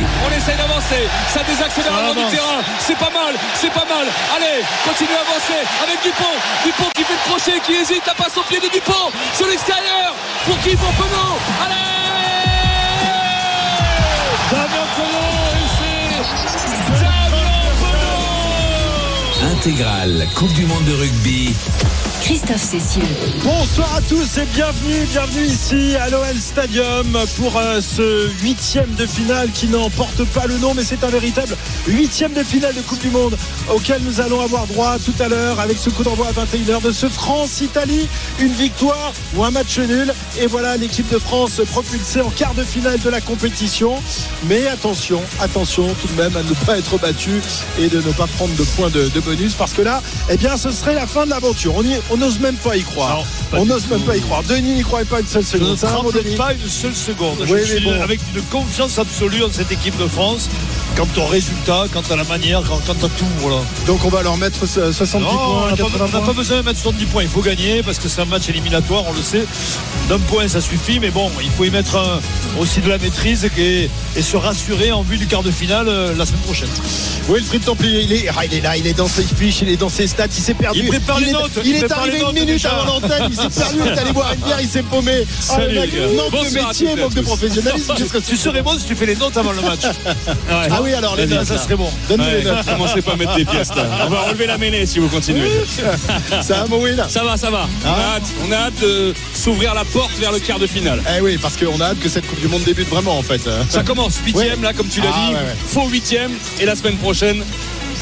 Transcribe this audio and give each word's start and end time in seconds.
On 0.00 0.30
essaye 0.36 0.56
d'avancer, 0.56 1.08
ça 1.32 1.42
désaccélère 1.42 1.94
avant 1.94 2.14
du 2.14 2.24
terrain, 2.30 2.60
c'est 2.78 2.96
pas 2.96 3.10
mal, 3.10 3.34
c'est 3.54 3.72
pas 3.72 3.84
mal. 3.84 4.06
Allez, 4.36 4.64
continue 4.84 5.16
à 5.16 5.20
avancer 5.20 5.60
avec 5.82 6.02
Dupont, 6.02 6.36
Dupont 6.64 6.90
qui 6.94 7.04
fait 7.04 7.14
le 7.14 7.30
crochet, 7.30 7.60
qui 7.64 7.74
hésite, 7.74 8.06
la 8.06 8.14
passe 8.14 8.36
au 8.36 8.42
pied 8.42 8.60
de 8.60 8.68
Dupont 8.68 9.10
sur 9.34 9.46
l'extérieur. 9.46 10.14
Pour 10.46 10.58
qui 10.60 10.76
Pour 10.76 10.90
Penaud 10.92 11.38
Allez 11.64 11.92
Damien 14.50 14.86
Penaud 14.96 15.52
et 15.60 15.68
c'est 15.78 17.00
Damien 17.00 17.62
Penaud 19.40 19.52
Intégrale 19.52 20.28
Coupe 20.34 20.52
du 20.52 20.66
Monde 20.66 20.84
de 20.84 20.94
rugby. 20.94 21.54
Christophe 22.22 22.62
Cessieux. 22.62 23.02
Bonsoir 23.42 23.96
à 23.96 24.00
tous 24.00 24.38
et 24.38 24.44
bienvenue, 24.54 25.04
bienvenue 25.10 25.44
ici 25.44 25.96
à 25.96 26.08
l'OL 26.08 26.36
Stadium 26.38 27.18
pour 27.36 27.56
euh, 27.56 27.80
ce 27.80 28.30
huitième 28.40 28.94
de 28.94 29.06
finale 29.06 29.50
qui 29.50 29.66
n'en 29.66 29.90
porte 29.90 30.22
pas 30.26 30.46
le 30.46 30.56
nom, 30.58 30.72
mais 30.72 30.84
c'est 30.84 31.02
un 31.02 31.08
véritable 31.08 31.56
huitième 31.88 32.32
de 32.32 32.44
finale 32.44 32.76
de 32.76 32.80
Coupe 32.80 33.00
du 33.00 33.10
Monde 33.10 33.36
auquel 33.74 34.00
nous 34.02 34.20
allons 34.20 34.40
avoir 34.40 34.68
droit 34.68 34.98
tout 35.04 35.14
à 35.20 35.26
l'heure 35.26 35.58
avec 35.58 35.76
ce 35.78 35.90
coup 35.90 36.04
d'envoi 36.04 36.28
à 36.28 36.32
21h 36.32 36.80
de 36.82 36.92
ce 36.92 37.08
France-Italie, 37.08 38.08
une 38.38 38.52
victoire 38.52 39.12
ou 39.34 39.42
un 39.42 39.50
match 39.50 39.78
nul. 39.80 40.14
Et 40.40 40.46
voilà 40.46 40.76
l'équipe 40.76 41.10
de 41.10 41.18
France 41.18 41.60
propulsée 41.72 42.20
en 42.20 42.30
quart 42.30 42.54
de 42.54 42.62
finale 42.62 43.00
de 43.00 43.10
la 43.10 43.20
compétition. 43.20 43.94
Mais 44.44 44.68
attention, 44.68 45.20
attention 45.40 45.92
tout 46.00 46.06
de 46.14 46.22
même 46.22 46.36
à 46.36 46.42
ne 46.44 46.54
pas 46.66 46.78
être 46.78 46.98
battu 46.98 47.42
et 47.80 47.88
de 47.88 47.96
ne 47.96 48.12
pas 48.12 48.28
prendre 48.28 48.54
de 48.54 48.62
points 48.76 48.90
de, 48.90 49.08
bonus 49.20 49.54
parce 49.54 49.72
que 49.72 49.82
là, 49.82 50.00
eh 50.30 50.36
bien, 50.36 50.56
ce 50.56 50.70
serait 50.70 50.94
la 50.94 51.08
fin 51.08 51.24
de 51.24 51.30
l'aventure. 51.30 51.74
On 51.76 52.11
on 52.12 52.16
n'ose 52.16 52.38
même 52.40 52.56
pas 52.56 52.76
y 52.76 52.82
croire. 52.82 53.24
Non, 53.52 53.60
on 53.60 53.64
n'ose 53.64 53.88
même 53.88 54.02
pas 54.02 54.16
y 54.16 54.20
croire. 54.20 54.42
Denis 54.42 54.74
n'y 54.74 54.82
croyait 54.82 55.06
pas 55.06 55.20
une 55.20 55.26
seule 55.26 55.42
Je 55.42 55.56
ne 55.56 55.74
seconde. 55.76 55.78
Tremble 55.78 56.12
Denis 56.12 56.36
pas 56.36 56.52
une 56.52 56.68
seule 56.68 56.94
seconde. 56.94 57.38
Oui, 57.48 57.60
je 57.60 57.76
suis 57.76 57.84
bon. 57.84 58.00
avec 58.00 58.20
une 58.34 58.42
confiance 58.42 58.98
absolue 58.98 59.42
en 59.42 59.50
cette 59.50 59.72
équipe 59.72 59.96
de 59.98 60.06
France. 60.06 60.48
Quant 60.96 61.08
au 61.22 61.26
résultat, 61.26 61.84
quant 61.92 62.02
à 62.10 62.16
la 62.16 62.24
manière, 62.24 62.62
quant, 62.62 62.78
quant 62.86 62.92
à 62.92 63.08
tout. 63.08 63.24
Voilà. 63.38 63.56
Donc 63.86 64.04
on 64.04 64.08
va 64.08 64.22
leur 64.22 64.36
mettre 64.36 64.66
ce- 64.66 64.92
70 64.92 65.24
Non, 65.24 65.30
on 65.32 65.34
points, 65.34 65.70
n'a 65.70 65.76
pas, 65.76 65.82
80 65.84 66.04
on 66.12 66.20
n'a 66.20 66.26
pas 66.26 66.32
besoin 66.34 66.56
de 66.58 66.62
mettre 66.62 66.78
70 66.80 67.06
points. 67.06 67.22
Il 67.22 67.28
faut 67.28 67.40
gagner 67.40 67.82
parce 67.82 67.98
que 67.98 68.08
c'est 68.08 68.20
un 68.20 68.26
match 68.26 68.48
éliminatoire, 68.48 69.04
on 69.08 69.12
le 69.12 69.22
sait. 69.22 69.44
D'un 70.08 70.18
point, 70.18 70.46
ça 70.48 70.60
suffit. 70.60 71.00
Mais 71.00 71.10
bon, 71.10 71.30
il 71.42 71.50
faut 71.50 71.64
y 71.64 71.70
mettre 71.70 71.96
un- 71.96 72.20
aussi 72.60 72.80
de 72.82 72.88
la 72.90 72.98
maîtrise 72.98 73.48
et, 73.56 73.88
et 74.16 74.22
se 74.22 74.36
rassurer 74.36 74.92
en 74.92 75.02
vue 75.02 75.16
du 75.16 75.26
quart 75.26 75.42
de 75.42 75.50
finale 75.50 75.88
euh, 75.88 76.14
la 76.14 76.26
semaine 76.26 76.40
prochaine. 76.42 76.68
Wilfried 77.28 77.64
Templier, 77.64 78.02
il 78.02 78.12
est, 78.12 78.26
ah, 78.36 78.44
il 78.44 78.52
est 78.54 78.60
là, 78.60 78.76
il 78.76 78.86
est 78.86 78.92
dans 78.92 79.06
ses 79.08 79.22
fiches, 79.22 79.62
il 79.62 79.70
est 79.70 79.76
dans 79.76 79.88
ses 79.88 80.06
stats, 80.06 80.26
il 80.26 80.42
s'est 80.42 80.52
perdu. 80.54 80.80
Il 80.80 80.88
prépare 80.88 81.20
les 81.20 81.28
est, 81.30 81.32
notes, 81.32 81.50
Il 81.64 81.70
il 81.70 81.76
est 81.76 81.90
arrivé 81.92 82.20
une 82.20 82.32
minute 82.32 82.46
déjà. 82.48 82.72
avant 82.72 82.84
l'antenne, 83.00 83.28
il 83.30 83.36
s'est 83.36 83.48
perdu, 83.60 83.78
il 83.80 83.88
est 83.92 83.98
allé 83.98 84.12
boire 84.12 84.32
une 84.34 84.40
bière, 84.44 84.60
il 84.60 84.68
s'est 84.68 84.82
paumé. 84.82 85.24
Ah, 85.24 85.54
Salut, 85.56 85.78
manque 86.16 86.44
de 86.44 86.50
métier, 86.54 86.96
manque 86.96 87.14
de 87.14 87.20
professionnalisme. 87.22 87.94
Tu 88.28 88.36
serais 88.36 88.62
bon 88.62 88.76
si 88.78 88.84
tu 88.84 88.94
fais 88.94 89.06
les 89.06 89.16
notes 89.16 89.36
avant 89.38 89.52
le 89.52 89.62
match. 89.62 89.80
Ah 90.50 90.81
oui, 90.82 90.92
alors 90.94 91.16
les 91.16 91.28
Ça, 91.28 91.34
notes, 91.36 91.46
ça 91.46 91.58
serait 91.58 91.76
bon. 91.76 91.90
donne-nous 92.08 92.24
les 92.30 92.42
notes. 92.44 92.64
Commencez 92.66 93.02
pas 93.02 93.12
à 93.12 93.16
mettre 93.16 93.34
des 93.36 93.44
pièces 93.44 93.74
là. 93.74 93.84
On 94.06 94.10
va 94.10 94.20
relever 94.22 94.46
la 94.46 94.58
mêlée 94.58 94.86
si 94.86 94.98
vous 94.98 95.08
continuez. 95.08 95.48
Ça 96.42 96.64
va, 96.64 96.76
Will 96.76 97.04
Ça 97.08 97.24
va, 97.24 97.36
ça 97.36 97.50
va. 97.50 97.68
On 97.84 97.88
a 97.88 98.16
hâte, 98.16 98.22
on 98.46 98.52
a 98.52 98.56
hâte 98.56 98.80
de 98.80 99.14
s'ouvrir 99.34 99.74
la 99.74 99.84
porte 99.84 100.12
vers 100.18 100.32
le 100.32 100.38
quart 100.38 100.58
de 100.58 100.66
finale. 100.66 101.02
Eh 101.16 101.20
oui, 101.20 101.38
parce 101.40 101.56
qu'on 101.56 101.80
a 101.80 101.86
hâte 101.86 102.00
que 102.00 102.08
cette 102.08 102.26
Coupe 102.26 102.40
du 102.40 102.48
Monde 102.48 102.62
débute 102.64 102.88
vraiment 102.88 103.18
en 103.18 103.22
fait. 103.22 103.42
Ça 103.68 103.82
commence, 103.82 104.18
huitième 104.24 104.62
là 104.62 104.72
comme 104.72 104.88
tu 104.88 105.00
l'as 105.00 105.10
Ah, 105.12 105.30
dit, 105.30 105.36
faux 105.66 105.88
huitième 105.88 106.32
et 106.60 106.64
la 106.66 106.74
semaine 106.76 106.96
prochaine, 106.96 107.42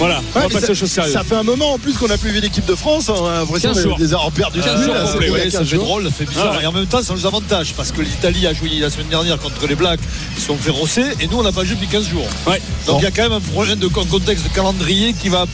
voilà, 0.01 0.21
on 0.35 0.41
va 0.41 0.49
passer 0.49 0.67
ça, 0.67 0.73
aux 0.73 0.75
choses 0.75 0.91
sérieuses. 0.91 1.13
ça 1.13 1.23
fait 1.23 1.37
un 1.37 1.43
moment 1.45 1.75
en 1.75 1.79
plus 1.79 1.97
qu'on 1.97 2.09
n'a 2.09 2.19
plus 2.19 2.31
vu 2.31 2.41
l'équipe 2.41 2.65
de 2.67 2.75
France. 2.75 3.09
On 3.09 3.27
a 3.27 3.35
l'impression 3.41 3.73
15 3.73 3.83
jours. 3.83 3.99
des 3.99 4.13
heures 4.13 4.33
perdues. 4.33 4.61
15 4.61 4.85
jours 4.85 4.95
Là, 4.95 5.07
ça 5.07 5.19
15 5.19 5.59
fait 5.59 5.65
jours. 5.77 5.85
drôle, 5.85 6.05
ça 6.05 6.11
fait 6.11 6.25
bizarre. 6.25 6.55
Ah. 6.59 6.63
Et 6.63 6.67
en 6.67 6.73
même 6.73 6.87
temps, 6.87 7.03
ça 7.03 7.13
nous 7.15 7.27
avantage 7.27 7.75
parce 7.77 7.93
que 7.93 8.01
l'Italie 8.01 8.47
a 8.47 8.53
joué 8.55 8.71
la 8.81 8.91
semaine 8.91 9.09
dernière 9.09 9.39
contre 9.39 9.67
les 9.69 9.75
Blacks, 9.77 10.01
ils 10.37 10.41
se 10.41 10.47
sont 10.49 10.57
fait 10.57 10.71
rosser 10.71 11.05
et 11.21 11.27
nous, 11.29 11.39
on 11.39 11.43
n'a 11.43 11.53
pas 11.53 11.65
joué 11.65 11.75
depuis 11.75 11.87
15 11.89 12.09
jours. 12.09 12.27
Ouais. 12.47 12.61
Donc 12.87 12.95
Bon. 12.97 12.99
il 12.99 13.05
y 13.05 13.07
a 13.07 13.11
quand 13.11 13.23
même 13.23 13.33
un 13.33 13.41
problème 13.41 13.79
de 13.79 13.87
contexte 13.89 14.45
de 14.45 14.49
calendrier 14.55 15.13
qui 15.13 15.29
va 15.29 15.47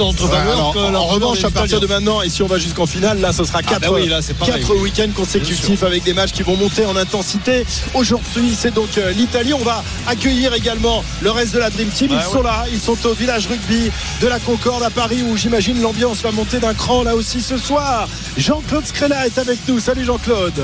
en 0.00 0.10
Ouais, 0.10 0.86
alors, 0.88 1.08
revanche, 1.10 1.44
à 1.44 1.50
partir 1.50 1.80
de 1.80 1.86
maintenant, 1.86 2.22
et 2.22 2.28
si 2.28 2.42
on 2.42 2.46
va 2.46 2.58
jusqu'en 2.58 2.86
finale, 2.86 3.20
là, 3.20 3.32
ce 3.32 3.44
sera 3.44 3.58
Ah, 3.60 3.70
4 3.70 3.80
bah 3.82 3.88
oui, 3.92 4.08
là, 4.08 4.20
c'est 4.22 4.34
pareil. 4.34 4.64
week-ends 4.80 5.10
consécutifs 5.14 5.82
avec 5.82 6.02
des 6.04 6.14
matchs 6.14 6.32
qui 6.32 6.42
vont 6.42 6.56
monter 6.56 6.86
en 6.86 6.96
intensité. 6.96 7.64
Aujourd'hui, 7.94 8.54
c'est 8.58 8.72
donc 8.74 8.96
euh, 8.98 9.12
l'Italie. 9.12 9.52
On 9.54 9.58
va 9.64 9.82
accueillir 10.06 10.54
également 10.54 11.04
le 11.22 11.30
reste 11.30 11.54
de 11.54 11.58
la 11.58 11.70
Dream 11.70 11.88
Team. 11.88 12.08
Ils 12.12 12.16
Ouais, 12.16 12.22
sont 12.32 12.42
là, 12.42 12.64
ils 12.72 12.80
sont 12.80 12.96
au 13.06 13.12
village 13.14 13.46
rugby 13.46 13.90
de 14.20 14.26
la 14.26 14.38
Concorde 14.40 14.82
à 14.82 14.90
Paris, 14.90 15.22
où 15.28 15.36
j'imagine 15.36 15.80
l'ambiance 15.80 16.20
va 16.22 16.30
monter 16.32 16.58
d'un 16.58 16.74
cran 16.74 17.02
là 17.02 17.14
aussi 17.14 17.40
ce 17.40 17.56
soir. 17.58 18.08
Jean-Claude 18.36 18.86
Scrella 18.86 19.26
est 19.26 19.38
avec 19.38 19.58
nous. 19.68 19.80
Salut 19.80 20.04
Jean-Claude. 20.04 20.60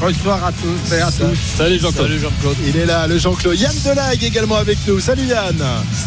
Bonsoir 0.00 0.44
à 0.44 0.52
tous 0.52 0.94
et 0.94 1.00
à 1.00 1.06
tous. 1.10 1.38
Salut 1.56 1.78
Jean-Claude. 1.78 2.06
Salut 2.08 2.18
Jean-Claude. 2.20 2.56
Il 2.66 2.76
est 2.76 2.86
là, 2.86 3.06
le 3.06 3.18
Jean-Claude. 3.18 3.58
Yann 3.58 3.74
Delague 3.84 4.22
également 4.24 4.56
avec 4.56 4.78
nous. 4.86 5.00
Salut 5.00 5.24
Yann. 5.24 5.56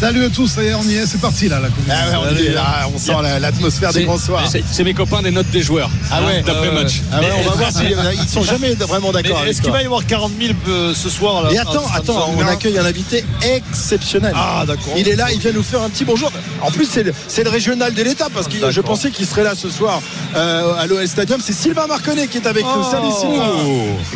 Salut 0.00 0.24
à 0.24 0.28
tous, 0.28 0.46
ça 0.48 0.62
y 0.62 0.66
est, 0.68 0.74
on 0.74 0.82
y 0.84 0.94
est, 0.94 1.06
c'est 1.06 1.20
parti 1.20 1.48
là 1.48 1.60
la 1.60 1.68
coupe. 1.68 1.84
Ah 1.88 2.10
ouais, 2.10 2.16
on, 2.32 2.36
est 2.36 2.52
là, 2.52 2.88
on 2.94 2.98
sent 2.98 3.12
la- 3.22 3.38
l'atmosphère 3.38 3.92
des 3.92 4.04
grands 4.04 4.18
soirs. 4.18 4.44
C'est- 4.50 4.84
mes 4.84 4.94
copains 4.94 5.20
des 5.22 5.32
notes 5.32 5.50
des 5.50 5.62
joueurs. 5.62 5.90
Ah 6.12 6.22
ouais. 6.24 6.42
D'après 6.42 6.68
Ah 6.68 6.74
ouais. 6.74 6.82
match. 6.82 7.02
Ah 7.12 7.20
ouais, 7.20 7.26
on 7.44 7.48
va 7.50 7.56
voir 7.56 7.72
s'ils 7.72 7.96
ils 8.22 8.28
sont 8.28 8.42
jamais 8.42 8.74
vraiment 8.74 9.10
d'accord 9.10 9.44
est-ce 9.46 9.60
qu'il 9.62 9.72
va 9.72 9.82
y 9.82 9.86
avoir 9.86 10.04
40 10.06 10.32
000 10.40 10.52
euh, 10.68 10.94
ce 10.94 11.08
soir 11.08 11.42
là, 11.42 11.50
Et 11.52 11.58
attends, 11.58 11.86
San 11.86 11.96
attends, 11.96 12.30
on 12.36 12.46
accueille 12.46 12.78
un 12.78 12.84
invité 12.84 13.24
exceptionnel. 13.42 14.32
Ah 14.36 14.64
d'accord. 14.66 14.94
Il 14.96 15.08
est 15.08 15.16
là, 15.16 15.32
il 15.32 15.40
vient 15.40 15.52
nous 15.52 15.62
faire 15.62 15.82
un 15.82 15.88
petit 15.88 16.04
bonjour. 16.04 16.30
En 16.60 16.70
plus, 16.70 16.86
c'est 16.88 17.02
le, 17.44 17.50
régional 17.50 17.94
de 17.94 18.02
l'État 18.02 18.28
parce 18.32 18.46
que 18.48 18.70
je 18.70 18.80
pensais 18.80 19.10
qu'il 19.10 19.26
serait 19.26 19.44
là 19.44 19.54
ce 19.56 19.68
soir 19.70 20.00
euh, 20.36 20.74
à 20.78 20.86
l'OL 20.86 21.06
Stadium. 21.08 21.40
C'est 21.42 21.52
Sylvain 21.52 21.86
Marconnet 21.86 22.26
qui 22.28 22.38
est 22.38 22.46
avec 22.46 22.64
nous. 22.64 22.70
Oh. 22.80 22.90
Salut 22.90 23.12
Sylvain. 23.18 23.55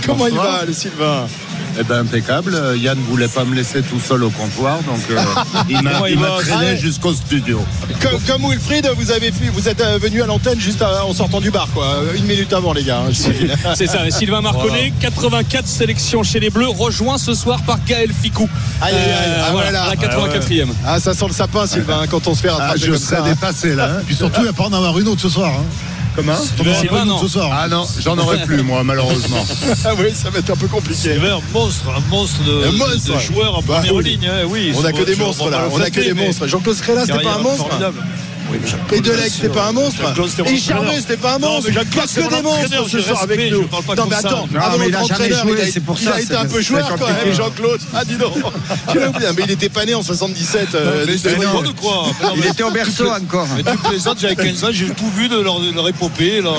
Comment 0.07 0.27
il 0.27 0.35
va, 0.35 0.65
le 0.67 0.73
Sylvain 0.73 1.27
Eh 1.79 1.83
ben 1.85 2.01
impeccable. 2.01 2.55
Euh, 2.55 2.77
Yann 2.77 2.99
voulait 3.09 3.29
pas 3.29 3.45
me 3.45 3.55
laisser 3.55 3.83
tout 3.83 4.01
seul 4.01 4.25
au 4.25 4.31
comptoir, 4.31 4.79
donc 4.83 5.01
euh, 5.11 5.17
il 5.69 5.83
m'a 5.83 5.93
va 5.93 6.43
traîné 6.43 6.71
Ah 6.73 6.77
jusqu'au 6.77 7.13
studio. 7.13 7.61
comme, 8.01 8.21
comme 8.27 8.51
Wilfried, 8.51 8.89
vous 8.97 9.11
avez 9.11 9.33
fait, 9.33 9.49
vous 9.53 9.69
êtes 9.69 9.81
euh, 9.81 9.99
venu 10.01 10.23
à 10.23 10.27
l'antenne 10.27 10.59
juste 10.61 10.83
à- 10.83 11.05
en 11.05 11.13
sortant 11.15 11.41
du 11.41 11.51
bar, 11.51 11.69
quoi. 11.75 11.85
Euh, 11.87 12.15
Une 12.17 12.25
minute 12.25 12.53
avant, 12.53 12.73
les 12.73 12.83
gars. 12.85 13.03
hein. 13.09 13.13
C'est 13.75 13.87
ça, 13.87 14.09
Sylvain 14.11 14.41
Marconnet, 14.41 14.93
84 15.01 15.67
sélections 15.67 16.23
chez 16.23 16.41
les 16.41 16.51
Bleus, 16.51 16.69
rejoint 16.69 17.19
ce 17.19 17.35
soir 17.35 17.61
par 17.63 17.79
Gaël 17.87 18.11
Ficou. 18.13 18.49
Aïe, 18.81 18.95
aïe, 18.95 19.01
aïe. 19.01 19.11
Euh, 19.11 19.43
Ah, 19.47 19.51
voilà, 19.53 19.71
voilà. 19.71 19.83
à 19.85 19.89
la 19.89 19.97
84e. 19.97 20.69
Ah, 20.87 21.01
ça 21.01 21.15
sent 21.15 21.27
le 21.29 21.35
sapin, 21.35 21.67
Sylvain, 21.67 22.03
quand 22.11 22.27
on 22.27 22.35
se 22.35 22.41
fait 22.41 22.49
Ah, 22.49 22.57
rattraper 22.57 22.81
je 22.81 22.87
comme 22.93 22.99
serais 22.99 23.17
ça. 23.17 23.23
dépassé 23.23 23.75
là. 23.75 23.91
hein. 23.99 24.03
Puis 24.07 24.15
surtout, 24.17 24.41
il 24.41 24.45
n'y 24.45 24.49
a 24.49 24.53
pas 24.53 24.65
en 24.65 24.73
avoir 24.73 24.99
une 24.99 25.09
autre 25.09 25.21
ce 25.21 25.29
soir. 25.29 25.53
Hein. 25.57 25.65
Comment 26.17 26.37
Sylvain, 26.37 27.05
non. 27.05 27.19
ce 27.19 27.29
soir. 27.29 27.51
Ah 27.53 27.69
non, 27.69 27.87
j'en 28.01 28.19
aurais 28.19 28.45
plus 28.45 28.63
moi 28.63 28.83
malheureusement. 28.85 29.45
Ah 29.85 29.93
oui, 29.99 30.07
ça 30.15 30.29
va 30.31 30.41
être 30.41 30.51
un 30.51 30.57
peu 30.57 30.67
compliqué. 30.69 30.95
C'est 31.01 31.17
un 31.17 31.41
monstre, 31.53 31.85
un 31.97 32.01
monstre 32.11 32.43
de, 32.45 32.67
Un 32.69 32.73
monstre. 32.73 33.15
de 33.15 33.19
joueurs 33.19 33.59
en 33.59 33.63
Bah 33.63 33.77
première 33.79 33.95
oui. 33.95 34.05
ligne. 34.05 34.27
hein, 34.27 34.45
oui, 34.49 34.73
On 34.77 34.85
a 34.85 34.89
c'est 34.89 34.93
que 34.93 35.03
des 35.05 35.17
monstres 35.17 35.49
là, 35.51 35.69
on 35.73 35.81
a 35.81 35.91
que 35.91 36.01
des 36.01 36.13
monstres. 36.15 36.47
Jean-Claude 36.47 36.77
Scrella, 36.77 37.07
c'était 37.07 37.23
pas 37.23 37.35
un 37.35 37.39
monstre 37.39 37.67
formidable. 37.67 38.03
Oui, 38.51 38.59
Et 38.93 39.01
Delec, 39.01 39.31
c'était 39.33 39.49
pas 39.49 39.67
un 39.69 39.73
monstre. 39.73 40.01
Et 40.47 40.57
Charvet, 40.59 40.97
c'était 41.01 41.17
pas 41.17 41.35
un 41.35 41.39
monstre. 41.39 41.71
Jean-Claude, 41.71 41.95
Pas 41.95 42.03
c'est 42.07 42.23
que 42.23 42.35
des 42.35 42.43
monstres 42.43 42.89
ce 42.89 43.01
soir 43.01 43.23
avec 43.23 43.51
nous. 43.53 43.61
Non, 43.97 44.07
mais 44.09 44.17
attends, 44.17 44.49
Non, 44.53 44.61
avant 44.61 44.83
il 44.85 44.91
notre 44.91 44.99
a 44.99 45.03
entraîneur, 45.05 45.43
joué, 45.43 45.55
il 45.59 45.69
a- 45.69 45.73
c'est 45.73 45.81
pour 45.81 45.97
il 46.01 46.05
ça, 46.05 46.15
a 46.15 46.19
été 46.21 46.29
c'est- 46.29 46.37
un 46.37 46.45
peu 46.47 46.61
joueur 46.61 46.89
quand 46.99 47.07
même. 47.07 47.33
Jean-Claude. 47.35 47.81
Ah, 47.95 48.05
dis 48.05 48.17
donc. 48.17 48.35
Tu 48.91 48.99
l'as 48.99 49.09
oublié, 49.09 49.29
mais 49.37 49.43
il 49.45 49.51
était 49.53 49.69
pas 49.69 49.85
né 49.85 49.95
en 49.95 50.03
77. 50.03 50.75
euh, 50.75 51.07
non, 52.23 52.35
mais- 52.37 52.63
au 52.63 52.71
berceau 52.71 53.09
encore. 53.11 53.47
Mais 53.57 53.63
tu 53.63 53.79
plaisantes, 53.79 54.19
j'avais 54.21 54.37
15 54.37 54.65
ans, 54.65 54.69
j'ai 54.73 54.87
tout 54.91 55.11
vu 55.17 55.29
de 55.29 55.39
leur, 55.41 55.89
épopée, 55.89 56.41
leur, 56.41 56.57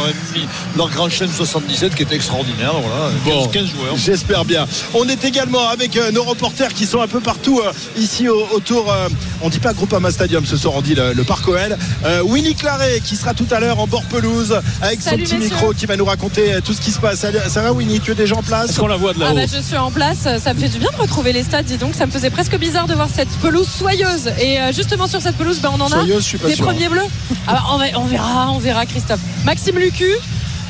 leur 0.78 0.90
grand 0.90 1.10
chaîne 1.10 1.30
77 1.32 1.96
qui 1.96 2.04
était 2.04 2.16
extraordinaire. 2.16 2.74
Voilà. 2.74 3.12
15, 3.26 3.34
Bon. 3.34 3.48
15 3.48 3.66
joueurs. 3.68 3.96
J'espère 3.98 4.46
bien. 4.46 4.66
On 4.94 5.08
est 5.08 5.24
également 5.26 5.68
avec 5.70 5.96
euh, 5.98 6.12
nos 6.12 6.24
reporters 6.24 6.74
qui 6.74 6.86
sont 6.86 7.02
un 7.02 7.08
peu 7.08 7.20
partout 7.20 7.62
euh, 7.64 7.72
ici 7.98 8.28
au- 8.30 8.48
autour. 8.54 8.92
euh, 8.92 9.08
on 9.42 9.50
dit 9.50 9.60
pas 9.60 9.74
Groupama 9.74 10.12
Stadium 10.12 10.46
ce 10.46 10.58
soir, 10.58 10.74
on 10.76 10.82
dit 10.82 10.96
le, 10.96 11.14
le 11.14 11.24
Parc 11.24 11.48
OL. 11.48 11.78
Euh, 12.06 12.22
Winnie 12.24 12.56
Claret 12.56 13.00
qui 13.04 13.16
sera 13.16 13.34
tout 13.34 13.48
à 13.52 13.60
l'heure 13.60 13.80
en 13.80 13.88
bord 13.88 14.04
pelouse 14.04 14.60
avec 14.82 15.02
Salut, 15.02 15.26
son 15.26 15.32
petit 15.32 15.38
messieurs. 15.40 15.56
micro 15.56 15.74
qui 15.74 15.86
va 15.86 15.96
nous 15.98 16.06
raconter 16.06 16.54
euh, 16.54 16.62
tout 16.62 16.74
ce 16.74 16.82
qui 16.82 16.92
se 16.92 17.00
passe. 17.00 17.20
Salut- 17.20 17.38
Ça 17.48 17.62
va 17.62 17.72
Winnie, 17.74 18.00
tu 18.00 18.12
es 18.12 18.16
déjà 18.16 18.36
en 18.36 18.44
place? 18.44 18.70
Est-ce 18.70 18.80
qu'on 18.80 18.88
la 18.88 18.96
voit 18.98 19.14
de 19.14 19.20
Ah 19.24 19.34
bah 19.34 19.42
je 19.52 19.62
suis 19.62 19.78
en 19.78 19.92
place, 19.92 20.28
ça 20.40 20.54
me 20.54 20.60
fait 20.60 20.70
du 20.70 20.80
bien 20.80 20.90
de 20.92 20.98
retrouver 21.02 21.34
les 21.34 21.44
stades, 21.44 21.66
dis 21.66 21.78
donc, 21.78 21.94
ça 21.96 22.06
me 22.06 22.12
faisait 22.12 22.30
presque 22.30 22.58
bizarre 22.58 22.88
de 22.88 22.94
voir 22.94 23.08
cette 23.14 23.30
pelouse 23.42 23.68
soyeuse. 23.68 24.28
Et 24.40 24.60
euh, 24.60 24.72
justement 24.74 25.08
sur 25.08 25.22
cette 25.22 25.36
pelouse, 25.38 25.60
bah, 25.62 25.70
on 25.74 25.80
en 25.82 25.88
a 25.88 25.90
Soyeuse, 25.90 26.24
je 26.24 26.28
suis 26.28 26.38
pas 26.38 26.48
des 26.48 26.56
sûr. 26.56 26.66
premiers 26.66 26.90
bleus. 26.90 27.02
Ah 27.48 27.54
bah, 27.54 27.64
on, 27.72 27.78
va- 27.78 27.86
on 27.96 28.06
verra, 28.06 28.52
on 28.52 28.60
verra 28.60 28.86
Christophe. 28.86 29.20
Maxime 29.46 29.78
Lucu. 29.78 30.06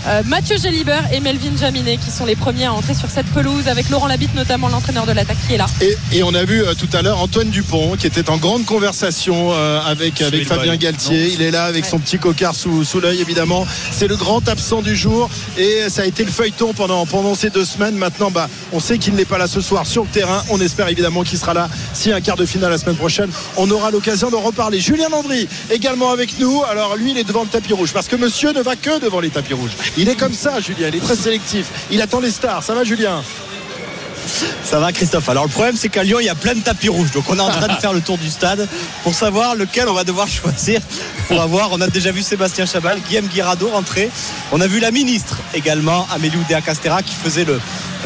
Euh, 0.08 0.24
Mathieu 0.26 0.58
Gélibert 0.58 1.04
et 1.14 1.20
Melvin 1.20 1.56
Jaminet 1.58 1.98
qui 1.98 2.12
sont 2.12 2.26
les 2.26 2.36
premiers 2.36 2.66
à 2.66 2.74
entrer 2.74 2.94
sur 2.94 3.10
cette 3.10 3.28
pelouse 3.28 3.68
avec 3.68 3.90
Laurent 3.90 4.08
Labitte 4.08 4.34
notamment 4.36 4.68
l'entraîneur 4.70 5.06
de 5.06 5.12
l'attaque 5.12 5.38
qui 5.48 5.54
est 5.54 5.58
là. 5.58 5.68
Et, 5.82 5.96
et 6.14 6.24
on 6.24 6.34
a 6.34 6.44
vu 6.44 6.64
euh, 6.64 6.74
tout 6.74 6.90
à 6.94 7.02
l'heure 7.02 7.20
Antoine 7.20 7.50
Dupont 7.50 7.96
qui 7.98 8.08
était 8.08 8.30
en 8.30 8.38
grande 8.38 8.66
conversation 8.66 9.52
euh, 9.52 9.80
avec, 9.82 10.24
Fabien 10.46 10.72
bail. 10.72 10.78
Galtier. 10.78 11.28
Non. 11.28 11.34
Il 11.36 11.42
est 11.42 11.52
là 11.52 11.66
avec 11.66 11.86
son 11.86 12.00
petit 12.00 12.18
cocard 12.18 12.56
sous, 12.56 12.84
sous 12.84 13.00
l'œil 13.00 13.22
évidemment. 13.22 13.66
C'est 13.92 14.08
le 14.08 14.16
grand 14.16 14.48
absent 14.48 14.82
du 14.82 14.96
jour 14.96 15.30
et 15.58 15.90
ça 15.90 16.02
a 16.04 16.06
été 16.06 16.24
le 16.24 16.32
feuilleton 16.32 16.74
pendant, 16.74 17.06
pendant 17.06 17.36
ces 17.36 17.50
deux 17.50 17.66
semaines. 17.66 17.96
Maintenant, 17.96 18.32
bah, 18.32 18.50
on 18.72 18.80
sait 18.80 18.98
qu'il 18.98 19.14
n'est 19.16 19.26
pas 19.26 19.38
là 19.38 19.48
ce 19.48 19.62
soir 19.62 19.86
sur 19.86 20.04
le 20.04 20.10
terrain. 20.10 20.44
On 20.50 20.60
espère 20.60 20.88
évidemment 20.88 21.24
qu'il 21.24 21.38
sera 21.38 21.54
là 21.54 21.70
si 21.94 22.12
un 22.12 22.22
quart 22.22 22.38
de 22.38 22.46
finale 22.46 22.72
la 22.72 22.78
semaine 22.78 22.96
prochaine. 22.96 23.30
On 23.58 23.70
aura 23.70 23.92
l'occasion 23.92 24.30
d'en 24.30 24.42
reparler. 24.42 24.80
Julien 24.80 25.10
Landry 25.10 25.48
également 25.70 26.12
avec 26.12 26.40
nous. 26.40 26.64
Alors 26.70 26.96
lui, 26.96 27.12
il 27.12 27.18
est 27.18 27.24
devant 27.24 27.44
le 27.44 27.50
tapis 27.50 27.74
rouge 27.74 27.92
parce 27.94 28.08
que 28.08 28.16
monsieur 28.16 28.52
ne 28.54 28.62
va 28.62 28.76
que 28.76 29.00
devant 29.00 29.20
les 29.20 29.30
tapis 29.30 29.54
rouges. 29.54 29.72
Il 29.98 30.10
est 30.10 30.16
comme 30.16 30.34
ça, 30.34 30.60
Julien. 30.60 30.88
Il 30.88 30.96
est 30.96 31.02
très 31.02 31.16
sélectif. 31.16 31.68
Il 31.92 32.02
attend 32.02 32.20
les 32.20 32.32
stars. 32.32 32.64
Ça 32.64 32.74
va, 32.74 32.84
Julien 32.84 33.24
Ça 34.64 34.80
va 34.80 34.92
Christophe. 34.92 35.28
Alors 35.30 35.44
le 35.44 35.50
problème 35.50 35.76
c'est 35.76 35.90
qu'à 35.90 36.04
Lyon 36.04 36.20
il 36.20 36.26
y 36.26 36.30
a 36.30 36.36
plein 36.36 36.54
de 36.54 36.62
tapis 36.62 36.90
rouges. 36.90 37.12
Donc 37.12 37.26
on 37.30 37.38
est 37.38 37.42
en 37.42 37.50
train 37.50 37.68
de 37.68 37.80
faire 37.80 37.92
le 37.92 38.02
tour 38.02 38.18
du 38.18 38.30
stade 38.30 38.68
pour 39.04 39.14
savoir 39.14 39.56
lequel 39.56 39.90
on 39.90 39.94
va 39.94 40.04
devoir 40.04 40.28
choisir 40.40 40.80
pour 41.28 41.42
avoir. 41.42 41.72
On 41.72 41.82
a 41.82 41.88
déjà 41.88 42.12
vu 42.12 42.22
Sébastien 42.22 42.66
Chabal, 42.66 43.00
Guillaume 43.02 43.28
Guirado 43.28 43.68
rentrer. 43.70 44.10
On 44.52 44.62
a 44.62 44.68
vu 44.68 44.80
la 44.80 44.92
ministre 44.92 45.38
également, 45.54 46.08
Amélie 46.14 46.38
Oudéa 46.38 46.62
Castera, 46.62 47.04
qui 47.04 47.16
faisait 47.16 47.46
le 47.46 47.60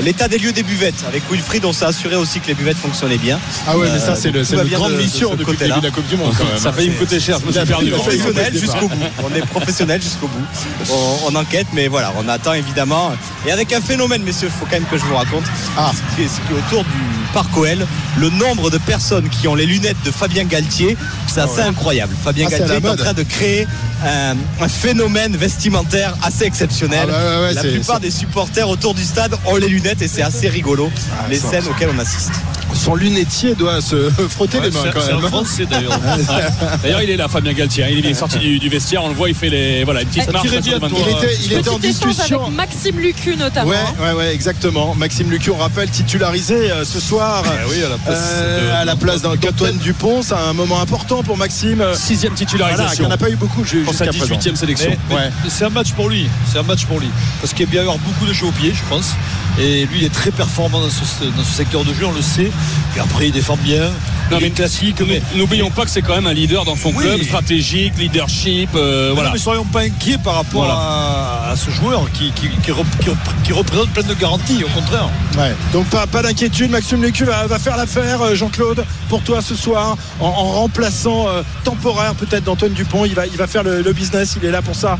l'état 0.03 0.27
des 0.27 0.37
lieux 0.37 0.51
des 0.51 0.63
buvettes 0.63 1.03
avec 1.07 1.23
Wilfried. 1.31 1.65
On 1.65 1.73
s'est 1.73 1.85
assuré 1.85 2.15
aussi 2.15 2.39
que 2.39 2.47
les 2.47 2.53
buvettes 2.53 2.77
fonctionnaient 2.77 3.17
bien. 3.17 3.39
Ah 3.67 3.77
ouais, 3.77 3.87
mais 3.91 3.99
ça, 3.99 4.11
Euh, 4.11 4.15
c'est 4.15 4.31
le- 4.31 4.43
grande 4.69 4.91
de- 4.91 4.97
de 4.97 5.01
mission 5.01 5.31
ce 5.31 5.35
depuis 5.37 5.51
le 5.53 5.57
côté-là. 5.57 5.75
début 5.75 5.81
de 5.81 5.85
la 5.87 5.91
Coupe 5.95 6.07
du 6.07 6.17
Monde, 6.17 6.33
quand 6.37 6.43
même. 6.45 6.57
Ça 6.57 6.69
a 6.69 6.73
failli 6.73 6.89
me 6.89 6.95
coûter 6.95 7.19
cher. 7.19 7.37
Suis 7.37 7.65
perdu. 7.65 7.91
professionnel 7.91 8.53
jusqu'au 8.57 8.87
bout. 8.89 8.99
On 9.23 9.35
est 9.35 9.45
professionnel 9.45 10.01
jusqu'au 10.01 10.27
bout. 10.27 10.43
On, 10.91 11.17
on 11.31 11.35
enquête, 11.35 11.67
mais 11.73 11.87
voilà, 11.87 12.13
on 12.17 12.27
attend 12.27 12.53
évidemment. 12.53 13.11
Et 13.47 13.51
avec 13.51 13.71
un 13.73 13.81
phénomène, 13.81 14.23
messieurs, 14.23 14.49
il 14.51 14.59
faut 14.59 14.65
quand 14.65 14.71
même 14.79 14.85
que 14.85 14.97
je 14.97 15.03
vous 15.05 15.15
raconte. 15.15 15.43
Ah. 15.77 15.91
Ce, 15.93 16.15
qui 16.15 16.23
est, 16.23 16.27
ce 16.27 16.35
qui 16.35 16.53
est 16.53 16.57
autour 16.67 16.83
du 16.83 16.89
parc 17.35 17.57
OL, 17.57 17.85
le 18.17 18.29
nombre 18.29 18.69
de 18.71 18.77
personnes 18.77 19.27
qui 19.27 19.49
ont 19.49 19.55
les 19.55 19.65
lunettes 19.65 20.01
de 20.05 20.09
Fabien 20.11 20.45
Galtier, 20.45 20.95
c'est 21.27 21.41
assez 21.41 21.59
incroyable. 21.59 22.15
Fabien 22.23 22.45
Ah, 22.47 22.49
Galtier 22.57 22.77
est 22.77 22.87
en 22.87 22.95
train 22.95 23.11
de 23.11 23.23
créer 23.23 23.67
un, 24.05 24.35
un 24.63 24.67
phénomène 24.69 25.35
vestimentaire 25.35 26.15
assez 26.23 26.45
exceptionnel. 26.45 27.09
Ah 27.11 27.17
ouais, 27.17 27.35
ouais, 27.35 27.47
ouais, 27.47 27.53
la 27.53 27.61
plupart 27.63 27.99
des 27.99 28.09
supporters 28.09 28.69
autour 28.69 28.93
du 28.93 29.03
stade 29.03 29.35
ont 29.45 29.57
les 29.57 29.67
lunettes 29.67 30.01
et 30.01 30.07
c'est 30.07 30.21
assez 30.21 30.47
rigolo 30.47 30.89
Ah, 31.11 31.25
les 31.29 31.37
scènes 31.37 31.67
auxquelles 31.69 31.89
on 31.93 31.99
assiste. 31.99 32.31
Son 32.75 32.93
lunetier 32.95 33.55
doit 33.55 33.81
se 33.81 34.09
frotter 34.29 34.59
Ouais, 34.59 34.65
les 34.65 34.71
mains 34.71 34.79
quand 34.93 34.99
c'est 35.01 35.13
même. 35.15 35.25
un 35.25 35.27
Français 35.29 35.65
d'ailleurs. 35.65 35.99
D'ailleurs, 36.83 37.01
il 37.01 37.09
est 37.09 37.17
là, 37.17 37.27
Fabien 37.27 37.53
Galtier. 37.53 37.83
hein. 37.85 37.87
Il 37.91 38.05
est 38.05 38.13
sorti 38.13 38.37
du, 38.37 38.59
du 38.59 38.69
vestiaire. 38.69 39.03
On 39.03 39.09
le 39.09 39.15
voit, 39.15 39.29
il 39.29 39.35
fait 39.35 39.49
les, 39.49 39.83
voilà, 39.83 40.01
une 40.01 40.07
petite 40.07 40.25
Eh, 40.27 40.31
marche. 40.31 40.47
Il 40.53 40.71
23. 40.71 40.89
était, 40.89 41.37
il 41.45 41.53
était 41.53 41.69
en 41.69 41.79
discussion. 41.79 42.43
avec 42.43 42.55
Maxime 42.55 42.99
Lucu 42.99 43.35
notamment. 43.37 43.69
Ouais, 43.71 43.77
ouais, 44.01 44.13
ouais, 44.13 44.33
exactement. 44.33 44.93
Maxime 44.95 45.31
Lucu, 45.31 45.49
on 45.51 45.57
rappelle, 45.57 45.89
titularisé 45.89 46.71
euh, 46.71 46.85
ce 46.85 46.99
soir 46.99 47.43
oui, 47.69 47.83
à 47.83 47.89
la 47.89 47.97
place 47.97 48.19
euh, 48.33 48.67
de- 48.67 48.71
à 48.75 48.85
la 48.85 48.95
place 48.95 49.21
d'un- 49.21 49.35
d'Antoine 49.35 49.77
Dupont. 49.77 50.21
C'est 50.21 50.33
un 50.35 50.53
moment 50.53 50.79
important 50.81 51.23
pour 51.23 51.37
Maxime. 51.37 51.83
Sixième 51.95 52.33
Voilà, 52.33 52.45
titularisation. 52.45 53.03
il 53.03 53.07
n'y 53.07 53.11
en 53.11 53.15
a 53.15 53.17
pas 53.17 53.29
eu 53.29 53.35
beaucoup 53.35 53.65
sa 53.65 53.71
jusqu'à 53.77 54.05
présent. 54.07 54.35
18e 54.35 54.55
sélection. 54.55 54.91
Ouais. 55.11 55.29
c'est 55.49 55.65
un 55.65 55.69
match 55.69 55.91
pour 55.93 56.09
lui. 56.09 56.27
C'est 56.51 56.59
un 56.59 56.63
match 56.63 56.85
pour 56.85 56.99
lui. 56.99 57.09
Parce 57.41 57.53
qu'il 57.53 57.65
va 57.67 57.73
y 57.75 57.79
avoir 57.79 57.97
beaucoup 57.99 58.25
de 58.25 58.33
jeux 58.33 58.47
au 58.47 58.51
pied, 58.51 58.73
je 58.75 58.83
pense. 58.89 59.11
Et 59.59 59.85
lui, 59.85 59.99
il 59.99 60.03
est 60.03 60.13
très 60.13 60.31
performant 60.31 60.81
dans 60.81 60.89
ce, 60.89 61.23
dans 61.23 61.43
ce 61.43 61.53
secteur 61.53 61.85
de 61.85 61.93
jeu, 61.93 62.05
on 62.05 62.11
le 62.11 62.21
sait. 62.21 62.51
Et 62.95 62.99
après, 62.99 63.27
il 63.27 63.31
défend 63.31 63.55
bien. 63.57 63.85
Non, 64.31 64.37
il 64.37 64.41
mais 64.41 64.47
est 64.47 64.51
classique. 64.51 65.01
Mais, 65.07 65.21
N'oublions 65.35 65.69
pas 65.69 65.85
que 65.85 65.89
c'est 65.91 66.01
quand 66.01 66.15
même 66.15 66.27
un 66.27 66.33
leader 66.33 66.65
dans 66.65 66.75
son 66.75 66.89
Oui. 66.89 67.03
club, 67.05 67.23
stratégique, 67.23 67.93
leadership. 67.97 68.69
euh, 68.75 69.09
Mais 69.09 69.13
voilà. 69.13 69.29
non, 69.29 69.33
mais 69.35 69.39
soyons 69.39 69.63
pas 69.63 69.81
inquiets 69.81 70.17
par 70.17 70.35
rapport 70.35 70.65
Voilà. 70.65 70.73
à, 70.75 71.51
à 71.51 71.55
ce 71.55 71.69
joueur 71.71 72.11
qui, 72.11 72.31
qui, 72.31 72.49
qui 72.49 72.71
rep- 72.71 72.85
qui 72.99 73.09
rep- 73.09 73.43
qui 73.45 73.53
représente 73.53 73.89
plein 73.91 74.03
de 74.03 74.13
garanties, 74.15 74.61
au 74.63 74.67
contraire. 74.69 75.09
Ouais. 75.37 75.55
Donc 75.71 75.85
pas, 75.87 76.05
pas 76.07 76.21
d'inquiétude, 76.21 76.71
Maxime 76.71 77.01
Lucu 77.03 77.23
va, 77.23 77.47
va 77.47 77.57
faire 77.59 77.77
l'affaire, 77.77 78.21
euh, 78.23 78.35
Jean-Claude, 78.35 78.83
pour 79.07 79.21
toi 79.21 79.41
ce 79.41 79.55
soir, 79.55 79.95
en, 80.19 80.25
en 80.25 80.43
remplaçant 80.51 81.27
euh, 81.29 81.43
temporaire 81.63 82.13
peut-être 82.15 82.43
d'Antoine 82.43 82.73
Dupont. 82.73 83.05
Il 83.05 83.13
va, 83.13 83.25
il 83.27 83.37
va 83.37 83.47
faire 83.47 83.63
le, 83.63 83.81
le 83.81 83.93
business, 83.93 84.35
il 84.41 84.45
est 84.45 84.51
là 84.51 84.61
pour 84.61 84.75
ça. 84.75 84.97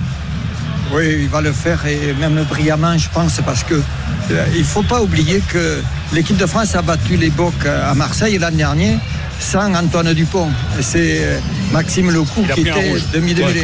Oui, 0.94 1.18
il 1.22 1.28
va 1.30 1.42
le 1.42 1.52
faire 1.52 1.86
et 1.88 2.14
même 2.20 2.44
brillamment, 2.50 2.98
je 2.98 3.10
pense, 3.10 3.42
parce 3.46 3.64
que 3.64 3.74
euh, 3.76 4.46
il 4.56 4.64
faut 4.64 4.84
pas 4.84 5.02
oublier 5.02 5.42
que 5.52 5.82
l'équipe 6.14 6.38
de 6.38 6.46
France 6.46 6.76
a 6.76 6.82
battu 6.82 7.18
les 7.18 7.30
Bocs 7.30 7.66
à 7.66 7.94
Marseille 7.96 8.38
l'an 8.38 8.52
dernier 8.52 8.98
sans 9.40 9.74
Antoine 9.76 10.14
Dupont. 10.14 10.48
C'est 10.82 11.20
euh, 11.24 11.40
Maxime 11.72 12.12
Lecou 12.12 12.44
qui 12.54 12.62
était 12.62 12.72
demi-démêlé. 13.14 13.60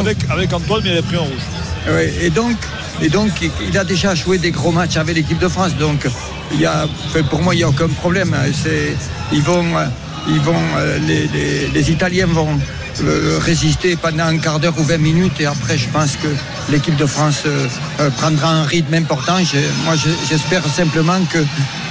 avec, 0.00 0.18
avec 0.28 0.52
Antoine, 0.52 0.82
mais 0.84 0.90
il 0.92 0.98
a 0.98 1.02
pris 1.02 1.16
un 1.16 1.20
rouge. 1.20 1.46
oui, 1.88 2.10
et 2.20 2.30
donc, 2.30 2.56
et 3.00 3.08
donc, 3.08 3.30
il- 3.40 3.78
a 3.78 3.84
déjà 3.84 4.14
joué 4.14 4.36
des 4.38 4.50
gros 4.50 4.72
matchs 4.72 4.96
avec 4.98 5.16
l'équipe 5.16 5.38
de 5.38 5.48
France. 5.48 5.74
Donc, 5.78 6.06
il 6.52 6.60
y 6.60 6.66
a, 6.66 6.86
pour 7.30 7.40
moi, 7.42 7.54
il 7.54 7.58
n'y 7.58 7.64
a 7.64 7.68
aucun 7.68 7.88
problème. 7.88 8.36
Ils 9.32 9.42
vont, 9.42 9.76
euh, 9.78 9.86
ils 10.28 10.40
vont, 10.40 10.54
euh, 10.76 10.98
les, 11.06 11.26
les- 11.28 11.68
les 11.72 11.90
Italiens 11.90 12.26
vont 12.26 12.58
euh, 13.02 13.38
résister 13.40 13.96
pendant 13.96 14.24
un 14.26 14.38
quart 14.38 14.58
d'heure 14.60 14.78
ou 14.78 14.82
20 14.84 14.98
minutes. 14.98 15.40
Et 15.40 15.46
après, 15.46 15.78
je 15.78 15.88
pense 15.88 16.16
que 16.16 16.28
l'équipe 16.70 16.96
de 16.96 17.06
France 17.06 17.42
euh, 17.46 17.66
euh, 18.00 18.10
prendra 18.10 18.48
un 18.50 18.64
rythme 18.64 18.94
important. 18.94 19.38
Moi, 19.84 19.94
je- 19.96 20.10
j'espère 20.28 20.64
simplement 20.68 21.20
que, 21.32 21.38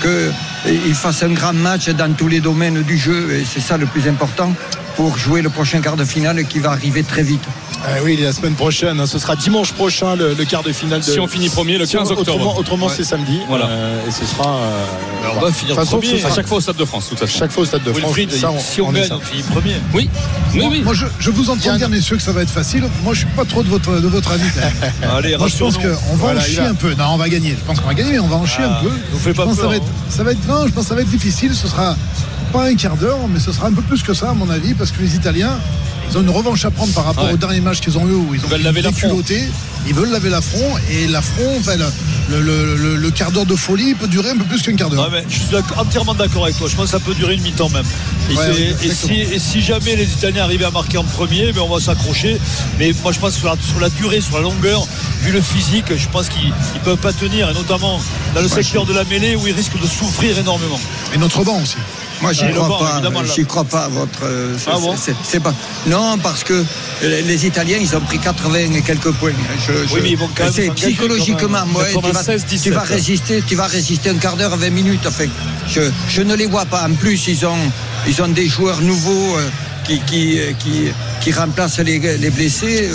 que 0.02 0.32
il 0.66 0.94
fasse 0.94 1.24
un 1.24 1.30
grand 1.30 1.54
match 1.54 1.90
dans 1.90 2.12
tous 2.14 2.28
les 2.28 2.42
domaines 2.42 2.82
du 2.84 2.98
jeu. 2.98 3.32
Et 3.34 3.46
c'est 3.46 3.62
ça 3.62 3.78
le 3.78 3.86
plus 3.86 4.08
important 4.08 4.54
pour 4.96 5.18
jouer 5.18 5.42
le 5.42 5.50
prochain 5.50 5.80
quart 5.82 5.96
de 5.96 6.04
finale 6.06 6.44
qui 6.46 6.60
va 6.60 6.72
arriver 6.72 7.04
très 7.04 7.24
vite. 7.24 7.44
Ah 7.86 8.02
oui, 8.04 8.18
la 8.22 8.34
semaine 8.34 8.56
prochaine, 8.56 9.00
hein, 9.00 9.06
ce 9.08 9.18
sera 9.20 9.36
dimanche 9.36 9.72
prochain 9.72 10.16
le, 10.16 10.34
le 10.34 10.46
quart 10.46 10.64
de 10.64 10.72
finale. 10.74 11.00
De... 11.00 11.06
Si 11.06 11.20
on 11.20 11.28
finit 11.28 11.50
premier 11.50 11.78
le 11.78 11.86
Si 11.86 11.96
on- 11.96 12.00
15 12.00 12.12
octobre. 12.12 12.32
Autrement, 12.36 12.58
autrement, 12.58 12.86
Ouais. 12.88 12.94
c'est 12.96 13.04
samedi. 13.06 13.40
Voilà. 13.48 13.68
Euh, 13.68 14.08
et 14.08 14.12
ce 14.12 14.26
sera. 14.26 14.50
euh, 14.58 14.86
on 15.36 15.40
va 15.40 15.52
finir 15.52 15.76
De 15.76 15.80
toute 15.82 15.86
façon, 15.90 16.00
premier. 16.00 16.20
sera 16.20 16.32
À 16.32 16.36
chaque 16.36 16.48
fois 16.48 16.58
au 16.58 16.62
Stade 16.62 16.76
de 16.76 16.86
France, 16.86 17.06
de 17.06 17.10
toute 17.12 17.20
façon. 17.20 17.40
chaque 17.40 17.52
fois 17.52 17.64
au 17.64 17.66
Stade 17.66 17.84
de 17.84 17.94
France. 17.94 18.04
Wilfried, 18.16 18.32
Ça, 18.32 18.52
on- 18.52 18.60
si 18.60 18.82
on, 18.82 18.88
on 18.90 18.96
est 18.96 19.02
gagne, 19.02 19.14
on 19.14 19.20
finit 19.22 19.44
premier. 19.44 19.76
Oui, 19.94 20.10
oui, 20.54 20.68
oui. 20.70 20.82
Moi, 20.84 20.94
je, 20.94 21.06
je 21.20 21.30
vous 21.32 21.50
entends 21.50 21.76
dire, 21.78 21.90
messieurs, 21.90 22.18
que 22.18 22.22
ça 22.24 22.32
va 22.34 22.42
être 22.42 22.50
facile. 22.52 22.84
Moi, 23.04 23.14
je 23.14 23.20
suis 23.20 23.28
pas 23.30 23.46
trop 23.46 23.64
de 23.64 23.70
votre, 23.70 24.00
de 24.02 24.08
votre 24.08 24.32
avis. 24.32 24.44
Allez, 25.16 25.38
Moi, 25.38 25.48
je 25.48 25.58
pense 25.58 25.78
qu'on 25.78 25.84
va 25.88 25.96
Voilà, 26.16 26.40
en 26.42 26.44
chier 26.44 26.58
va. 26.58 26.70
un 26.70 26.76
peu. 26.76 26.94
Non, 26.96 27.06
on 27.14 27.18
va 27.18 27.30
gagner. 27.30 27.52
Je 27.58 27.66
pense 27.66 27.80
qu'on 27.80 27.88
va 27.88 27.94
gagner, 27.94 28.12
mais 28.12 28.20
on 28.20 28.28
va 28.28 28.36
en 28.38 28.46
chier 28.46 28.64
Ah, 28.68 28.80
un 28.80 28.84
peu. 28.84 28.90
fais 29.20 29.32
je 29.32 29.36
pas 29.36 29.46
pense 29.46 29.56
que 29.56 29.62
ça 29.62 29.68
va, 29.68 29.76
être, 29.78 29.84
hein. 29.84 30.10
ça 30.10 30.24
va 30.24 30.32
être, 30.32 30.48
non, 30.48 30.68
je 30.68 30.72
pense 30.74 30.84
que 30.84 30.90
ça 30.90 30.96
va 30.96 31.02
être 31.02 31.10
difficile. 31.10 31.56
Ce 31.56 31.68
sera 31.68 31.96
pas 32.52 32.66
un 32.66 32.76
quart 32.76 32.98
d'heure, 32.98 33.20
mais 33.32 33.40
ce 33.40 33.52
sera 33.54 33.68
un 33.68 33.74
peu 33.74 33.82
plus 33.84 34.04
que 34.04 34.14
ça, 34.14 34.30
à 34.32 34.34
mon 34.34 34.50
avis, 34.50 34.74
parce 34.74 34.92
que 34.92 35.02
les 35.02 35.16
Italiens, 35.16 35.58
ils 36.12 36.18
ont 36.18 36.22
une 36.22 36.30
revanche 36.30 36.66
à 36.66 36.72
prendre 36.72 36.94
par 36.94 37.06
rapport 37.06 37.26
Ouais. 37.26 37.34
au 37.34 37.38
dernier 37.38 37.62
match 37.62 37.80
qu'ils 37.82 37.98
ont 37.98 38.08
eu 38.08 38.12
où 38.14 38.34
ils 38.34 38.44
ont 38.44 38.48
veulent 38.48 38.62
laver 38.64 38.82
l'affront. 38.82 39.08
déculotté. 39.08 39.44
Ils 39.88 39.94
veulent 39.94 40.12
laver 40.12 40.30
l'affront 40.30 40.76
et 40.92 41.08
l'affront, 41.08 41.58
enfin, 41.60 41.76
le, 42.30 42.42
le- 42.42 42.76
le- 42.76 42.96
le 42.98 43.12
quart 43.12 43.32
d'heure 43.32 43.46
de 43.46 43.56
folie 43.56 43.96
peut 43.96 44.08
durer 44.08 44.32
un 44.32 44.38
peu 44.38 44.44
plus 44.44 44.62
qu'un 44.62 44.76
quart 44.76 44.90
d'heure. 44.90 45.04
Ouais, 45.10 45.22
mais 45.22 45.26
je 45.30 45.36
suis 45.36 45.56
entièrement 45.78 46.14
d'accord 46.14 46.44
avec 46.46 46.58
toi. 46.58 46.68
Je 46.70 46.76
pense 46.76 46.86
que 46.86 46.92
ça 46.92 47.00
peut 47.00 47.14
durer 47.16 47.36
une 47.36 47.42
mi-temps 47.42 47.70
même. 47.70 47.86
Et, 48.30 48.36
Ouais, 48.36 48.76
si, 48.94 49.14
et 49.14 49.40
si 49.40 49.62
jamais 49.62 49.96
les 49.96 50.04
Italiens 50.12 50.44
arrivaient 50.44 50.66
à 50.66 50.72
marquer 50.72 50.98
en 50.98 51.04
premier, 51.06 51.52
ben 51.54 51.62
on 51.62 51.74
va 51.74 51.80
s'accrocher. 51.82 52.38
Mais 52.78 52.92
moi, 53.04 53.12
je 53.14 53.20
pense 53.20 53.34
que 53.36 53.40
sur 53.40 53.48
la, 53.50 53.56
sur 53.62 53.80
la 53.80 53.90
durée, 53.90 54.20
sur 54.22 54.36
la 54.36 54.42
longueur, 54.44 54.86
vu 55.22 55.32
le 55.32 55.42
physique, 55.42 55.86
je 55.96 56.08
pense 56.10 56.28
qu'ils 56.30 56.50
ne 56.50 56.80
peuvent 56.84 56.98
pas 56.98 57.14
tenir. 57.14 57.50
Et 57.50 57.54
notamment 57.54 58.00
dans 58.36 58.42
le 58.42 58.50
secteur 58.50 58.86
de 58.86 58.94
la 58.94 59.06
mêlée 59.06 59.36
où 59.36 59.48
ils 59.48 59.54
risquent 59.56 59.82
de 59.82 59.88
souffrir 59.88 60.38
énormément. 60.38 60.80
Et 61.14 61.18
notre 61.18 61.44
banc 61.44 61.60
aussi. 61.62 61.78
Moi, 62.22 62.34
j'y 62.34 62.44
Et 62.46 62.48
le 62.50 62.54
crois 62.56 62.80
pas. 62.80 63.02
J'y 63.34 63.46
crois 63.46 63.64
pas. 63.64 63.86
à 63.86 63.88
Votre. 63.88 64.20
euh, 64.24 64.56
Ah 64.68 64.78
bon 64.80 64.96
c'est- 65.24 65.40
pas. 65.40 65.54
Non, 65.88 66.18
parce 66.18 66.44
que 66.44 66.54
euh, 66.54 67.22
les 67.22 67.46
Italiens, 67.46 67.78
ils 67.80 67.96
ont 67.96 68.02
pris 68.02 68.20
80 68.20 68.74
et 68.76 68.82
quelques 68.82 69.12
points. 69.14 69.32
Je- 69.66 69.88
je- 69.88 69.94
Oui, 69.94 70.00
mais 70.04 70.10
ils 70.12 70.18
vont 70.18 70.30
quand 70.36 70.44
même 70.58 70.74
psychologiquement. 70.76 71.38
quand 71.40 71.50
même. 71.50 71.76
ouais, 71.76 71.88
tu, 71.90 71.96
vas, 71.96 72.02
96, 72.24 72.46
tu 72.64 72.70
vas 72.72 72.82
17. 72.82 72.96
résister. 72.96 73.44
Tu 73.48 73.56
vas 73.56 73.68
résister 73.68 74.10
un 74.10 74.16
quart 74.18 74.36
d'heure, 74.36 74.56
20 74.58 74.70
minutes. 74.70 75.06
Enfin, 75.08 75.26
je, 75.68 75.82
je 76.10 76.22
ne 76.22 76.36
les 76.36 76.46
vois 76.48 76.66
pas. 76.66 76.86
En 76.88 76.94
plus, 76.94 77.28
ils 77.28 77.46
ont, 77.46 77.56
ils 78.08 78.22
ont 78.22 78.28
des 78.28 78.48
joueurs 78.48 78.82
nouveaux 78.82 79.38
euh, 79.38 79.48
qui, 79.86 80.00
qui, 80.02 80.40
qui, 80.60 80.90
qui 81.22 81.32
remplacent 81.32 81.80
les, 81.80 82.00
les 82.00 82.30
blessés. 82.30 82.90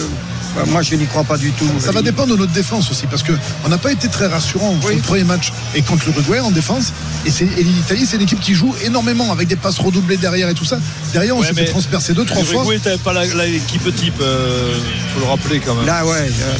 Euh, 0.56 0.64
Moi, 0.66 0.82
je 0.82 0.94
n'y 0.94 1.06
crois 1.06 1.24
pas 1.24 1.36
du 1.36 1.50
tout. 1.52 1.68
Ça 1.80 1.90
va 1.92 2.02
dépendre 2.02 2.34
de 2.34 2.38
notre 2.38 2.52
défense 2.52 2.90
aussi, 2.90 3.06
parce 3.06 3.22
qu'on 3.22 3.68
n'a 3.68 3.78
pas 3.78 3.92
été 3.92 4.08
très 4.08 4.26
rassurant 4.26 4.78
sur 4.80 4.88
Oui. 4.90 4.96
le 4.96 5.02
premier 5.02 5.24
match 5.24 5.52
et 5.74 5.82
contre 5.82 6.06
l'Uruguay 6.06 6.38
en 6.40 6.50
défense. 6.50 6.92
Et, 7.26 7.30
l'Italie, 7.62 8.06
c'est 8.06 8.16
une 8.16 8.22
équipe 8.22 8.40
qui 8.40 8.54
joue 8.54 8.74
énormément 8.84 9.32
avec 9.32 9.48
des 9.48 9.56
passes 9.56 9.78
redoublées 9.78 10.16
derrière 10.16 10.48
et 10.48 10.54
tout 10.54 10.64
ça. 10.64 10.78
Derrière, 11.12 11.36
on 11.36 11.40
Ouais, 11.40 11.46
s'est 11.48 11.54
fait 11.54 11.62
mais 11.62 11.66
transpercer 11.68 12.12
deux, 12.14 12.24
trois 12.24 12.42
fois. 12.44 12.62
L'Uruguay, 12.62 12.78
t'avais 12.78 12.98
pas 12.98 13.12
l'équipe 13.46 13.94
type. 13.94 14.14
Il 14.20 15.12
faut 15.14 15.20
le 15.20 15.26
rappeler 15.26 15.60
quand 15.60 15.74
même. 15.74 15.86
Là, 15.86 16.04
ouais, 16.06 16.12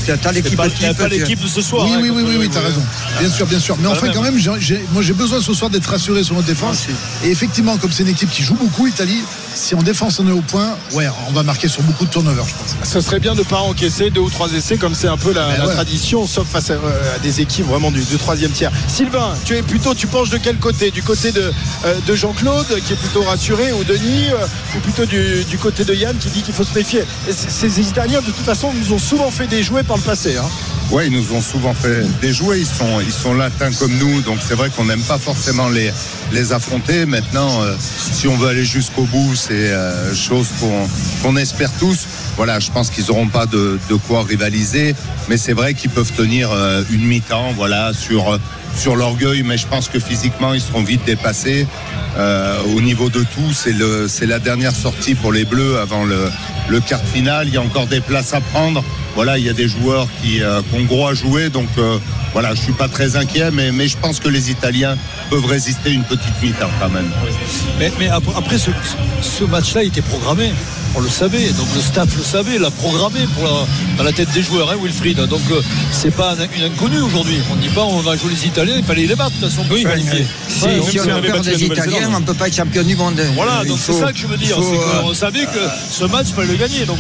euh, 0.09 0.17
t'as- 0.21 0.33
l'équipe 0.33 0.57
pas, 0.57 0.69
type. 0.69 0.87
l'équipe 1.11 1.41
de 1.43 1.47
ce 1.49 1.63
soir. 1.63 1.87
Oui, 1.87 1.93
hein, 1.95 2.01
oui, 2.03 2.11
oui, 2.11 2.23
oui, 2.27 2.37
oui, 2.41 2.51
t'as 2.53 2.61
raison. 2.61 2.83
Bien 3.21 3.31
sûr, 3.31 3.47
bien 3.47 3.59
sûr. 3.61 3.77
Mais 3.81 3.87
enfin, 3.89 4.09
quand 4.13 4.23
même. 4.23 4.39
moi, 4.93 5.03
j'ai 5.03 5.13
besoin 5.13 5.41
ce 5.41 5.55
soir 5.55 5.71
d'être 5.71 5.87
rassuré 5.87 6.25
sur 6.25 6.35
notre 6.35 6.47
défense. 6.49 6.87
Et 7.25 7.31
effectivement, 7.31 7.77
comme 7.77 7.93
c'est 7.93 8.03
une 8.03 8.09
équipe 8.09 8.31
qui 8.31 8.43
joue 8.43 8.55
beaucoup, 8.55 8.87
l'Italie, 8.87 9.21
si 9.55 9.75
en 9.75 9.83
défense 9.83 10.19
on 10.21 10.29
est 10.29 10.33
au 10.33 10.41
point, 10.43 10.77
ouais, 10.93 11.07
on 11.29 11.33
va 11.33 11.43
marquer 11.43 11.69
sur 11.69 11.83
beaucoup 11.83 12.05
de 12.05 12.11
turnovers, 12.11 12.45
je 12.47 12.55
pense. 12.55 12.89
Ce 12.89 13.01
serait 13.01 13.21
bien 13.21 13.35
de 13.35 13.41
ne 13.41 13.45
pas 13.45 13.59
encaisser 13.61 14.11
deux 14.11 14.21
ou 14.21 14.31
trois 14.31 14.53
essais 14.53 14.77
comme 14.77 14.95
c'est 14.95 15.09
un 15.09 15.17
peu 15.17 15.33
la, 15.33 15.49
ouais. 15.49 15.73
tradition, 15.73 16.27
sauf 16.27 16.47
face 16.49 16.71
à, 16.71 16.75
euh, 16.75 17.15
à 17.15 17.19
des 17.21 17.41
équipes 17.41 17.67
vraiment 17.67 17.91
du, 17.91 18.03
du 18.03 18.17
troisième 18.17 18.51
tiers. 18.51 18.71
Sylvain, 18.89 19.35
tu 19.45 19.57
es 19.57 19.63
plutôt, 19.63 19.95
tu 19.95 20.07
penches 20.07 20.31
de 20.31 20.39
quel 20.39 20.57
côté? 20.59 20.91
Du 20.91 21.03
côté 21.03 21.33
de, 21.33 21.53
euh, 21.85 21.95
de 22.07 22.15
Jean-Claude 22.15 22.67
qui 22.87 22.93
est 22.93 22.97
plutôt 22.97 23.23
rassuré, 23.23 23.73
ou 23.73 23.85
Denis, 23.85 24.31
euh, 24.31 24.47
ou 24.77 24.81
plutôt 24.81 25.07
du, 25.07 25.45
du 25.45 25.59
côté 25.59 25.85
de 25.85 25.95
Yann 25.95 26.17
qui 26.19 26.29
dit 26.31 26.43
qu'il 26.43 26.55
faut 26.55 26.65
se 26.65 26.75
méfier? 26.75 27.05
Ces 27.31 27.81
Italiens, 27.81 28.21
de 28.21 28.27
toute 28.31 28.45
façon, 28.45 28.73
nous 28.73 28.93
ont 28.93 28.99
souvent 28.99 29.31
fait 29.31 29.47
des 29.47 29.63
jouets 29.63 29.83
par 29.83 29.97
le 29.97 30.03
passé. 30.03 30.37
hein. 30.37 30.45
Ouais, 30.91 31.07
ils 31.07 31.13
nous 31.13 31.33
ont 31.33 31.41
souvent 31.41 31.75
fait 31.75 32.05
déjouer. 32.21 32.61
Ils 32.61 32.67
sont, 32.67 33.01
ils 33.01 33.13
sont 33.13 33.35
latins 33.35 33.73
comme 33.73 33.97
nous, 33.99 34.21
donc 34.23 34.39
c'est 34.47 34.55
vrai 34.55 34.71
qu'on 34.71 34.85
n'aime 34.85 35.03
pas 35.03 35.19
forcément 35.19 35.69
les, 35.69 36.53
affronter. 36.53 37.07
Maintenant, 37.07 37.63
euh, 37.63 37.75
si 37.79 38.29
on 38.29 38.37
veut 38.37 38.49
aller 38.49 38.65
jusqu'au 38.65 39.05
bout, 39.05 39.35
c'est 39.35 39.53
euh, 39.53 40.15
chose 40.15 40.49
qu'on 41.23 41.37
espère 41.37 41.71
tous. 41.79 42.07
Voilà, 42.37 42.59
je 42.59 42.71
pense 42.71 42.91
qu'ils 42.91 43.07
n'auront 43.07 43.29
pas 43.29 43.47
de, 43.47 43.79
quoi 44.09 44.25
rivaliser, 44.25 44.95
mais 45.29 45.37
c'est 45.37 45.53
vrai 45.53 45.75
qu'ils 45.75 45.91
peuvent 45.91 46.13
tenir 46.13 46.51
euh, 46.51 46.83
une 46.91 47.05
mi-temps, 47.05 47.53
voilà, 47.55 47.93
sur 47.95 48.33
euh, 48.33 48.39
sur 48.77 48.97
l'orgueil. 48.97 49.45
Mais 49.45 49.57
je 49.57 49.67
pense 49.69 49.89
que 49.89 50.01
physiquement, 50.01 50.53
ils 50.53 50.61
seront 50.61 50.83
vite 50.83 51.05
dépassés. 51.07 51.67
Euh, 52.17 52.59
au 52.77 52.81
niveau 52.81 53.09
de 53.09 53.21
tout, 53.21 53.53
c'est 53.53 54.27
la 54.27 54.39
dernière 54.41 54.75
sortie 54.75 55.15
pour 55.15 55.33
les 55.33 55.45
Bleus 55.45 55.79
avant 55.79 56.05
le, 56.05 56.81
quart 56.81 57.01
de 57.01 57.07
finale. 57.07 57.47
Il 57.49 57.55
y 57.55 57.57
a 57.57 57.63
encore 57.63 57.87
des 57.87 58.01
places 58.01 58.35
à 58.35 58.41
prendre. 58.41 58.83
voilà, 59.15 59.39
il 59.39 59.45
y 59.45 59.49
a 59.49 59.53
des 59.53 59.69
joueurs 59.69 60.09
qui, 60.21 60.41
ont 60.73 60.83
gros 60.85 61.07
à 61.07 61.15
jouer. 61.15 61.51
Donc 61.51 61.69
voilà, 62.33 62.53
je 62.55 62.61
suis 62.63 62.73
pas 62.73 62.89
très 62.89 63.15
inquiet, 63.17 63.51
mais, 63.53 63.87
je 63.89 63.97
pense 63.97 64.19
que 64.19 64.29
les 64.29 64.51
Italiens 64.51 64.97
peuvent 65.31 65.47
résister 65.47 65.93
une 65.93 66.03
petite 66.05 66.35
mi-temps 66.43 66.71
quand 66.81 66.91
même. 66.91 67.11
Mais, 67.79 67.93
mais 68.01 68.09
ap- 68.09 68.25
après, 68.37 68.59
ce, 68.59 68.71
ce 69.23 69.45
match-là 69.45 69.85
il 69.85 69.89
était 69.89 70.03
programmé. 70.03 70.53
On 70.97 71.01
le 71.01 71.09
savait, 71.09 71.49
donc 71.51 71.67
le 71.75 71.81
staff 71.81 72.09
le 72.17 72.23
savait, 72.23 72.57
l'a 72.59 72.71
programmé 72.71 73.21
pour 73.35 73.43
la- 73.45 73.67
dans 73.99 74.05
la 74.05 74.13
tête 74.13 74.31
des 74.33 74.43
joueurs, 74.43 74.71
hein, 74.71 74.77
Wilfried. 74.81 75.17
Donc 75.27 75.41
euh, 75.51 75.61
c'est 75.91 76.13
pas 76.15 76.33
un- 76.35 76.57
une 76.57 76.65
inconnue 76.73 77.01
aujourd'hui. 77.01 77.39
On 77.51 77.57
ne 77.57 77.61
dit 77.61 77.69
pas 77.69 77.83
on 77.83 77.99
va 78.01 78.17
jouer 78.17 78.31
les 78.31 78.47
Italiens, 78.47 78.75
il 78.79 78.85
fallait 78.85 79.07
les 79.07 79.17
battre 79.17 79.33
de 79.33 79.41
toute 79.41 79.51
façon 79.51 79.65
pour 79.67 79.77
qualifier. 79.77 80.25
Si, 80.49 80.65
Ouais, 80.65 80.81
si 80.89 80.97
donc, 80.99 81.07
on 81.07 81.11
a 81.11 81.13
euh, 81.15 81.23
peur 81.33 81.41
des 81.41 81.65
Italiens, 81.65 82.11
on 82.15 82.21
ne 82.21 82.25
peut 82.25 82.35
pas 82.35 82.47
être 82.47 82.55
champion 82.57 82.85
du 82.85 82.95
monde. 82.95 83.21
Voilà, 83.35 83.61
Il 83.65 83.69
donc 83.71 83.79
c'est 83.85 83.93
ça 83.93 84.13
que 84.13 84.19
je 84.19 84.27
veux 84.29 84.37
dire. 84.37 84.55
faut, 84.57 84.63
euh, 84.75 85.03
qu'on 85.03 85.15
savait 85.15 85.47
que 85.47 85.61
ce 85.91 86.05
match, 86.05 86.27
il 86.29 86.35
fallait 86.35 86.53
le 86.53 86.57
gagner. 86.59 86.85
Donc 86.87 86.99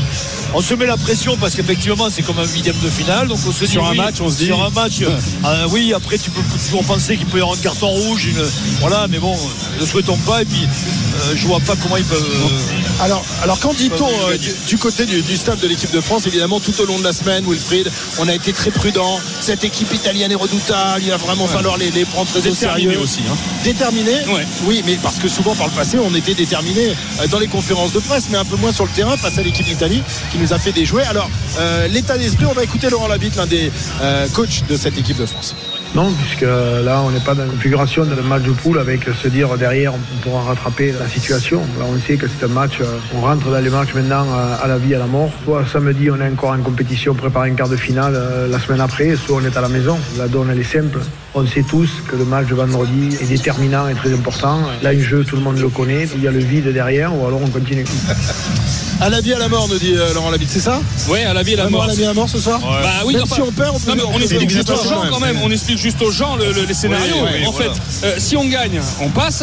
on 0.54 0.61
se 0.62 0.75
met 0.75 0.87
la 0.87 0.96
pression 0.96 1.37
parce 1.37 1.54
qu'effectivement, 1.54 2.08
c'est 2.11 2.23
comme 2.23 2.38
un 2.38 2.46
huitième 2.46 2.76
de 2.82 2.88
finale. 2.88 3.28
Donc 3.28 3.38
on 3.46 3.52
se 3.52 3.64
dit 3.64 3.70
Sur 3.73 3.87
un 3.87 3.90
oui, 3.90 3.96
match, 3.96 4.16
on 4.20 4.30
se 4.30 4.37
dit- 4.37 4.46
Sur 4.46 4.62
un 4.64 4.70
match, 4.70 5.00
euh, 5.02 5.08
euh, 5.44 5.66
oui, 5.70 5.92
après, 5.94 6.16
tu 6.18 6.30
peux 6.30 6.40
toujours 6.56 6.84
penser 6.84 7.16
qu'il 7.16 7.26
peut 7.26 7.38
y 7.38 7.40
avoir 7.40 7.56
un 7.56 7.61
carton 7.61 7.88
rouge. 7.88 8.26
Une, 8.26 8.42
voilà, 8.80 9.06
mais 9.11 9.18
bon, 9.18 9.37
ne 9.80 9.84
souhaitons 9.87 10.16
pas. 10.18 10.42
Et 10.42 10.44
puis, 10.44 10.62
euh, 10.62 11.32
je 11.34 11.46
vois 11.46 11.61
pas 11.61 11.75
comment 11.82 11.96
ils 11.96 12.04
peuvent. 12.04 12.23
euh, 12.23 13.02
Alors, 13.04 13.25
alors 13.42 13.58
qu'en 13.58 13.73
dit-on 13.75 14.08
euh, 14.28 14.38
du, 14.38 14.50
du 14.68 14.78
côté 14.78 15.06
du, 15.06 15.23
du 15.23 15.37
staff 15.37 15.61
de 15.61 15.66
l'équipe 15.68 15.90
de 15.90 16.00
France 16.00 16.26
Évidemment, 16.26 16.61
tout 16.61 16.78
au 16.80 16.87
long 16.87 16.99
de 16.99 17.04
la 17.04 17.12
semaine, 17.12 17.44
Wilfried, 17.46 17.90
on 18.18 18.28
a 18.28 18.34
été 18.34 18.52
très 18.52 18.70
prudent. 18.70 19.18
Cette 19.40 19.64
équipe 19.64 19.92
italienne 19.92 20.30
est 20.30 20.37
redoutable. 20.37 21.02
Il 21.02 21.11
va 21.11 21.16
vraiment 21.16 21.46
falloir 21.46 21.76
les, 21.78 21.90
les 21.90 22.04
prendre 22.04 22.28
très 22.30 22.49
au 22.49 22.54
sérieux. 22.54 22.99
aussi. 23.02 23.20
hein. 23.30 23.37
Déterminé 23.64 24.12
Ouais. 24.32 24.46
Oui, 24.66 24.82
mais 24.87 24.96
parce 25.02 25.16
que 25.18 25.28
souvent 25.28 25.54
par 25.54 25.66
le 25.66 25.73
passé, 25.73 25.99
on 25.99 26.14
était 26.14 26.34
déterminé 26.34 26.94
dans 27.30 27.38
les 27.38 27.49
conférences 27.49 27.92
de 27.92 27.99
presse, 28.00 28.25
mais 28.30 28.38
un 28.38 28.44
peu 28.44 28.56
moins 28.56 28.73
sur 28.73 28.84
le 28.84 28.90
terrain 28.90 29.16
face 29.16 29.38
à 29.38 29.42
l'équipe 29.42 29.66
d'Italie 29.66 30.02
qui 30.30 30.38
nous 30.38 30.43
a 30.52 30.58
fait 30.58 30.72
des 30.72 30.84
jouets. 30.84 31.04
Alors, 31.04 31.30
euh, 31.58 31.88
l'état 31.88 32.18
d'esprit, 32.18 32.46
on 32.46 32.52
va 32.52 32.64
écouter 32.64 32.90
Laurent 32.90 33.08
Labitte, 33.08 33.36
l'un 33.36 33.46
des 33.46 33.70
euh, 34.02 34.26
coachs 34.34 34.64
de 34.68 34.76
cette 34.76 34.98
équipe 34.98 35.18
de 35.18 35.26
France. 35.26 35.54
Non, 35.94 36.12
puisque 36.12 36.42
là, 36.42 37.02
on 37.06 37.10
n'est 37.12 37.20
pas 37.20 37.34
dans 37.34 37.44
une 37.44 37.52
configuration 37.52 38.04
de 38.04 38.20
match 38.22 38.42
de 38.42 38.50
poule 38.50 38.80
avec 38.80 39.04
se 39.04 39.28
dire 39.28 39.56
derrière, 39.56 39.94
on 39.94 40.22
pourra 40.22 40.42
rattraper 40.42 40.92
la 40.98 41.08
situation. 41.08 41.60
Là, 41.78 41.84
on 41.88 41.96
sait 42.04 42.16
que 42.16 42.26
c'est 42.26 42.44
un 42.46 42.48
match, 42.48 42.80
euh, 42.80 42.98
on 43.14 43.20
rentre 43.20 43.48
dans 43.48 43.60
les 43.60 43.70
matchs 43.70 43.94
maintenant 43.94 44.26
euh, 44.26 44.56
à 44.60 44.66
la 44.66 44.76
vie, 44.76 44.96
à 44.96 44.98
la 44.98 45.06
mort. 45.06 45.30
Soit 45.44 45.64
samedi, 45.72 46.10
on 46.10 46.20
est 46.20 46.28
encore 46.28 46.50
en 46.50 46.58
compétition, 46.58 47.14
préparer 47.14 47.50
un 47.50 47.54
quart 47.54 47.68
de 47.68 47.76
finale 47.76 48.14
euh, 48.16 48.48
la 48.48 48.58
semaine 48.58 48.80
après, 48.80 49.14
soit 49.14 49.36
on 49.36 49.44
est 49.44 49.56
à 49.56 49.60
la 49.60 49.68
maison. 49.68 49.96
La 50.18 50.26
donne, 50.26 50.50
elle 50.50 50.58
est 50.58 50.64
simple. 50.64 50.98
On 51.32 51.46
sait 51.46 51.62
tous 51.62 52.02
que 52.08 52.16
le 52.16 52.24
match 52.24 52.48
de 52.48 52.56
vendredi 52.56 53.16
est 53.20 53.26
déterminant 53.26 53.86
et 53.86 53.94
très 53.94 54.12
important. 54.12 54.62
Là, 54.82 54.90
un 54.90 54.98
jeu, 54.98 55.22
tout 55.22 55.36
le 55.36 55.42
monde 55.42 55.58
le 55.58 55.68
connaît. 55.68 56.08
Il 56.16 56.24
y 56.24 56.26
a 56.26 56.32
le 56.32 56.40
vide 56.40 56.72
derrière, 56.72 57.16
ou 57.16 57.24
alors 57.24 57.40
on 57.40 57.48
continue. 57.48 57.84
À 59.00 59.10
la 59.10 59.20
vie, 59.20 59.34
à 59.34 59.38
la 59.38 59.48
mort, 59.48 59.68
nous 59.68 59.78
dit 59.78 59.92
euh, 59.94 60.14
Laurent 60.14 60.30
Labitte, 60.30 60.48
c'est 60.50 60.60
ça? 60.60 60.80
Ouais, 61.08 61.24
à 61.24 61.34
la 61.34 61.42
vie 61.42 61.54
à 61.54 61.56
la 61.58 61.68
mort. 61.68 61.82
à 61.82 61.88
la 61.88 61.94
vie, 61.94 62.04
à 62.04 62.08
la 62.08 62.14
mort 62.14 62.28
ce 62.28 62.38
soir? 62.38 62.60
Bah 62.60 62.90
oui, 63.04 63.14
Même 63.14 63.26
si 63.26 63.40
on 63.42 63.50
perd, 63.52 63.74
on 63.74 63.78
peut 63.80 63.90
non, 63.90 63.96
mais 63.96 64.02
on 64.14 64.18
explique 64.20 64.48
juste 64.50 64.70
aux 64.70 64.76
gens 64.88 65.02
quand 65.10 65.20
même. 65.20 65.38
On 65.42 65.50
explique 65.50 65.78
juste 65.78 66.00
aux 66.00 66.10
gens 66.10 66.36
le- 66.36 66.52
le- 66.52 66.62
les 66.64 66.74
scénarios. 66.74 67.16
Oui, 67.22 67.28
oui, 67.40 67.46
en 67.46 67.50
voilà. 67.50 67.74
fait, 67.74 68.06
euh, 68.06 68.14
si 68.18 68.36
on 68.36 68.44
gagne, 68.46 68.80
on 69.00 69.08
passe. 69.10 69.42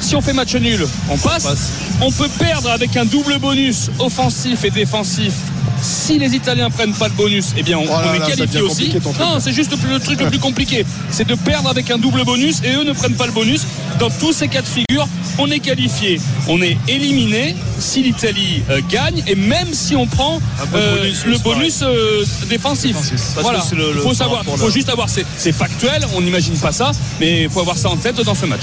Si 0.00 0.14
on 0.16 0.20
fait 0.20 0.32
match 0.32 0.54
nul, 0.56 0.86
on 1.08 1.16
passe. 1.16 1.44
passe. 1.44 1.70
On 2.00 2.10
peut 2.10 2.28
perdre 2.38 2.70
avec 2.70 2.96
un 2.96 3.04
double 3.04 3.38
bonus 3.38 3.88
offensif 3.98 4.64
et 4.64 4.70
défensif. 4.70 5.32
Si 5.80 6.18
les 6.18 6.34
Italiens 6.34 6.70
prennent 6.70 6.92
pas 6.92 7.08
le 7.08 7.14
bonus, 7.14 7.52
eh 7.56 7.62
bien 7.62 7.78
on, 7.78 7.84
Oh 7.84 7.88
là 7.88 8.02
on 8.10 8.14
est 8.14 8.18
là, 8.18 8.26
qualifié 8.26 8.60
aussi. 8.60 8.90
Non, 9.20 9.38
c'est 9.40 9.52
juste 9.52 9.72
le 9.88 9.98
truc 10.00 10.20
le 10.20 10.28
plus 10.28 10.38
compliqué. 10.38 10.84
C'est 11.10 11.26
de 11.26 11.34
perdre 11.34 11.68
avec 11.70 11.90
un 11.90 11.98
double 11.98 12.24
bonus 12.24 12.60
et 12.64 12.72
eux 12.74 12.84
ne 12.84 12.92
prennent 12.92 13.14
pas 13.16 13.26
le 13.26 13.32
bonus. 13.32 13.62
Dans 13.98 14.10
tous 14.10 14.32
ces 14.32 14.48
cas 14.48 14.62
de 14.62 14.66
figure, 14.66 15.08
on 15.38 15.50
est 15.50 15.58
qualifié. 15.60 16.20
On 16.48 16.60
est 16.62 16.76
éliminé 16.88 17.56
si 17.78 18.02
l'Italie 18.02 18.62
euh, 18.70 18.80
gagne 18.90 19.22
et 19.26 19.34
même 19.34 19.72
si 19.72 19.94
on 19.96 20.06
prend 20.06 20.40
euh, 20.74 20.96
bonus, 20.98 21.24
le 21.26 21.38
bonus 21.38 21.80
euh, 21.82 22.24
défensif. 22.48 22.96
Voilà. 23.42 23.58
le- 23.76 23.92
le- 23.94 24.00
faut 24.00 24.14
savoir, 24.14 24.44
faut 24.44 24.70
juste 24.70 24.88
avoir, 24.88 25.08
c'est 25.08 25.52
factuel, 25.52 26.04
on 26.14 26.20
n'imagine 26.20 26.56
pas 26.58 26.72
ça, 26.72 26.90
mais 27.20 27.42
il 27.44 27.48
faut 27.50 27.60
avoir 27.60 27.76
ça 27.76 27.88
en 27.88 27.96
tête 27.96 28.20
dans 28.20 28.34
ce 28.34 28.46
match. 28.46 28.62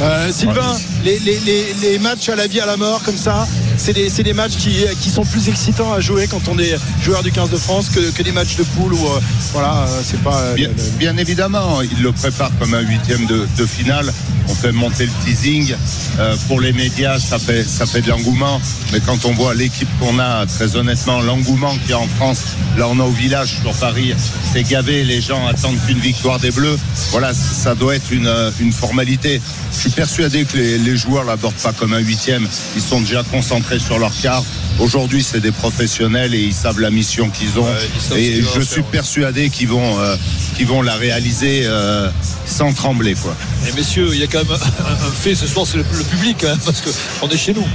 Euh, 0.00 0.30
Sylvain, 0.32 0.76
les, 1.04 1.18
les- 1.20 1.40
les- 1.40 1.74
les 1.82 1.98
matchs 1.98 2.28
à 2.28 2.36
la 2.36 2.46
vie, 2.46 2.60
à 2.60 2.66
la 2.66 2.76
mort, 2.76 3.02
comme 3.02 3.16
ça, 3.16 3.46
c'est 3.76 3.92
des, 3.94 4.08
c'est 4.10 4.22
des 4.22 4.34
matchs 4.34 4.56
qui, 4.58 4.76
qui 5.00 5.10
sont 5.10 5.24
plus 5.24 5.48
excitants 5.48 5.92
à 5.92 6.00
jouer 6.00 6.26
quand 6.26 6.48
on 6.48 6.49
est 6.58 6.76
joueur 7.02 7.22
du 7.22 7.30
15 7.32 7.50
de 7.50 7.56
France 7.56 7.88
que, 7.90 8.10
que 8.10 8.22
des 8.22 8.32
matchs 8.32 8.56
de 8.56 8.62
poule 8.64 8.92
où, 8.94 9.06
euh, 9.06 9.20
voilà, 9.52 9.84
euh, 9.88 10.00
c'est 10.02 10.20
pas. 10.22 10.38
euh, 10.40 10.56
Bien, 10.98 11.16
évidemment, 11.16 11.80
il 11.82 12.02
le 12.02 12.12
prépare 12.12 12.50
comme 12.58 12.74
un 12.74 12.80
huitième 12.80 13.26
de, 13.26 13.46
de 13.56 13.66
finale. 13.66 14.12
On 14.50 14.54
fait 14.54 14.72
monter 14.72 15.06
le 15.06 15.12
teasing. 15.24 15.74
Euh, 16.18 16.36
pour 16.48 16.60
les 16.60 16.72
médias, 16.72 17.18
ça 17.18 17.38
fait, 17.38 17.62
ça 17.62 17.86
fait 17.86 18.02
de 18.02 18.08
l'engouement. 18.08 18.60
Mais 18.92 19.00
quand 19.00 19.24
on 19.24 19.32
voit 19.32 19.54
l'équipe 19.54 19.88
qu'on 20.00 20.18
a, 20.18 20.44
très 20.46 20.76
honnêtement, 20.76 21.20
l'engouement 21.20 21.72
qu'il 21.78 21.90
y 21.90 21.92
a 21.92 21.98
en 21.98 22.08
France, 22.08 22.42
là 22.76 22.88
on 22.88 22.98
a 22.98 23.04
au 23.04 23.10
village 23.12 23.56
sur 23.62 23.72
Paris, 23.74 24.12
c'est 24.52 24.64
gavé, 24.64 25.04
les 25.04 25.20
gens 25.20 25.46
attendent 25.46 25.78
qu'une 25.86 26.00
victoire 26.00 26.40
des 26.40 26.50
Bleus. 26.50 26.78
Voilà, 27.10 27.32
ça 27.32 27.74
doit 27.74 27.94
être 27.94 28.10
une, 28.12 28.26
euh, 28.26 28.50
une 28.60 28.72
formalité. 28.72 29.40
Je 29.72 29.78
suis 29.78 29.90
persuadé 29.90 30.44
que 30.44 30.56
les, 30.56 30.78
les 30.78 30.96
joueurs 30.96 31.24
l'abordent 31.24 31.54
pas 31.54 31.72
comme 31.72 31.92
un 31.92 32.00
huitième. 32.00 32.46
Ils 32.74 32.82
sont 32.82 33.00
déjà 33.00 33.22
concentrés 33.22 33.78
sur 33.78 33.98
leur 33.98 34.12
quart. 34.20 34.42
Aujourd'hui, 34.78 35.22
c'est 35.22 35.40
des 35.40 35.52
professionnels 35.52 36.34
et 36.34 36.40
ils 36.40 36.54
savent 36.54 36.80
la 36.80 36.90
mission 36.90 37.28
qu'ils 37.28 37.58
ont. 37.58 37.64
Ouais, 37.64 38.18
et 38.18 38.42
je 38.42 38.60
suis 38.60 38.82
persuadé 38.82 39.50
qu'ils 39.50 39.68
vont, 39.68 40.00
euh, 40.00 40.16
qu'ils 40.56 40.66
vont 40.66 40.80
la 40.80 40.94
réaliser 40.94 41.62
euh, 41.64 42.08
sans 42.46 42.72
trembler. 42.72 43.14
Quoi. 43.14 43.36
Et 43.68 43.72
messieurs, 43.72 44.08
il 44.12 44.20
y 44.20 44.22
a 44.22 44.26
quand 44.26 44.38
même 44.44 44.52
un, 44.52 44.92
un 45.06 45.10
fait 45.10 45.34
ce 45.34 45.46
soir, 45.46 45.66
c'est 45.66 45.78
le, 45.78 45.84
le 45.92 46.04
public, 46.04 46.44
hein, 46.44 46.56
parce 46.64 46.80
qu'on 46.82 47.28
est 47.28 47.36
chez 47.36 47.52
nous. 47.54 47.66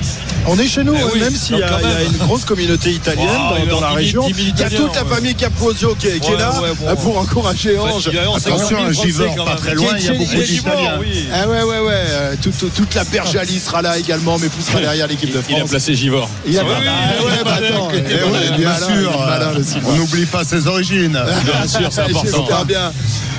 On 0.47 0.57
est 0.59 0.67
chez 0.67 0.83
nous, 0.83 0.93
Eh 0.99 1.03
oui, 1.13 1.19
même 1.19 1.35
s'il 1.35 1.57
y, 1.57 1.63
a 1.63 1.79
y 1.81 2.05
une 2.05 2.17
grosse 2.17 2.45
communauté 2.45 2.91
italienne 2.91 3.27
Wow, 3.27 3.65
dans, 3.67 3.79
dans 3.81 3.95
la 3.95 4.01
10 4.01 4.11
000, 4.11 4.23
région. 4.23 4.27
10 4.27 4.33
000 4.33 4.47
Il 4.55 4.59
y 4.59 4.63
a 4.63 4.69
toute 4.69 4.95
la 4.95 5.05
famille 5.05 5.35
Capozio 5.35 5.95
qui 5.95 6.07
est, 6.07 6.19
qui 6.19 6.27
est 6.29 6.33
Ouais, 6.33 6.39
là 6.39 6.51
ouais, 6.61 6.69
bon. 6.79 6.87
euh, 6.87 6.95
pour 6.95 7.17
encourager 7.17 7.77
Ange. 7.79 8.07
Attention, 8.07 8.11
40 8.11 8.41
000 8.41 8.81
à 8.81 8.93
Français, 8.93 9.07
Givors, 9.07 9.35
quand 9.35 9.45
pas 9.45 9.55
très 9.55 9.73
loin, 9.75 9.93
il 9.97 10.05
y 10.05 10.09
a 10.09 10.13
beaucoup 10.13 10.35
qui- 10.35 10.53
d'Italiens. 10.53 10.97
oui. 10.99 11.25
Ah 11.33 11.47
ouais, 11.47 11.63
ouais, 11.63 11.79
ouais. 11.79 11.93
euh, 11.93 12.35
toute, 12.41 12.73
toute 12.73 12.93
la 12.95 13.03
Bergalie 13.05 13.59
sera 13.59 13.81
là 13.81 13.97
également, 13.97 14.37
mais 14.37 14.49
poussera 14.49 14.79
derrière 14.81 15.07
l'équipe 15.07 15.31
de 15.33 15.41
Il 15.49 15.55
a 15.55 15.57
France. 15.59 15.69
placé 15.71 15.95
Givor. 15.95 16.29
Il 16.45 16.57
a 16.57 16.61
Ah 16.61 17.43
bah 17.43 17.59
Eh 17.95 18.57
bien 18.57 18.75
sûr, 18.75 19.21
euh, 19.27 19.63
Sylvain. 19.63 19.87
on 19.89 19.95
n'oublie 19.95 20.25
pas 20.25 20.43
ses 20.43 20.67
origines. 20.67 21.19
Bien 21.45 21.67
sûr, 21.67 21.89
c'est 21.91 22.01
important. 22.01 22.65
Bien. 22.65 22.91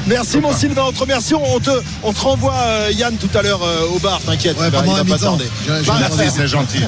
Merci 0.06 0.38
mon 0.38 0.52
Sylvain, 0.52 0.84
on 0.86 0.92
te 0.92 1.00
remercie. 1.00 1.34
On 1.34 1.58
te, 1.58 1.70
on 2.02 2.12
te 2.12 2.20
renvoie 2.20 2.54
euh, 2.54 2.90
Yann 2.92 3.16
tout 3.16 3.28
à 3.36 3.42
l'heure 3.42 3.60
euh, 3.62 3.86
au 3.94 3.98
bar, 3.98 4.20
t'inquiète, 4.24 4.56
Ouais, 4.58 4.66
il 4.68 4.70
va- 4.70 4.78
il 5.04 5.10
pas 5.10 5.18
tarder. 5.18 5.44
Merci, 6.00 6.32
c'est 6.36 6.46
gentil. 6.46 6.78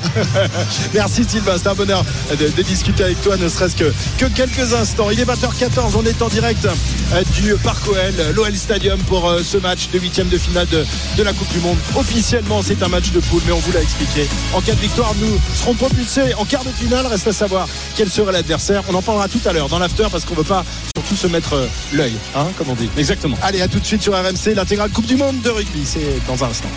Merci 0.95 1.25
Sylvain, 1.29 1.55
c'est 1.61 1.69
un 1.69 1.75
bonheur 1.75 2.05
de, 2.31 2.49
de 2.49 2.63
discuter 2.63 3.05
avec 3.05 3.21
toi, 3.23 3.37
ne 3.37 3.49
serait-ce 3.49 3.77
que, 3.77 3.93
que 4.19 4.27
quelques 4.27 4.73
instants. 4.75 5.11
Il 5.11 5.19
est 5.21 5.25
20h14, 5.25 5.93
on 5.97 6.05
est 6.05 6.23
en 6.23 6.29
direct 6.29 6.65
euh, 7.13 7.23
du 7.35 7.55
Parc 7.57 7.87
OL, 7.89 7.97
l'OL 8.35 8.55
Stadium 8.57 8.99
pour 9.01 9.29
euh, 9.29 9.43
ce 9.43 9.57
match 9.57 9.89
de 9.93 9.99
huitième 9.99 10.29
de 10.29 10.39
finale 10.39 10.67
de, 10.69 10.85
de 11.17 11.23
la 11.23 11.33
Coupe 11.33 11.51
du 11.53 11.59
Monde. 11.61 11.77
Officiellement, 11.97 12.63
c'est 12.63 12.83
un 12.83 12.89
match 12.89 13.11
de 13.11 13.21
poule, 13.21 13.43
mais 13.47 13.53
on 13.53 13.59
vous 13.59 13.73
l'a 13.73 13.83
expliqué. 13.83 14.29
En 14.55 14.61
cas 14.61 14.75
de 14.75 14.81
victoire, 14.81 15.13
nous 15.21 15.39
serons 15.55 15.75
propulsés 15.75 16.35
en 16.35 16.45
quart 16.45 16.65
de 16.65 16.71
finale. 16.71 17.07
Reste 17.07 17.27
à 17.27 17.33
savoir 17.33 17.69
quel 17.97 18.09
sera 18.11 18.33
l'adversaire. 18.33 18.83
On 18.89 18.95
en 18.95 19.03
parlera 19.03 19.29
tout 19.29 19.41
à 19.45 19.53
l'heure 19.53 19.69
dans 19.69 19.79
l'after 19.79 20.07
parce 20.11 20.25
qu'on 20.25 20.35
ne 20.35 20.39
veut 20.39 20.45
pas 20.45 20.65
surtout 20.97 21.17
se 21.17 21.27
mettre 21.27 21.55
l'œil, 21.93 22.15
hein, 22.37 22.47
comme 22.57 22.69
on 22.71 22.75
dit. 22.75 22.89
Exactement. 23.11 23.39
Allez, 23.43 23.63
à 23.63 23.69
tout 23.69 23.79
de 23.81 23.87
suite 23.87 24.03
sur 24.03 24.13
RMC, 24.13 24.55
l'intégrale 24.55 24.91
Coupe 24.91 25.07
du 25.07 25.17
Monde 25.17 25.41
de 25.41 25.49
rugby. 25.49 25.81
C'est 25.83 26.21
dans 26.27 26.45
un 26.45 26.49
instant. 26.51 26.69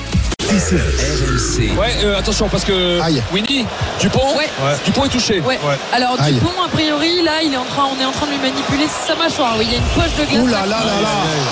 RMC. 0.47 1.77
Ouais, 1.77 1.93
euh, 2.05 2.17
attention 2.17 2.47
parce 2.47 2.63
que 2.63 3.01
Aïe. 3.01 3.21
Winnie, 3.33 3.65
Dupont, 3.99 4.37
Ouais. 4.37 4.47
Dupont 4.85 5.03
est 5.03 5.09
touché. 5.09 5.41
Ouais. 5.41 5.59
Alors 5.91 6.15
Aïe. 6.19 6.35
Dupont, 6.35 6.51
a 6.65 6.69
priori, 6.69 7.21
là, 7.23 7.41
il 7.43 7.53
est 7.53 7.57
en 7.57 7.65
train, 7.65 7.83
on 7.97 8.01
est 8.01 8.05
en 8.05 8.11
train 8.11 8.27
de 8.27 8.31
lui 8.31 8.37
manipuler 8.39 8.87
sa 9.07 9.15
mâchoire. 9.15 9.55
Oui, 9.59 9.65
il 9.67 9.71
y 9.73 9.75
a 9.75 9.79
une 9.79 9.83
poche 9.93 10.15
de 10.19 10.23
glace. 10.31 10.41
Ouh 10.41 10.47
là 10.47 10.61
là 10.65 10.79
là 10.79 11.01
là 11.01 11.09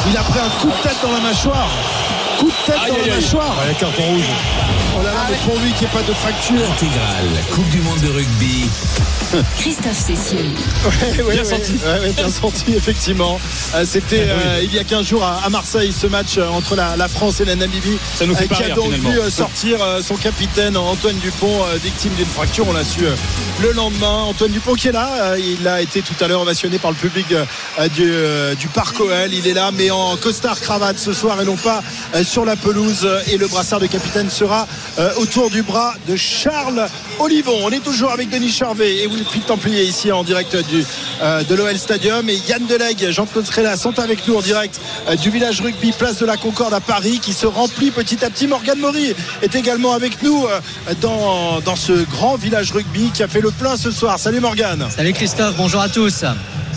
Il 0.09 0.15
a 0.17 0.21
pris 0.21 0.39
un 0.39 0.49
coup 0.61 0.67
de 0.67 0.81
tête 0.87 0.97
dans 1.03 1.11
la 1.11 1.19
mâchoire 1.19 1.69
Coup 2.39 2.47
de 2.47 2.65
tête 2.65 2.75
Aïe, 2.83 2.91
dans 2.91 2.95
aïe, 2.97 3.09
la 3.09 3.15
mâchoire 3.15 3.55
Ouais, 3.67 3.75
carton 3.79 4.03
rouge. 4.03 4.23
Oh 4.97 5.03
là 5.03 5.11
là, 5.13 5.19
mais 5.29 5.35
pour 5.45 5.55
lui 5.59 5.71
qu'il 5.73 5.87
n'y 5.87 5.93
ait 5.93 5.97
pas 5.97 6.03
de 6.03 6.13
fracture 6.13 6.55
Intégrale. 6.71 7.43
Coupe 7.53 7.69
du 7.69 7.79
monde 7.81 7.99
de 7.99 8.07
rugby. 8.09 8.65
Christophe 9.59 9.93
Cessieux. 9.93 10.37
Ouais, 10.85 11.21
ouais, 11.23 11.33
Bien 11.33 11.43
ouais. 11.43 11.45
senti. 11.45 11.73
Ouais, 11.73 11.99
ouais, 11.99 12.13
bien 12.13 12.29
senti, 12.29 12.73
effectivement. 12.75 13.39
Euh, 13.75 13.85
C'était 13.87 14.25
euh, 14.27 14.61
il 14.63 14.73
y 14.73 14.79
a 14.79 14.83
15 14.83 15.05
jours 15.05 15.23
à, 15.23 15.41
à 15.45 15.49
Marseille, 15.49 15.93
ce 15.93 16.07
match 16.07 16.37
euh, 16.39 16.47
entre 16.49 16.75
la, 16.75 16.95
la 16.97 17.07
France 17.07 17.39
et 17.39 17.45
la 17.45 17.55
Namibie. 17.55 17.97
Ça 18.15 18.25
nous 18.25 18.33
fait 18.35 18.45
euh, 18.45 18.47
pas 18.47 18.55
qui 18.55 18.63
a 18.63 18.69
donc 18.75 18.85
finalement. 18.85 19.09
vu 19.11 19.19
euh, 19.19 19.29
sortir 19.29 19.83
euh, 19.83 20.01
son 20.01 20.15
capitaine 20.15 20.75
Antoine 20.77 21.17
Dupont, 21.17 21.63
euh, 21.65 21.77
victime 21.77 22.11
d'une 22.15 22.25
fracture. 22.25 22.65
On 22.67 22.73
l'a 22.73 22.83
su 22.83 23.05
euh, 23.05 23.13
le 23.61 23.71
lendemain. 23.73 24.23
Antoine 24.23 24.51
Dupont 24.51 24.73
qui 24.73 24.87
est 24.87 24.91
là. 24.93 25.09
euh, 25.33 25.39
il 25.39 25.67
a 25.67 25.81
été 25.81 26.01
tout 26.01 26.15
à 26.23 26.27
l'heure 26.27 26.41
ovationné 26.41 26.79
par 26.79 26.89
le 26.89 26.97
public 26.97 27.27
euh, 27.31 27.87
du, 27.89 28.09
euh, 28.11 28.55
du 28.55 28.67
Parc 28.67 28.99
OL. 28.99 29.31
Il 29.31 29.47
est 29.47 29.53
là, 29.53 29.69
mais 29.71 29.91
en 29.91 30.17
costard 30.17 30.59
cravate 30.59 30.97
ce 30.97 31.13
soir 31.13 31.39
et 31.39 31.45
non 31.45 31.55
pas 31.57 31.83
euh, 32.15 32.23
sur 32.29 32.45
la 32.45 32.55
pelouse. 32.55 33.09
Et 33.31 33.37
le 33.37 33.47
brassard 33.47 33.79
de 33.79 33.87
capitaine 33.87 34.29
sera 34.29 34.67
euh, 34.99 35.11
autour 35.17 35.49
du 35.49 35.63
bras 35.63 35.95
de 36.07 36.15
Charles 36.15 36.87
Olivon. 37.17 37.57
On 37.63 37.71
est 37.71 37.83
toujours 37.83 38.11
avec 38.11 38.29
Denis 38.29 38.51
Charvet 38.51 38.97
et 38.97 39.07
Wilfried 39.07 39.45
Templier 39.45 39.83
ici 39.83 40.11
en 40.11 40.23
direct 40.23 40.55
du, 40.69 40.85
euh, 41.21 41.43
de 41.43 41.55
l'OL 41.55 41.75
Stadium. 41.77 42.29
Et 42.29 42.39
Yann 42.47 42.65
Delegue, 42.67 43.09
Jean-Claude 43.09 43.45
Scrella 43.45 43.75
sont 43.75 43.97
avec 43.99 44.27
nous 44.27 44.35
en 44.35 44.41
direct 44.41 44.79
euh, 45.09 45.15
du 45.15 45.31
village 45.31 45.61
rugby 45.61 45.91
Place 45.91 46.19
de 46.19 46.25
la 46.27 46.37
Concorde 46.37 46.73
à 46.73 46.79
Paris 46.79 47.19
qui 47.19 47.33
se 47.33 47.47
remplit 47.47 47.89
petit 47.89 48.23
à 48.23 48.29
petit. 48.29 48.45
Morgane 48.45 48.79
Maury 48.79 49.15
est 49.41 49.55
également 49.55 49.93
avec 49.93 50.21
nous 50.21 50.45
dans, 51.01 51.59
dans 51.61 51.75
ce 51.75 52.05
grand 52.11 52.35
village 52.35 52.71
rugby 52.71 53.09
qui 53.11 53.23
a 53.23 53.27
fait 53.27 53.41
le 53.41 53.51
plein 53.51 53.75
ce 53.75 53.89
soir. 53.89 54.19
Salut 54.19 54.39
Morgane. 54.39 54.87
Salut 54.95 55.13
Christophe, 55.13 55.55
bonjour 55.57 55.81
à 55.81 55.89
tous. 55.89 56.23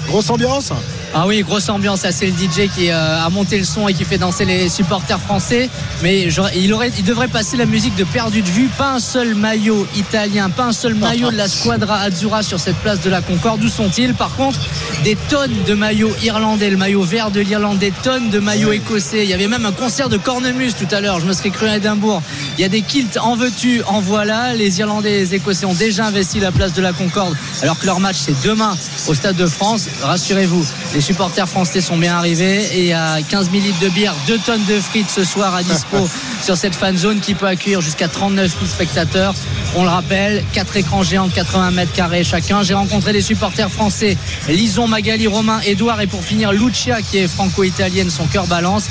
Grosse 0.07 0.31
ambiance? 0.31 0.73
Ah 1.15 1.27
oui, 1.27 1.43
grosse 1.43 1.69
ambiance. 1.69 2.07
C'est 2.11 2.27
le 2.27 2.33
DJ 2.33 2.71
qui 2.75 2.91
euh, 2.91 3.23
a 3.23 3.29
monté 3.29 3.59
le 3.59 3.65
son 3.65 3.87
et 3.87 3.93
qui 3.93 4.05
fait 4.05 4.17
danser 4.17 4.47
les 4.47 4.71
supporters 4.71 5.21
français. 5.21 5.69
Mais 6.03 6.23
il, 6.23 7.05
devrait 7.05 7.29
passer 7.29 7.59
la 7.59 7.67
musique 7.67 7.95
de 7.97 8.05
perdu 8.05 8.41
de 8.41 8.49
vue. 8.49 8.71
Pas 8.79 8.93
un 8.93 8.99
seul 8.99 9.35
maillot 9.35 9.87
italien, 9.95 10.49
pas 10.49 10.65
un 10.65 10.73
seul 10.73 10.95
maillot 10.95 11.31
de 11.31 11.37
la 11.37 11.49
Squadra 11.49 12.01
Azzurra 12.01 12.43
sur 12.43 12.59
cette 12.59 12.77
place 12.77 13.01
de 13.03 13.11
la 13.11 13.21
Concorde. 13.21 13.63
Où 13.63 13.69
sont-ils? 13.69 14.15
Par 14.15 14.35
contre, 14.37 14.59
des 15.05 15.17
tonnes 15.29 15.55
de 15.67 15.75
maillots 15.75 16.15
irlandais, 16.23 16.71
le 16.71 16.79
maillot 16.79 17.03
vert 17.03 17.31
de 17.31 17.41
l'Irlande, 17.41 17.79
des 17.79 17.93
tonnes 18.03 18.31
de 18.31 18.39
maillots 18.39 18.73
écossais. 18.73 19.25
Il 19.25 19.29
y 19.29 19.35
avait 19.35 19.49
même 19.49 19.67
un 19.67 19.73
concert 19.73 20.09
de 20.09 20.17
cornemuse 20.17 20.75
tout 20.75 20.93
à 20.95 21.03
l'heure. 21.03 21.21
Je 21.21 21.27
me 21.27 21.35
serais 21.35 21.51
cru 21.51 21.69
à 21.69 21.77
Édimbourg. 21.77 22.23
Il 22.57 22.63
y 22.63 22.65
a 22.65 22.71
des 22.71 22.81
kilts 22.81 23.19
en 23.21 23.37
veux-tu, 23.37 23.83
en 23.87 24.01
voilà. 24.01 24.55
Les 24.55 24.79
Irlandais 24.79 25.13
et 25.13 25.19
les 25.19 25.35
Écossais 25.35 25.67
ont 25.67 25.75
déjà 25.75 26.07
investi 26.07 26.41
la 26.41 26.53
place 26.53 26.73
de 26.73 26.81
la 26.81 26.95
Concorde, 26.95 27.37
alors 27.61 27.79
que 27.79 27.85
leur 27.85 28.01
match 28.01 28.17
c'est 28.19 28.41
demain 28.43 28.75
au 29.09 29.15
Stade 29.15 29.37
de 29.37 29.47
France. 29.47 29.89
Rassurez-vous, 30.03 30.65
supporters 31.03 31.49
français 31.49 31.81
sont 31.81 31.99
bien 31.99 32.17
arrivés 32.17 32.63
et 32.73 32.79
il 32.81 32.87
y 32.87 32.93
a 32.93 33.21
15 33.21 33.51
000 33.51 33.63
litres 33.63 33.81
de 33.81 33.89
bière, 33.89 34.15
2 34.27 34.39
tonnes 34.39 34.65
de 34.65 34.81
frites 34.81 35.11
ce 35.11 35.25
soir 35.25 35.55
à 35.55 35.63
dispo 35.63 36.09
sur 36.43 36.57
cette 36.57 36.75
fan 36.75 36.97
zone 36.97 37.21
qui 37.21 37.35
peut 37.35 37.47
accueillir 37.47 37.81
jusqu'à 37.81 38.09
39 38.09 38.51
000 38.51 38.67
spectateurs. 38.67 39.35
On 39.75 39.83
le 39.85 39.91
rappelle, 39.91 40.45
4 40.53 40.77
écrans 40.77 41.03
géants 41.03 41.27
de 41.27 41.33
80 41.33 41.73
mètres 41.73 41.93
carrés 41.93 42.25
chacun. 42.25 42.63
J'ai 42.63 42.75
rencontré 42.75 43.13
des 43.13 43.21
supporters 43.21 43.71
français, 43.71 44.17
Lison, 44.49 44.87
Magali, 44.87 45.27
Romain, 45.27 45.61
Edouard 45.67 46.01
et 46.01 46.07
pour 46.07 46.25
finir 46.25 46.53
Lucia 46.53 47.03
qui 47.03 47.19
est 47.19 47.29
franco-italienne, 47.29 48.09
son 48.09 48.27
cœur 48.27 48.47
balance. 48.47 48.87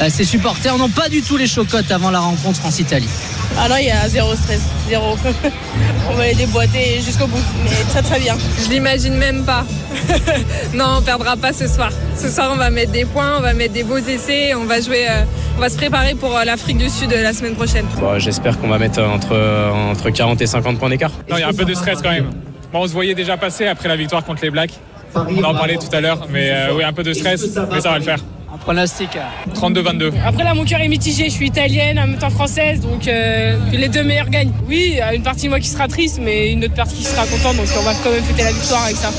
Euh, 0.00 0.08
Ces 0.08 0.24
supporters 0.24 0.78
n'ont 0.78 0.88
pas 0.88 1.08
du 1.08 1.22
tout 1.22 1.36
les 1.36 1.46
chocottes 1.46 1.90
avant 1.90 2.10
la 2.10 2.20
rencontre 2.20 2.60
France-Italie. 2.60 3.08
Ah 3.58 3.68
non, 3.68 3.76
il 3.76 3.86
y 3.86 3.90
a 3.90 4.08
zéro 4.08 4.34
stress, 4.34 4.62
zéro. 4.88 5.18
On 6.10 6.14
va 6.14 6.26
les 6.26 6.34
déboîter 6.34 7.00
jusqu'au 7.00 7.26
bout, 7.26 7.42
mais 7.64 7.70
très 7.90 8.02
très 8.02 8.20
bien. 8.20 8.36
Je 8.64 8.70
l'imagine 8.70 9.14
même 9.14 9.44
pas. 9.44 9.64
non, 10.74 10.98
on 10.98 11.02
perdra 11.02 11.36
pas 11.36 11.52
ce 11.52 11.66
soir. 11.66 11.90
Ce 12.16 12.28
soir, 12.28 12.50
on 12.52 12.56
va 12.56 12.70
mettre 12.70 12.92
des 12.92 13.04
points, 13.04 13.38
on 13.38 13.40
va 13.40 13.54
mettre 13.54 13.74
des 13.74 13.84
beaux 13.84 13.98
essais, 13.98 14.54
on 14.54 14.64
va 14.64 14.80
jouer, 14.80 15.06
euh, 15.08 15.24
on 15.56 15.60
va 15.60 15.68
se 15.68 15.76
préparer 15.76 16.14
pour 16.14 16.36
euh, 16.36 16.44
l'Afrique 16.44 16.78
du 16.78 16.88
Sud 16.88 17.12
euh, 17.12 17.22
la 17.22 17.32
semaine 17.32 17.54
prochaine. 17.54 17.86
Bon, 17.98 18.18
J'espère 18.18 18.58
qu'on 18.58 18.68
va 18.68 18.78
mettre 18.78 19.02
entre, 19.02 19.36
entre 19.90 20.10
40 20.10 20.40
et 20.40 20.46
50 20.46 20.78
points 20.78 20.90
d'écart. 20.90 21.12
Non, 21.28 21.36
il 21.36 21.40
y 21.40 21.44
a 21.44 21.48
un 21.48 21.52
peu 21.52 21.64
de 21.64 21.74
stress 21.74 22.00
quand 22.02 22.10
même. 22.10 22.30
Bon, 22.72 22.80
on 22.80 22.86
se 22.86 22.92
voyait 22.92 23.14
déjà 23.14 23.36
passer 23.36 23.66
après 23.66 23.88
la 23.88 23.96
victoire 23.96 24.24
contre 24.24 24.42
les 24.42 24.50
Blacks. 24.50 24.72
On 25.14 25.44
en 25.44 25.54
parlait 25.54 25.76
tout 25.76 25.94
à 25.94 26.00
l'heure, 26.00 26.26
mais 26.30 26.50
euh, 26.50 26.74
oui, 26.74 26.84
un 26.84 26.92
peu 26.92 27.02
de 27.02 27.12
stress, 27.12 27.44
mais 27.70 27.80
ça 27.80 27.90
va 27.90 27.98
le 27.98 28.04
faire. 28.04 28.18
Un 28.52 28.58
pronostic 28.58 29.16
32-22. 29.54 30.12
Après 30.26 30.44
là, 30.44 30.52
mon 30.52 30.64
cœur 30.64 30.80
est 30.82 30.88
mitigé. 30.88 31.24
Je 31.24 31.30
suis 31.30 31.46
italienne, 31.46 31.98
en 31.98 32.06
même 32.06 32.18
temps 32.18 32.28
française, 32.28 32.80
donc 32.80 33.08
euh, 33.08 33.56
les 33.72 33.88
deux 33.88 34.02
meilleurs 34.02 34.28
gagnent. 34.28 34.52
Oui, 34.68 34.88
il 34.90 34.96
y 34.96 35.00
a 35.00 35.14
une 35.14 35.22
partie 35.22 35.44
de 35.44 35.48
moi 35.48 35.58
qui 35.58 35.68
sera 35.68 35.88
triste, 35.88 36.18
mais 36.20 36.52
une 36.52 36.62
autre 36.64 36.74
partie 36.74 36.96
qui 36.96 37.04
sera 37.04 37.26
contente, 37.26 37.56
donc 37.56 37.66
on 37.78 37.82
va 37.82 37.94
quand 37.94 38.10
même 38.10 38.22
fêter 38.22 38.42
la 38.42 38.52
victoire 38.52 38.84
avec 38.84 38.96
ça. 38.96 39.10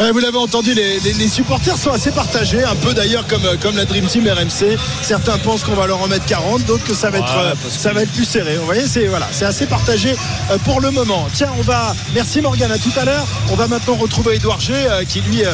Euh, 0.00 0.10
Vous 0.12 0.18
l'avez 0.18 0.38
entendu, 0.38 0.74
les, 0.74 0.98
les- 1.00 1.12
les 1.12 1.28
supporters 1.28 1.76
sont 1.78 1.90
assez 1.92 2.10
partagés, 2.10 2.64
un 2.64 2.74
peu 2.74 2.94
d'ailleurs 2.94 3.26
comme, 3.28 3.44
euh, 3.44 3.54
comme 3.60 3.76
la 3.76 3.84
Dream 3.84 4.06
Team 4.06 4.26
RMC. 4.28 4.76
Certains 5.02 5.38
pensent 5.38 5.62
qu'on 5.62 5.74
va 5.74 5.86
leur 5.86 6.02
en 6.02 6.08
mettre 6.08 6.26
40, 6.26 6.64
d'autres 6.64 6.82
que 6.84 6.94
ça 6.94 7.10
va 7.10 7.18
être, 7.18 7.38
euh, 7.38 7.54
ça 7.70 7.92
va 7.92 8.02
être 8.02 8.10
plus 8.12 8.24
serré. 8.24 8.56
Vous 8.56 8.64
voyez, 8.64 8.88
c'est 8.88 9.06
voilà, 9.06 9.28
c'est 9.30 9.44
assez 9.44 9.66
partagé 9.66 10.16
pour 10.64 10.80
le 10.80 10.90
moment. 10.90 11.28
Tiens, 11.32 11.50
on 11.58 11.62
va. 11.62 11.94
Merci 12.12 12.40
Morgane, 12.40 12.72
à 12.72 12.78
tout 12.78 12.90
à 12.96 13.04
l'heure. 13.04 13.24
On 13.52 13.54
va 13.54 13.68
maintenant 13.68 13.94
retrouver 13.94 14.34
Edouard 14.36 14.60
G, 14.60 14.74
qui 15.08 15.20
lui 15.20 15.42
est, 15.42 15.46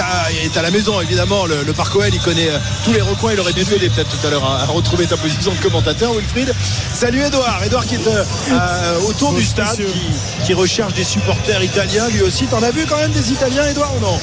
à, 0.00 0.32
est 0.44 0.56
à 0.56 0.62
la 0.62 0.70
maison, 0.72 1.00
évidemment. 1.00 1.46
Le, 1.46 1.62
le 1.62 1.72
Parc 1.72 1.94
OL, 1.94 2.08
il 2.12 2.20
connaît 2.20 2.50
tous 2.84 2.92
les 2.92 3.00
recoins. 3.00 3.32
Il 3.32 3.40
aurait 3.40 3.52
dû 3.52 3.64
t'aider 3.64 3.88
peut-être 3.90 4.08
tout 4.08 4.26
à 4.26 4.30
l'heure 4.30 4.44
à, 4.44 4.62
à 4.62 4.66
retrouver 4.66 5.06
ta 5.06 5.16
position 5.16 5.52
de 5.52 5.58
commentateur, 5.58 6.12
Wilfried. 6.14 6.52
Salut 6.92 7.22
Edouard. 7.22 7.62
Edouard 7.64 7.86
qui 7.86 7.94
est 7.94 8.06
euh, 8.08 8.98
autour 9.08 9.32
du 9.34 9.44
stade, 9.44 9.76
qui, 9.76 10.46
qui 10.46 10.54
recherche 10.54 10.94
des 10.94 11.04
supporters 11.04 11.62
italiens. 11.62 12.08
Lui 12.08 12.22
aussi, 12.22 12.46
t'en 12.46 12.62
as 12.62 12.70
vu 12.72 12.86
quand 12.88 12.96
même 12.98 13.12
des 13.12 13.30
Italiens, 13.30 13.66
Edouard, 13.68 13.83
ou 13.96 14.00
non 14.00 14.18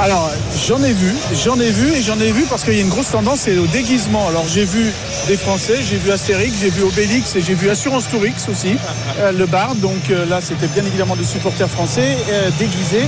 Alors, 0.00 0.30
j'en 0.66 0.82
ai 0.82 0.92
vu, 0.92 1.14
j'en 1.44 1.58
ai 1.60 1.70
vu 1.70 1.92
et 1.92 2.02
j'en 2.02 2.18
ai 2.20 2.32
vu 2.32 2.44
parce 2.48 2.64
qu'il 2.64 2.74
y 2.74 2.78
a 2.78 2.82
une 2.82 2.88
grosse 2.88 3.10
tendance, 3.10 3.40
c'est 3.40 3.56
au 3.58 3.66
déguisement. 3.66 4.28
Alors, 4.28 4.46
j'ai 4.46 4.64
vu 4.64 4.92
des 5.26 5.36
Français, 5.36 5.76
j'ai 5.82 5.96
vu 5.96 6.10
Astérix, 6.10 6.58
j'ai 6.60 6.70
vu 6.70 6.82
Obélix 6.82 7.36
et 7.36 7.42
j'ai 7.42 7.54
vu 7.54 7.70
Assurance 7.70 8.08
Tourix 8.08 8.34
aussi, 8.50 8.76
euh, 9.18 9.32
le 9.32 9.46
bar. 9.46 9.74
Donc 9.74 10.10
euh, 10.10 10.24
là, 10.26 10.40
c'était 10.40 10.68
bien 10.68 10.84
évidemment 10.84 11.16
des 11.16 11.24
supporters 11.24 11.68
français 11.68 12.16
euh, 12.30 12.50
déguisés. 12.58 13.06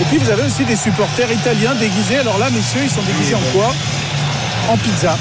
Et 0.00 0.04
puis, 0.04 0.18
vous 0.18 0.30
avez 0.30 0.44
aussi 0.44 0.64
des 0.64 0.76
supporters 0.76 1.30
italiens 1.30 1.74
déguisés. 1.74 2.18
Alors 2.18 2.38
là, 2.38 2.50
messieurs, 2.50 2.82
ils 2.84 2.90
sont 2.90 3.02
déguisés 3.02 3.34
en 3.34 3.52
quoi? 3.52 3.72
En 4.70 4.76
pizza. 4.76 5.16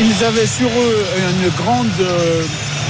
Ils 0.00 0.24
avaient 0.24 0.46
sur 0.46 0.68
eux 0.68 1.06
une 1.30 1.50
grande, 1.50 1.88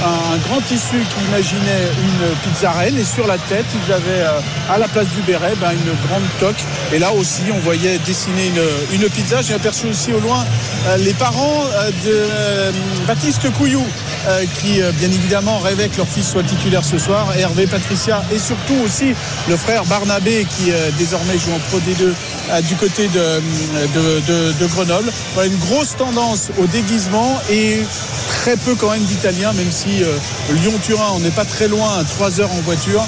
un 0.03 0.37
grand 0.37 0.61
tissu 0.61 0.97
qui 0.97 1.25
imaginait 1.25 1.87
une 2.01 2.35
pizza 2.43 2.71
reine 2.71 2.97
et 2.97 3.03
sur 3.03 3.25
la 3.27 3.37
tête, 3.37 3.65
ils 3.73 3.91
avaient 3.91 4.21
euh, 4.21 4.39
à 4.69 4.77
la 4.77 4.87
place 4.87 5.07
du 5.09 5.21
béret 5.21 5.53
ben, 5.59 5.71
une 5.71 6.07
grande 6.07 6.23
toque. 6.39 6.63
Et 6.93 6.99
là 6.99 7.11
aussi, 7.13 7.43
on 7.53 7.59
voyait 7.59 7.97
dessiner 7.99 8.47
une, 8.47 9.01
une 9.01 9.09
pizza. 9.09 9.41
J'ai 9.41 9.55
aperçu 9.55 9.87
aussi 9.87 10.13
au 10.13 10.19
loin 10.19 10.45
euh, 10.87 10.97
les 10.97 11.13
parents 11.13 11.63
euh, 11.65 11.91
de 12.05 13.05
Baptiste 13.07 13.51
Couillou. 13.53 13.85
Euh, 14.27 14.45
qui 14.59 14.81
euh, 14.81 14.91
bien 14.91 15.09
évidemment 15.09 15.59
rêvaient 15.59 15.89
que 15.89 15.97
leur 15.97 16.07
fils 16.07 16.29
soit 16.29 16.43
titulaire 16.43 16.83
ce 16.83 16.97
soir, 16.97 17.33
Hervé, 17.37 17.67
Patricia 17.67 18.23
et 18.33 18.39
surtout 18.39 18.75
aussi 18.83 19.13
le 19.47 19.57
frère 19.57 19.85
Barnabé 19.85 20.45
qui 20.49 20.71
euh, 20.71 20.89
désormais 20.97 21.37
joue 21.37 21.51
en 21.53 21.59
Pro 21.59 21.79
D2 21.79 22.13
euh, 22.49 22.61
du 22.61 22.75
côté 22.75 23.07
de, 23.07 24.67
Grenoble. 24.67 25.11
Une 25.45 25.57
grosse 25.57 25.95
tendance 25.95 26.49
au 26.57 26.65
déguisement 26.67 27.39
et 27.49 27.79
très 28.27 28.57
peu 28.57 28.75
quand 28.75 28.91
même 28.91 29.03
d'Italiens, 29.03 29.53
même 29.53 29.71
si 29.71 30.03
Lyon-Turin, 30.51 31.11
on 31.15 31.19
n'est 31.19 31.31
pas 31.31 31.45
très 31.45 31.67
loin, 31.67 32.03
3 32.03 32.41
heures 32.41 32.51
en 32.51 32.61
voiture. 32.61 33.07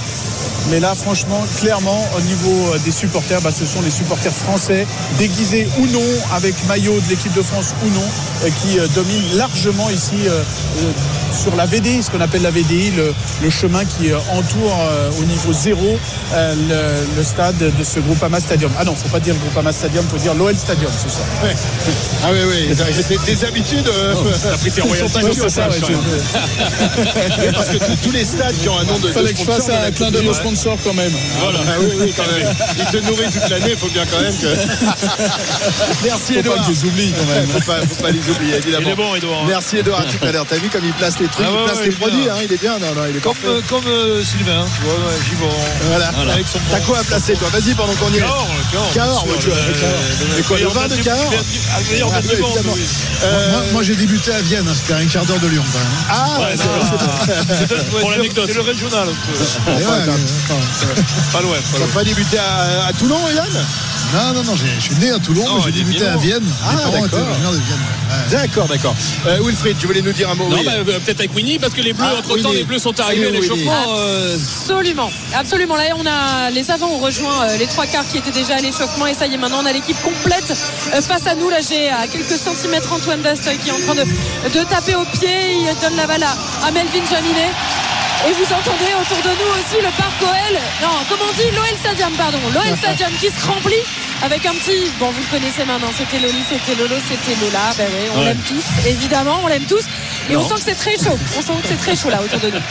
Mais 0.69 0.79
là, 0.79 0.93
franchement, 0.93 1.41
clairement, 1.57 1.99
au 2.15 2.21
niveau 2.21 2.73
euh, 2.73 2.77
des 2.85 2.91
supporters, 2.91 3.41
bah, 3.41 3.51
ce 3.51 3.65
sont 3.65 3.81
les 3.81 3.89
supporters 3.89 4.33
français, 4.33 4.85
déguisés 5.17 5.67
ou 5.79 5.87
non, 5.87 6.03
avec 6.33 6.53
maillot 6.67 6.99
de 6.99 7.09
l'équipe 7.09 7.33
de 7.33 7.41
France 7.41 7.73
ou 7.83 7.89
non, 7.89 8.05
euh, 8.43 8.49
qui 8.61 8.79
euh, 8.79 8.87
dominent 8.93 9.35
largement 9.35 9.89
ici 9.89 10.27
sur 11.31 11.55
la 11.55 11.65
VDI, 11.65 12.03
ce 12.03 12.11
qu'on 12.11 12.21
appelle 12.21 12.41
la 12.41 12.51
VDI, 12.51 12.91
le, 12.97 13.13
le 13.43 13.49
chemin 13.49 13.83
qui 13.85 14.11
euh, 14.11 14.17
entoure 14.31 14.77
euh, 14.81 15.09
au 15.19 15.23
niveau 15.25 15.53
zéro 15.53 15.97
euh, 16.33 16.55
le, 16.69 17.17
le 17.17 17.23
stade 17.23 17.57
de 17.57 17.83
ce 17.83 17.99
Groupama 17.99 18.39
Stadium. 18.39 18.71
Ah 18.79 18.83
non, 18.83 18.95
faut 18.95 19.09
pas 19.09 19.19
dire 19.19 19.33
le 19.33 19.39
Groupama 19.39 19.71
Stadium, 19.71 20.05
faut 20.09 20.17
dire 20.17 20.33
l'OL 20.33 20.55
Stadium 20.55 20.91
ce 21.03 21.09
soir. 21.09 21.25
Ah 22.23 22.27
oui, 22.31 22.39
oui, 22.47 22.75
des, 23.09 23.17
des 23.35 23.45
habitudes. 23.45 23.87
euh, 23.87 24.13
T'as 24.43 24.57
pris 24.57 24.71
tes 24.71 24.81
royalties 24.81 25.13
pas 25.39 25.49
ça, 25.49 25.67
Parce 27.53 27.67
que 27.69 27.77
tous- 28.03 28.11
les 28.11 28.25
stades 28.25 28.55
qui 28.59 28.67
ont 28.69 28.77
un 28.79 28.83
nom 28.85 28.97
de. 28.99 29.09
Fallait 29.09 29.27
de 29.27 29.33
que 29.33 29.39
je 29.39 29.43
fasse 29.43 29.69
un 29.69 29.91
clin 29.91 30.07
aux 30.09 30.23
Monde. 30.23 30.33
sponsors 30.35 30.77
quand 30.83 30.93
même. 30.93 31.11
Voilà, 31.41 31.59
ah 31.67 31.71
oui, 31.79 31.87
oui, 31.99 32.13
quand 32.15 32.23
même. 32.25 32.55
Il 32.77 32.85
te 32.85 32.97
nourrit 33.05 33.29
toute 33.31 33.47
l'année, 33.49 33.71
il 33.71 33.77
faut 33.77 33.87
bien 33.89 34.03
quand 34.05 34.19
même 34.19 34.33
que. 34.35 34.47
Merci 36.03 36.33
Faut 36.33 36.39
Edouard. 36.39 36.57
pas 36.57 36.61
que 36.63 36.73
je 36.73 36.79
les 36.81 36.85
oublie, 36.89 37.13
quand 37.13 37.33
même. 37.33 37.47
faut, 37.47 37.59
pas, 37.59 37.81
faut 37.87 38.01
pas 38.03 38.11
les 38.11 38.29
oublier, 38.29 38.55
évidemment. 38.57 38.85
Il 38.87 38.91
est 38.91 38.95
bon, 38.95 39.15
Edouard, 39.15 39.39
hein. 39.43 39.47
Merci 39.47 39.77
Edouard, 39.77 40.01
à 40.01 40.03
tout 40.05 40.25
à 40.25 40.31
l'heure. 40.31 40.45
T'as 40.49 40.57
vu 40.57 40.69
comme 40.69 40.85
il 40.85 40.93
place 40.93 41.19
les 41.19 41.27
trucs, 41.31 41.45
Ah 41.47 41.51
ouais, 41.51 41.57
il 41.59 41.65
place 41.65 41.77
ouais, 41.79 41.85
les 41.85 41.91
produits, 41.95 42.29
hein, 42.29 42.35
il 42.43 42.51
est 42.53 42.61
bien. 42.61 42.79
Non, 42.79 42.93
non, 42.95 43.01
il 43.09 43.17
est 43.17 43.19
Comme, 43.21 43.33
euh, 43.45 43.61
comme 43.67 43.85
euh, 43.87 44.23
Sylvain, 44.23 44.65
tu 44.75 44.81
vois, 44.83 44.93
ouais, 44.93 45.17
Givon. 45.29 45.49
Voilà. 45.89 46.11
Avec 46.33 46.47
son 46.47 46.59
T'as 46.69 46.79
quoi 46.81 46.99
à 46.99 47.03
placer, 47.03 47.33
toi 47.33 47.47
Vas-y, 47.49 47.73
pendant 47.75 47.93
qu'on 47.93 48.11
y 48.11 48.17
est. 48.17 48.19
Cahors, 48.19 48.47
Cahors, 48.93 49.25
ouais, 49.27 49.33
tu 49.39 49.49
vois, 49.49 49.57
Mais 50.35 50.43
quoi, 50.43 50.57
le 50.59 50.67
vin 50.67 50.87
de 50.87 50.95
Cahors 50.97 51.33
Ah. 51.33 52.19
Euh, 53.23 53.61
Moi, 53.73 53.83
j'ai 53.83 53.95
débuté 53.95 54.31
à 54.31 54.41
Vienne, 54.41 54.67
hein, 54.67 54.73
c'était 54.75 54.93
à 54.93 54.97
un 54.97 55.05
quart 55.05 55.25
d'heure 55.25 55.39
de 55.39 55.47
Lyon 55.47 55.63
quand 55.71 55.79
même. 55.79 55.87
Ah, 56.09 56.39
Ouais, 56.39 56.55
c'est 56.55 56.65
non, 56.65 56.71
vrai, 56.79 56.85
c'est 57.27 57.35
vrai. 57.35 57.55
c'est 57.67 57.75
le- 57.75 57.99
Pour 57.99 58.11
l'anecdote. 58.11 58.45
C'est 58.47 58.55
le 58.55 58.61
régional. 58.61 59.07
ouais, 59.09 59.13
Pas 61.33 61.41
loin, 61.41 61.55
pas 61.71 61.77
T'as 61.79 61.93
pas 61.93 62.03
débuté 62.03 62.37
à, 62.37 62.87
à 62.87 62.93
Toulon, 62.93 63.19
Yann? 63.35 63.65
Non, 64.13 64.33
non, 64.33 64.43
non, 64.43 64.55
je 64.55 64.65
suis 64.81 64.95
né 64.95 65.11
à 65.11 65.19
Toulon, 65.19 65.45
Non, 65.45 65.55
mais 65.57 65.61
j'ai 65.65 65.71
débuté 65.83 66.05
à. 66.07 66.17
Vienne. 66.17 66.43
Ah, 66.65 66.89
d'accord. 66.91 67.19
ouais. 67.19 68.31
D'accord, 68.31 68.67
d'accord. 68.67 68.95
Euh, 69.27 69.37
Wilfried, 69.43 69.77
tu 69.79 69.85
voulais 69.85 70.01
nous 70.01 70.11
dire 70.13 70.29
un 70.29 70.33
mot 70.35 70.47
Non, 70.49 70.57
oui. 70.57 70.65
bah, 70.65 70.71
euh, 70.77 70.83
peut-être 70.99 71.19
avec 71.19 71.35
Winnie, 71.35 71.59
parce 71.59 71.73
que 71.73 71.81
les 71.81 71.93
Bleus, 71.93 72.05
Ah, 72.09 72.15
entre 72.17 72.29
temps, 72.29 72.33
Winnie. 72.49 72.55
les 72.57 72.63
Bleus 72.63 72.79
sont 72.79 72.99
arrivés 72.99 73.27
à 73.27 73.29
l'échauffement. 73.29 73.71
euh, 73.97 74.35
Absolument, 74.35 75.11
absolument. 75.35 75.75
Là, 75.75 75.83
on 75.95 76.05
a 76.07 76.49
les 76.49 76.71
avants 76.71 76.87
ont 76.89 76.97
rejoint 76.97 77.55
les 77.59 77.67
trois 77.67 77.85
quarts 77.85 78.07
qui 78.07 78.17
étaient 78.17 78.31
déjà 78.31 78.55
à 78.55 78.61
l'échauffement 78.61 79.05
et 79.05 79.13
ça 79.13 79.27
y 79.27 79.33
est, 79.35 79.37
maintenant 79.37 79.59
on 79.61 79.65
a 79.67 79.73
l'équipe 79.73 80.01
complète 80.01 80.53
face 81.01 81.27
à 81.27 81.35
nous. 81.35 81.49
Là, 81.49 81.57
j'ai 81.67 81.89
à 81.89 82.07
quelques 82.07 82.37
centimètres 82.39 82.91
Antoine 82.91 83.21
Dast 83.21 83.45
euh, 83.47 83.51
qui 83.61 83.69
est 83.69 83.73
en 83.73 83.79
train 83.79 83.95
de, 83.95 84.03
de 84.49 84.63
taper 84.67 84.95
au 84.95 85.05
pied. 85.05 85.29
Il 85.61 85.81
donne 85.81 85.95
la 85.97 86.07
balle 86.07 86.23
à, 86.23 86.65
à 86.65 86.71
Melvin 86.71 87.05
Jaminet. 87.09 87.51
Et 88.27 88.31
vous 88.33 88.43
entendez 88.53 88.91
autour 89.01 89.17
de 89.23 89.29
nous 89.29 89.49
aussi 89.55 89.77
le 89.81 89.89
parc 89.95 90.21
OL. 90.21 90.55
Non, 90.81 90.89
comment 91.07 91.23
on 91.29 91.33
dit 91.33 91.49
L'OL 91.55 91.77
Stadium, 91.79 92.11
pardon. 92.17 92.37
L'OL 92.53 92.77
Stadium 92.77 93.11
qui 93.13 93.29
se 93.29 93.47
remplit 93.47 93.81
avec 94.21 94.45
un 94.45 94.53
petit. 94.53 94.91
Bon, 94.99 95.09
vous 95.11 95.21
le 95.21 95.27
connaissez 95.39 95.63
maintenant. 95.63 95.87
C'était 95.97 96.19
Loli, 96.19 96.43
c'était 96.49 96.75
Lolo, 96.75 96.95
c'était 97.07 97.39
Lola. 97.39 97.71
Ben 97.77 97.87
oui, 97.89 98.09
on 98.13 98.19
Ouais. 98.19 98.25
l'aime 98.25 98.41
tous. 98.45 98.65
Évidemment, 98.87 99.39
on 99.43 99.47
l'aime 99.47 99.63
tous. 99.65 99.85
Et 100.29 100.33
Non. 100.33 100.41
on 100.41 100.47
sent 100.49 100.55
que 100.55 100.61
c'est 100.61 100.75
très 100.75 100.97
chaud. 100.97 101.17
On 101.37 101.41
sent 101.41 101.53
que 101.61 101.67
c'est 101.69 101.77
très 101.77 101.95
chaud 101.95 102.09
là 102.09 102.21
autour 102.21 102.39
de 102.39 102.49
nous. 102.49 102.61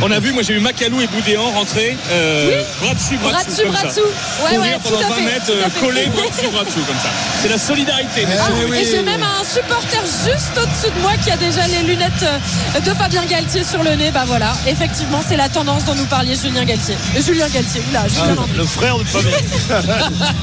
On 0.00 0.10
a 0.10 0.18
vu, 0.18 0.32
moi 0.32 0.42
j'ai 0.42 0.54
vu 0.54 0.60
Macalou 0.60 1.00
et 1.00 1.06
Boudéan 1.06 1.42
rentrer 1.50 1.96
euh, 2.10 2.62
bras 2.80 2.94
dessus, 2.94 3.16
bras, 3.18 3.30
Bras 3.32 3.44
dessus, 3.44 3.66
bras 3.66 3.82
dessous. 3.84 4.00
Ouais, 4.44 4.58
ouais, 4.58 4.78
pendant 4.82 4.96
tout 4.98 5.04
à 5.04 5.08
20 5.08 5.14
fait, 5.14 5.22
mètres, 5.24 5.46
tout 5.46 5.52
à 5.52 5.54
euh, 5.54 5.70
fait. 5.70 5.80
collés, 5.80 6.06
bras 6.06 6.22
dessus, 6.36 6.48
bras 6.50 6.64
dessous, 6.64 6.80
comme 6.86 6.96
ça. 6.96 7.08
C'est 7.40 7.48
la 7.48 7.58
solidarité. 7.58 8.26
Ah, 8.26 8.50
messieurs. 8.68 8.74
et 8.74 8.84
j'ai 8.96 9.02
même 9.02 9.22
un 9.22 9.44
supporter 9.44 10.00
juste 10.02 10.56
au-dessus 10.56 10.92
de 10.96 11.00
moi 11.02 11.12
qui 11.22 11.30
a 11.30 11.36
déjà 11.36 11.66
les 11.68 11.82
lunettes 11.86 12.22
euh, 12.24 12.80
de 12.80 12.90
Fabien 12.94 13.24
Galtier 13.26 13.62
sur 13.64 13.82
le 13.82 13.90
nez. 13.94 14.10
Bah 14.10 14.24
voilà, 14.26 14.54
effectivement, 14.66 15.20
c'est 15.26 15.36
la 15.36 15.48
tendance 15.48 15.84
dont 15.84 15.94
nous 15.94 16.06
parliez 16.06 16.34
Julien 16.36 16.64
Galtier. 16.64 16.96
Euh, 17.16 17.22
Julien 17.22 17.48
Galtier, 17.48 17.82
oula, 17.90 18.08
Julien 18.08 18.34
Landry. 18.34 18.50
Le 18.56 18.64
frère 18.64 18.98
de 18.98 19.04
Fabien. 19.04 19.30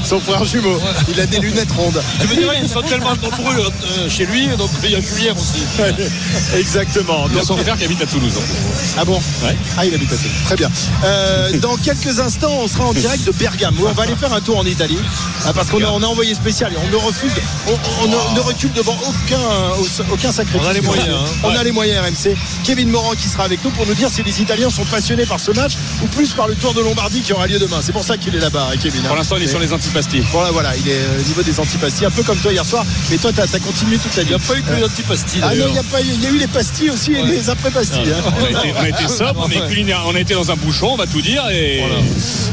Son 0.04 0.20
frère 0.20 0.44
jumeau. 0.44 0.80
Il 1.08 1.20
a 1.20 1.26
des 1.26 1.38
lunettes 1.38 1.72
rondes. 1.72 2.00
Je 2.20 2.26
me 2.28 2.34
dirais 2.34 2.60
qu'ils 2.60 2.68
sont 2.68 2.82
tellement 2.82 3.14
nombreux 3.16 3.56
euh, 3.58 4.08
chez 4.08 4.24
lui, 4.26 4.46
donc 4.56 4.70
il 4.84 4.90
y 4.92 4.96
a 4.96 5.00
Julien 5.00 5.34
aussi. 5.34 5.62
Exactement. 6.56 7.26
Il 7.28 7.32
y 7.34 7.36
a 7.36 7.38
Donc- 7.40 7.46
son 7.46 7.56
frère 7.58 7.76
qui 7.76 7.84
habite 7.84 8.02
à 8.02 8.06
Toulouse. 8.06 8.38
Ah 8.98 9.04
bon? 9.04 9.20
Ah, 9.78 9.86
il 9.86 9.94
habite 9.94 10.12
à 10.12 10.16
Toulouse. 10.16 10.30
Très 10.44 10.56
bien. 10.56 10.70
Euh, 11.04 11.58
dans 11.58 11.76
quelques 11.76 12.20
instants, 12.20 12.52
on 12.62 12.68
sera 12.68 12.84
en 12.84 12.92
direct 12.92 13.24
de 13.24 13.32
Bergame. 13.32 13.74
où 13.80 13.86
On 13.86 13.92
va 13.92 14.02
aller 14.04 14.16
faire 14.16 14.32
un 14.32 14.40
tour 14.40 14.58
en 14.58 14.64
Italie. 14.66 14.98
Ah, 15.46 15.52
parce 15.52 15.68
qu'on 15.70 15.82
a, 15.82 15.88
on 15.88 16.02
a 16.02 16.06
envoyé 16.06 16.34
spécial 16.34 16.72
et 16.72 16.76
on 16.76 16.88
ne 16.90 16.96
refuse, 16.96 17.32
on, 17.68 17.72
on 18.04 18.08
ne, 18.08 18.36
ne 18.36 18.40
recule 18.40 18.72
devant 18.72 18.96
aucun, 19.06 19.38
aucun 20.12 20.32
sacrifice. 20.32 20.60
On 20.64 20.68
a 20.68 20.72
les 20.72 20.80
moyens, 20.80 21.08
hein. 21.10 21.24
On 21.42 21.48
Ouais. 21.50 21.56
a 21.56 21.64
les 21.64 21.72
moyens, 21.72 22.04
RMC. 22.04 22.36
Kevin 22.64 22.90
Morand 22.90 23.12
qui 23.12 23.28
sera 23.28 23.44
avec 23.44 23.64
nous 23.64 23.70
pour 23.70 23.86
nous 23.86 23.94
dire 23.94 24.08
si 24.10 24.22
les 24.22 24.40
Italiens 24.42 24.70
sont 24.70 24.84
passionnés 24.84 25.26
par 25.26 25.40
ce 25.40 25.50
match 25.52 25.72
ou 26.02 26.06
plus 26.06 26.30
par 26.32 26.46
le 26.48 26.54
Tour 26.54 26.74
de 26.74 26.80
Lombardie 26.80 27.22
qui 27.22 27.32
aura 27.32 27.46
lieu 27.46 27.58
demain. 27.58 27.78
C'est 27.82 27.92
pour 27.92 28.04
ça 28.04 28.16
qu'il 28.16 28.34
est 28.34 28.40
là-bas, 28.40 28.68
hein, 28.72 28.76
Kevin. 28.80 29.00
hein. 29.04 29.08
Pour 29.08 29.16
l'instant, 29.16 29.36
il 29.36 29.44
est 29.44 29.48
sur 29.48 29.58
les 29.58 29.72
antipastilles. 29.72 30.24
Voilà, 30.32 30.50
voilà, 30.50 30.76
il 30.76 30.88
est 30.88 30.92
euh, 30.92 31.20
au 31.20 31.26
niveau 31.28 31.42
des 31.42 31.58
antipastilles, 31.58 32.06
un 32.06 32.10
peu 32.10 32.22
comme 32.22 32.38
toi 32.38 32.52
hier 32.52 32.64
soir. 32.64 32.84
Mais 33.10 33.16
toi, 33.16 33.30
t'as 33.34 33.44
as 33.44 33.58
continué 33.60 33.98
toute 33.98 34.14
la 34.16 34.24
nuit. 34.24 34.32
Il 34.32 34.36
n'y 34.36 34.42
a 34.44 34.46
pas 34.46 34.58
eu 34.58 34.62
que 34.62 34.72
les 34.74 34.84
antipastilles. 34.84 35.40
Ah 35.42 35.54
non, 35.54 35.66
il 35.68 35.74
y 35.74 35.78
a 35.78 35.82
pas, 35.82 36.00
il 36.00 36.20
y 36.22 36.26
a 36.26 36.30
eu 36.30 36.38
les 36.38 36.46
pastilles 36.46 36.90
aussi 36.90 37.12
et 37.12 37.22
les 37.22 37.50
après-pastilles. 37.50 38.12
hein. 38.12 38.32
On 38.40 38.44
a 38.44 38.50
été, 38.50 38.74
on 38.78 38.82
a 38.82 38.88
été 38.88 39.08
sobre, 39.34 39.48
mais 39.48 39.68
culinaire. 39.68 40.02
On 40.06 40.14
a 40.14 40.20
été 40.20 40.34
dans 40.34 40.50
un 40.50 40.56
bouchon, 40.56 40.88
on 40.92 40.96
va 40.96 41.06
tout 41.06 41.20
dire, 41.20 41.44
et, 41.50 41.82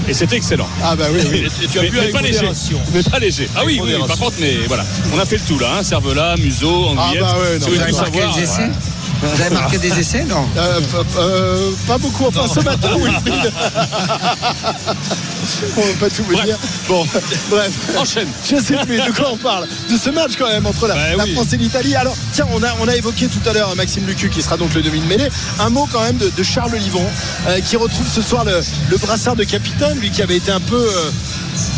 et 0.07 0.13
c'était 0.13 0.35
excellent. 0.37 0.67
Ah 0.83 0.95
bah 0.95 1.05
oui, 1.11 1.19
oui. 1.31 1.43
Et 1.63 1.67
tu 1.67 1.79
as 1.79 1.83
mais, 1.83 1.89
mais 1.91 2.07
pas 2.09 2.21
léger. 2.21 2.49
Mais 2.93 3.03
pas 3.03 3.19
léger. 3.19 3.49
Ah 3.55 3.61
oui, 3.65 3.79
oui, 3.83 3.93
par 4.07 4.17
contre, 4.17 4.35
mais 4.39 4.55
voilà. 4.67 4.85
On 5.13 5.19
a 5.19 5.25
fait 5.25 5.37
le 5.37 5.43
tout 5.43 5.59
là, 5.59 5.77
hein. 5.79 5.83
Cervelas, 5.83 6.37
Museau, 6.37 6.87
Ah 6.97 7.01
Anguillette. 7.07 7.21
bah 7.21 7.35
ouais, 7.39 7.59
non, 7.59 7.65
si 7.65 7.71
vous 7.71 7.75
voulez 7.79 7.91
tout 7.91 7.97
savoir. 7.97 8.37
Vous 9.21 9.41
avez 9.41 9.49
marqué 9.55 9.77
des 9.79 9.99
essais, 9.99 10.23
non 10.25 10.45
Euh, 10.57 10.79
p- 10.79 10.85
euh, 11.17 11.71
pas 11.87 11.97
beaucoup, 11.97 12.25
enfin 12.27 12.45
ce 12.53 12.59
matin, 12.61 12.89
Wilfried. 12.97 13.51
On 15.77 15.81
va 15.81 15.93
pas 15.99 16.09
tout 16.09 16.23
vous 16.23 16.33
Bref. 16.33 16.45
dire. 16.45 16.57
Bon, 16.87 17.05
bref. 17.49 17.71
Enchaîne. 17.97 18.27
Je 18.43 18.57
sais 18.61 18.75
plus 18.85 18.97
de 18.97 19.11
quoi 19.15 19.31
on 19.31 19.37
parle. 19.37 19.65
De 19.89 19.97
ce 19.97 20.09
match 20.09 20.31
quand 20.37 20.47
même 20.47 20.65
entre 20.65 20.87
la, 20.87 20.95
Bah 20.95 21.15
la 21.17 21.23
oui. 21.23 21.33
France 21.33 21.53
et 21.53 21.57
l'Italie. 21.57 21.95
Alors, 21.95 22.15
tiens, 22.33 22.47
on 22.53 22.61
a, 22.63 22.67
on 22.81 22.87
a 22.87 22.95
évoqué 22.95 23.27
tout 23.27 23.49
à 23.49 23.53
l'heure 23.53 23.75
Maxime 23.75 24.05
Lucu 24.05 24.29
qui 24.29 24.41
sera 24.41 24.57
donc 24.57 24.73
le 24.73 24.81
demi 24.81 24.99
de 24.99 25.05
mêlée. 25.05 25.29
Un 25.59 25.69
mot 25.69 25.87
quand 25.91 26.01
même 26.01 26.17
de, 26.17 26.29
de 26.35 26.43
Charles 26.43 26.75
Livon 26.75 27.05
euh, 27.47 27.59
qui 27.61 27.75
retrouve 27.77 28.07
ce 28.13 28.21
soir 28.21 28.43
le, 28.45 28.59
le 28.89 28.97
brassard 28.97 29.35
de 29.35 29.43
capitaine, 29.45 29.97
lui 29.99 30.11
qui 30.11 30.21
avait 30.21 30.37
été 30.37 30.51
un 30.51 30.59
peu 30.59 30.75
euh, 30.75 31.11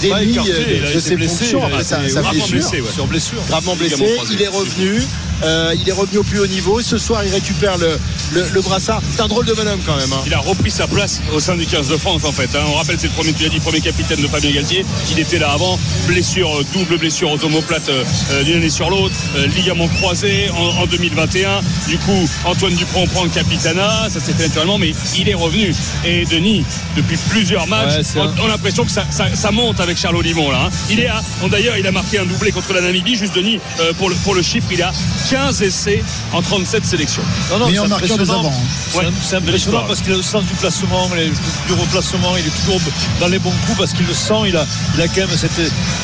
Ouais, 0.03 0.25
démis 0.25 0.37
euh, 0.49 0.93
de, 0.93 0.99
ses 0.99 1.15
blessé, 1.15 1.35
fonctions 1.45 1.65
après 1.65 1.83
sa, 1.85 1.99
gravement 1.99 2.31
blessure. 2.31 2.49
blessé, 2.57 2.81
ouais. 2.81 2.91
Sur 2.93 3.07
blessure. 3.07 3.41
Gravement 3.47 3.75
blessé, 3.75 4.17
il 4.31 4.41
est 4.41 4.47
revenu. 4.49 5.01
Euh, 5.43 5.73
il 5.79 5.87
est 5.87 5.91
revenu 5.93 6.17
au 6.19 6.23
plus 6.23 6.39
haut 6.39 6.47
niveau. 6.47 6.81
Ce 6.81 6.97
soir, 6.97 7.23
il 7.25 7.31
récupère 7.33 7.77
le, 7.77 7.97
le, 8.33 8.45
le 8.53 8.61
brassard. 8.61 9.01
C'est 9.15 9.21
un 9.21 9.27
drôle 9.27 9.45
de 9.45 9.53
bonhomme 9.53 9.79
quand 9.85 9.95
même. 9.95 10.11
hein. 10.13 10.21
Il 10.25 10.33
a 10.33 10.39
repris 10.39 10.71
sa 10.71 10.87
place 10.87 11.21
au 11.33 11.39
sein 11.39 11.55
du 11.55 11.65
15 11.65 11.87
de 11.89 11.97
France 11.97 12.23
en 12.25 12.31
fait. 12.31 12.49
hein. 12.55 12.63
On 12.67 12.73
rappelle 12.75 12.97
c'est 12.99 13.07
le 13.07 13.13
premier, 13.13 13.33
tu 13.33 13.43
l'as 13.43 13.49
dit, 13.49 13.59
premier 13.59 13.81
capitaine 13.81 14.21
de 14.21 14.27
Fabien 14.27 14.51
Galtier. 14.51 14.85
Il 15.11 15.19
était 15.19 15.39
là 15.39 15.51
avant, 15.51 15.79
blessure, 16.07 16.59
euh, 16.59 16.65
double 16.73 16.97
blessure 16.97 17.31
aux 17.31 17.43
omoplates 17.45 17.89
euh, 17.89 18.43
d'une 18.43 18.57
année 18.57 18.69
sur 18.69 18.89
l'autre, 18.89 19.15
euh, 19.37 19.47
ligament 19.47 19.87
croisé 19.87 20.49
en, 20.51 20.81
en 20.81 20.85
2021. 20.85 21.61
Du 21.87 21.97
coup, 21.99 22.29
Antoine 22.45 22.73
Dupont 22.73 23.05
prend 23.07 23.23
le 23.23 23.29
capitana, 23.29 24.07
ça 24.09 24.19
s'est 24.19 24.33
fait 24.33 24.43
naturellement, 24.47 24.77
mais 24.77 24.93
il 25.17 25.29
est 25.29 25.33
revenu. 25.33 25.73
Et 26.05 26.25
Denis, 26.25 26.63
depuis 26.95 27.17
plusieurs 27.29 27.67
matchs, 27.67 27.89
Ouais, 28.15 28.21
on, 28.41 28.45
a 28.45 28.47
l'impression 28.49 28.83
que 28.85 28.91
ça, 28.91 29.05
ça- 29.09 29.33
ça 29.35 29.51
monte 29.51 29.79
avec 29.79 29.97
Charles 29.97 30.15
Olimon 30.17 30.51
là. 30.51 30.63
hein. 30.65 30.69
Il 30.89 30.99
est 30.99 31.07
à, 31.07 31.21
d'ailleurs, 31.49 31.77
il 31.77 31.85
a 31.87 31.91
marqué 31.91 32.19
un 32.19 32.25
doublé 32.25 32.51
contre 32.51 32.73
la 32.73 32.81
Namibie. 32.81 33.15
Juste 33.15 33.35
Denis, 33.35 33.59
euh, 33.79 33.93
pour, 33.93 34.09
le, 34.09 34.15
pour 34.17 34.35
le 34.35 34.41
chiffre, 34.41 34.67
il 34.71 34.81
a 34.81 34.91
15 35.29 35.61
essais 35.61 36.03
en 36.33 36.41
37 36.41 36.85
sélections. 36.85 37.21
Non, 37.51 37.59
non, 37.59 37.65
Meilleur 37.67 37.83
c'est 37.85 37.89
marqueur 37.89 38.07
des 38.07 38.13
impressionnant. 38.23 38.39
avants, 38.39 38.49
hein. 38.49 38.67
C'est 38.91 38.97
Ouais, 38.97 39.05
impressionnant 39.37 39.83
parce 39.87 40.01
qu'il 40.01 40.13
a 40.13 40.17
le 40.17 40.23
sens 40.23 40.43
du 40.43 40.53
placement, 40.55 41.09
les- 41.15 41.27
du 41.29 41.79
replacement, 41.79 42.35
il 42.37 42.45
est 42.47 42.49
toujours 42.65 42.79
dans 43.19 43.27
les 43.27 43.39
bons 43.39 43.53
coups 43.65 43.77
parce 43.77 43.93
qu'il 43.93 44.05
le 44.07 44.13
sent, 44.13 44.33
il 44.47 44.55
a, 44.57 44.65
il 44.95 45.01
a 45.01 45.07
quand 45.07 45.27
même 45.27 45.37
cette, 45.37 45.51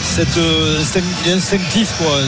cette, 0.03 0.37
euh, 0.37 0.79
instinctif 1.33 1.89
quoi. 1.97 2.19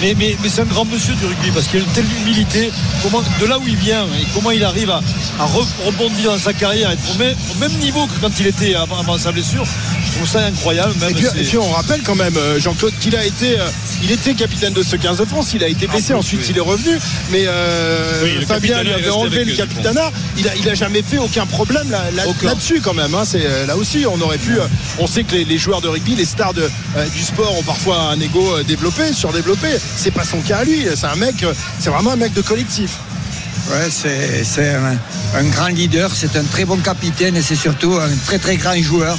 Mais, 0.00 0.14
mais, 0.18 0.36
mais 0.42 0.48
c'est 0.48 0.62
un 0.62 0.66
grand 0.66 0.84
monsieur 0.84 1.14
du 1.14 1.26
rugby 1.26 1.50
parce 1.50 1.66
qu'il 1.66 1.80
a 1.80 1.82
une 1.82 1.90
telle 1.90 2.06
humilité, 2.22 2.70
comment, 3.02 3.22
de 3.40 3.46
là 3.46 3.58
où 3.58 3.66
il 3.66 3.76
vient 3.76 4.04
et 4.04 4.26
comment 4.34 4.50
il 4.50 4.62
arrive 4.64 4.90
à, 4.90 5.00
à 5.40 5.46
re- 5.46 5.66
rebondir 5.86 6.32
dans 6.32 6.38
sa 6.38 6.52
carrière, 6.52 6.90
être 6.90 7.02
au 7.14 7.18
même, 7.18 7.34
au 7.54 7.58
même 7.58 7.72
niveau 7.78 8.06
que 8.06 8.18
quand 8.20 8.30
il 8.38 8.46
était 8.46 8.74
avant, 8.74 8.98
avant 9.00 9.18
sa 9.18 9.32
blessure. 9.32 9.64
Je 10.06 10.12
trouve 10.18 10.28
ça 10.28 10.44
incroyable. 10.46 10.94
Même 11.00 11.10
Et 11.10 11.14
puis, 11.14 11.26
c'est- 11.32 11.40
et 11.40 11.44
puis 11.44 11.58
on 11.58 11.70
rappelle 11.72 12.02
quand 12.02 12.14
même, 12.14 12.36
euh, 12.36 12.60
Jean-Claude, 12.60 12.92
qu'il 13.00 13.16
a 13.16 13.24
été, 13.24 13.58
euh, 13.58 13.66
il 14.02 14.12
était 14.12 14.34
capitaine 14.34 14.72
de 14.72 14.82
ce 14.82 14.94
15 14.96 15.18
de 15.18 15.24
France. 15.24 15.52
Il 15.54 15.64
a 15.64 15.68
été 15.68 15.86
blessé, 15.88 16.08
plus, 16.12 16.14
ensuite 16.14 16.43
il 16.48 16.56
est 16.56 16.60
revenu. 16.60 16.98
Mais 17.30 17.44
euh, 17.46 18.20
Oui, 18.24 18.44
Fabien 18.46 18.82
lui 18.82 18.92
avait 18.92 19.10
enlevé 19.10 19.44
le 19.44 19.52
eux, 19.52 19.56
capitana. 19.56 20.10
Il 20.38 20.48
a, 20.48 20.54
il 20.56 20.68
a 20.68 20.74
jamais 20.74 21.02
fait 21.02 21.18
aucun 21.18 21.46
problème 21.46 21.90
là, 21.90 22.04
là, 22.14 22.24
Aucun. 22.26 22.54
dessus 22.54 22.80
quand 22.82 22.94
même. 22.94 23.14
hein. 23.14 23.24
C'est 23.24 23.44
euh, 23.44 23.66
là 23.66 23.76
aussi, 23.76 24.04
on 24.08 24.20
aurait 24.20 24.38
pu. 24.38 24.52
euh, 24.58 24.66
on 24.98 25.06
sait 25.06 25.24
que 25.24 25.32
les, 25.34 25.44
les 25.44 25.58
joueurs 25.58 25.80
de 25.80 25.88
rugby, 25.88 26.14
les 26.14 26.24
stars 26.24 26.54
de, 26.54 26.68
euh, 26.96 27.06
du 27.08 27.22
sport 27.22 27.56
ont 27.58 27.62
parfois 27.62 28.10
un 28.12 28.20
ego 28.20 28.62
développé, 28.62 29.12
surdéveloppé. 29.12 29.68
C'est 29.96 30.10
pas 30.12 30.24
son 30.24 30.40
cas 30.40 30.58
à 30.58 30.64
lui. 30.64 30.84
C'est 30.96 31.06
un 31.06 31.16
mec, 31.16 31.44
c'est 31.80 31.90
vraiment 31.90 32.12
un 32.12 32.16
mec 32.16 32.32
de 32.32 32.42
collectif. 32.42 32.92
Ouais, 33.70 33.88
c'est 33.90 34.44
c'est 34.44 34.74
un, 34.74 34.98
un 35.38 35.44
grand 35.44 35.68
leader, 35.68 36.10
c'est 36.14 36.36
un 36.36 36.44
très 36.44 36.66
bon 36.66 36.76
capitaine 36.76 37.34
et 37.34 37.40
c'est 37.40 37.56
surtout 37.56 37.94
un 37.94 38.10
très 38.26 38.38
très 38.38 38.56
grand 38.58 38.76
joueur 38.82 39.16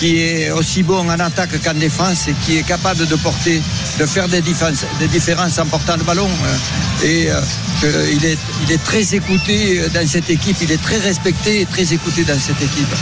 qui 0.00 0.22
est 0.22 0.50
aussi 0.50 0.82
bon 0.82 1.10
en 1.10 1.20
attaque 1.20 1.62
qu'en 1.62 1.74
défense 1.74 2.26
et 2.26 2.34
qui 2.42 2.56
est 2.56 2.62
capable 2.62 3.06
de 3.06 3.16
porter, 3.16 3.60
de 3.98 4.06
faire 4.06 4.28
des, 4.28 4.40
différences, 4.40 4.86
des 4.98 5.08
différences 5.08 5.58
en 5.58 5.66
portant 5.66 5.96
le 5.98 6.04
ballon. 6.04 6.26
euh, 6.26 7.06
Et 7.06 7.30
euh, 7.30 8.06
il, 8.10 8.24
est, 8.24 8.38
il 8.64 8.72
est 8.72 8.82
très 8.82 9.14
écouté 9.14 9.82
dans 9.92 10.06
cette 10.08 10.30
équipe, 10.30 10.56
il 10.62 10.72
est 10.72 10.82
très 10.82 10.96
respecté 10.98 11.60
et 11.60 11.66
très 11.66 11.92
écouté 11.92 12.24
dans 12.24 12.38
cette 12.38 12.62
équipe. 12.62 12.94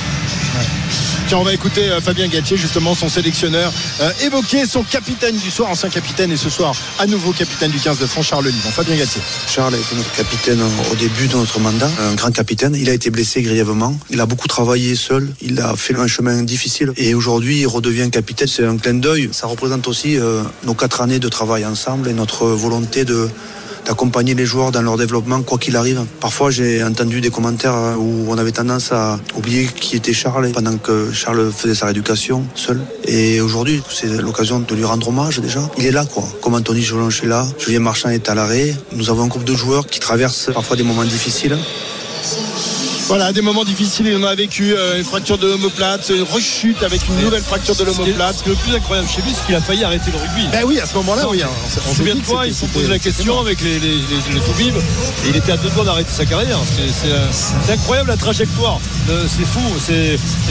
Tiens, 1.29 1.37
on 1.37 1.43
va 1.43 1.53
écouter 1.53 1.91
euh, 1.91 2.01
Fabien 2.01 2.27
Gatier, 2.27 2.57
justement, 2.57 2.95
son 2.95 3.11
sélectionneur, 3.11 3.71
euh, 4.01 4.11
évoquer 4.23 4.64
son 4.64 4.83
capitaine 4.83 5.37
du 5.37 5.51
soir, 5.51 5.69
ancien 5.69 5.91
capitaine, 5.91 6.33
et 6.33 6.38
ce 6.38 6.49
soir, 6.49 6.75
à 6.99 7.07
nouveau 7.07 7.33
capitaine 7.33 7.71
du 7.71 7.79
15 7.79 7.99
de 7.99 8.07
France, 8.07 8.29
Charles 8.29 8.47
Livon. 8.47 8.71
Fabien 8.71 8.97
Gatier. 8.97 9.21
Charles 9.47 9.75
a 9.75 9.77
été 9.77 9.95
notre 9.95 10.11
capitaine 10.12 10.59
au 10.91 10.95
début 10.95 11.29
de 11.29 11.37
notre 11.37 11.61
mandat, 11.61 11.91
un 12.01 12.14
grand 12.14 12.31
capitaine. 12.31 12.75
Il 12.75 12.88
a 12.88 12.95
été 12.95 13.11
blessé 13.11 13.43
grièvement. 13.43 13.95
Il 14.09 14.23
a 14.23 14.27
beaucoup 14.27 14.49
travaillé 14.49 14.97
seul. 14.97 15.29
Il 15.43 15.61
a 15.61 15.77
fait 15.77 15.97
un 15.97 16.07
chemin 16.07 16.43
difficile. 16.45 16.95
Et 16.97 17.14
aujourd'hui, 17.14 17.61
il 17.61 17.67
redevient 17.67 18.09
capitaine. 18.11 18.49
C'est 18.49 18.64
un 18.64 18.79
clin 18.79 18.95
d'œil. 18.95 19.29
Ça 19.33 19.49
représente 19.49 19.87
aussi 19.87 20.17
euh, 20.17 20.43
nos 20.64 20.73
quatre 20.73 21.03
années 21.03 21.19
de 21.19 21.29
travail 21.29 21.67
ensemble 21.67 22.09
et 22.09 22.14
notre 22.14 22.47
volonté 22.47 23.05
de 23.05 23.29
d'accompagner 23.88 24.35
les 24.35 24.44
joueurs 24.44 24.70
dans 24.70 24.83
leur 24.83 24.98
développement 24.98 25.42
quoi 25.42 25.57
qu'il 25.57 25.74
arrive. 25.74 26.05
Parfois 26.20 26.51
j'ai 26.51 26.85
entendu 26.85 27.22
des 27.22 27.31
commentaires 27.31 27.74
euh, 27.74 27.94
où 27.96 28.27
on 28.29 28.37
avait 28.37 28.53
tendance 28.53 28.92
à 28.92 29.18
oublier 29.35 29.64
qui 29.64 29.96
était 29.96 30.12
Charles 30.12 30.53
pendant 30.53 30.77
que 30.77 31.11
Charles 31.11 31.51
faisait 31.51 31.74
sa 31.74 31.87
rééducation 31.87 32.44
seul. 32.55 32.81
Et 33.05 33.40
aujourd'hui 33.40 33.83
c'est 33.90 34.20
l'occasion 34.20 34.61
de 34.61 34.74
lui 34.74 34.85
rendre 34.85 35.09
hommage 35.09 35.40
déjà. 35.40 35.61
Il 35.79 35.87
est 35.87 35.90
là 35.90 36.05
quoi. 36.05 36.24
Comme 36.42 36.55
Anthony 36.55 36.83
Jolanche 36.83 37.22
est 37.22 37.29
là, 37.29 37.46
Julien 37.59 37.81
Marchand 37.81 38.11
est 38.11 38.29
à 38.29 38.35
l'arrêt. 38.35 38.77
Nous 38.92 39.09
avons 39.09 39.22
un 39.22 39.29
groupe 39.29 39.44
de 39.44 39.55
joueurs 39.55 39.87
qui 39.87 40.01
traversent 40.01 40.51
parfois 40.53 40.77
des 40.77 40.83
moments 40.83 41.05
difficiles. 41.05 41.57
Voilà, 43.09 43.33
des 43.33 43.40
moments 43.40 43.64
difficiles, 43.64 44.07
il 44.07 44.16
en 44.16 44.25
a 44.25 44.35
vécu 44.35 44.75
euh, 44.77 44.99
une 44.99 45.05
fracture 45.05 45.38
de 45.38 45.47
l'omoplate, 45.47 46.11
une 46.14 46.25
rechute 46.25 46.83
avec 46.83 47.01
une 47.09 47.16
nouvelle 47.25 47.42
fracture 47.42 47.75
de 47.75 47.85
l'omoplate. 47.85 48.37
ce 48.37 48.44
est 48.44 48.49
le 48.51 48.55
plus 48.57 48.75
incroyable 48.75 49.09
chez 49.09 49.23
lui, 49.23 49.33
c'est 49.35 49.47
qu'il 49.47 49.55
a 49.55 49.62
failli 49.62 49.83
arrêter 49.83 50.11
le 50.11 50.18
rugby. 50.18 50.47
Ben 50.53 50.64
oui, 50.66 50.79
à 50.79 50.85
ce 50.85 50.92
moment-là, 50.97 51.27
oui. 51.29 51.42
hein. 51.42 51.49
On 51.49 51.68
dit 51.68 51.75
que 51.90 51.97
Souviens-toi, 51.97 52.42
c'était- 52.44 52.49
ils 52.51 52.55
se 52.55 52.66
posé 52.73 52.87
la 52.88 52.99
question 52.99 53.40
avec 53.40 53.62
les, 53.62 53.79
les, 53.81 53.88
les, 53.97 54.68
et 54.68 55.31
il 55.31 55.37
était 55.37 55.53
à 55.53 55.57
deux 55.57 55.71
doigts 55.71 55.85
d'arrêter 55.85 56.11
sa 56.12 56.27
carrière. 56.27 56.59
C'est- 56.77 57.09
c'est 57.66 57.73
incroyable 57.73 58.11
la 58.11 58.16
trajectoire. 58.18 58.79
Euh, 59.09 59.25
C'est 59.27 59.47
fou, 59.47 59.61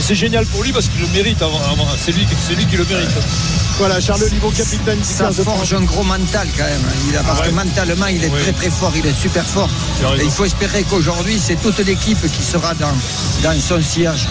c'est 0.00 0.14
génial 0.16 0.44
pour 0.46 0.62
lui 0.64 0.72
parce 0.72 0.88
qu'il 0.88 1.00
le 1.00 1.06
mérite. 1.08 1.38
C'est 1.96 2.10
lui, 2.12 2.26
lui 2.56 2.66
qui 2.66 2.76
le 2.76 2.84
mérite. 2.84 3.08
Voilà, 3.78 4.00
Charles 4.00 4.24
Livon, 4.32 4.50
capitaine 4.50 4.98
du 4.98 5.04
Ça 5.04 5.24
15 5.26 5.36
de 5.36 5.42
France. 5.44 5.56
forge 5.56 5.74
un 5.74 5.82
gros 5.84 6.02
mental 6.02 6.48
quand 6.56 6.64
même. 6.64 6.80
Il 7.08 7.16
a, 7.16 7.22
parce 7.22 7.38
Ah 7.38 7.42
ouais. 7.44 7.50
que 7.50 7.54
mentalement, 7.54 8.06
il 8.06 8.24
est 8.24 8.28
Oui. 8.28 8.40
très 8.42 8.52
très 8.52 8.70
fort, 8.70 8.92
il 8.96 9.06
est 9.06 9.14
super 9.14 9.44
fort. 9.46 9.68
Et 10.18 10.24
il 10.24 10.30
faut 10.30 10.44
espérer 10.44 10.82
qu'aujourd'hui, 10.82 11.40
c'est 11.42 11.56
toute 11.56 11.78
l'équipe 11.78 12.20
qui 12.32 12.42
sera 12.42 12.74
dans, 12.74 12.92
dans 13.42 13.60
son 13.60 13.80
sillage. 13.80 14.26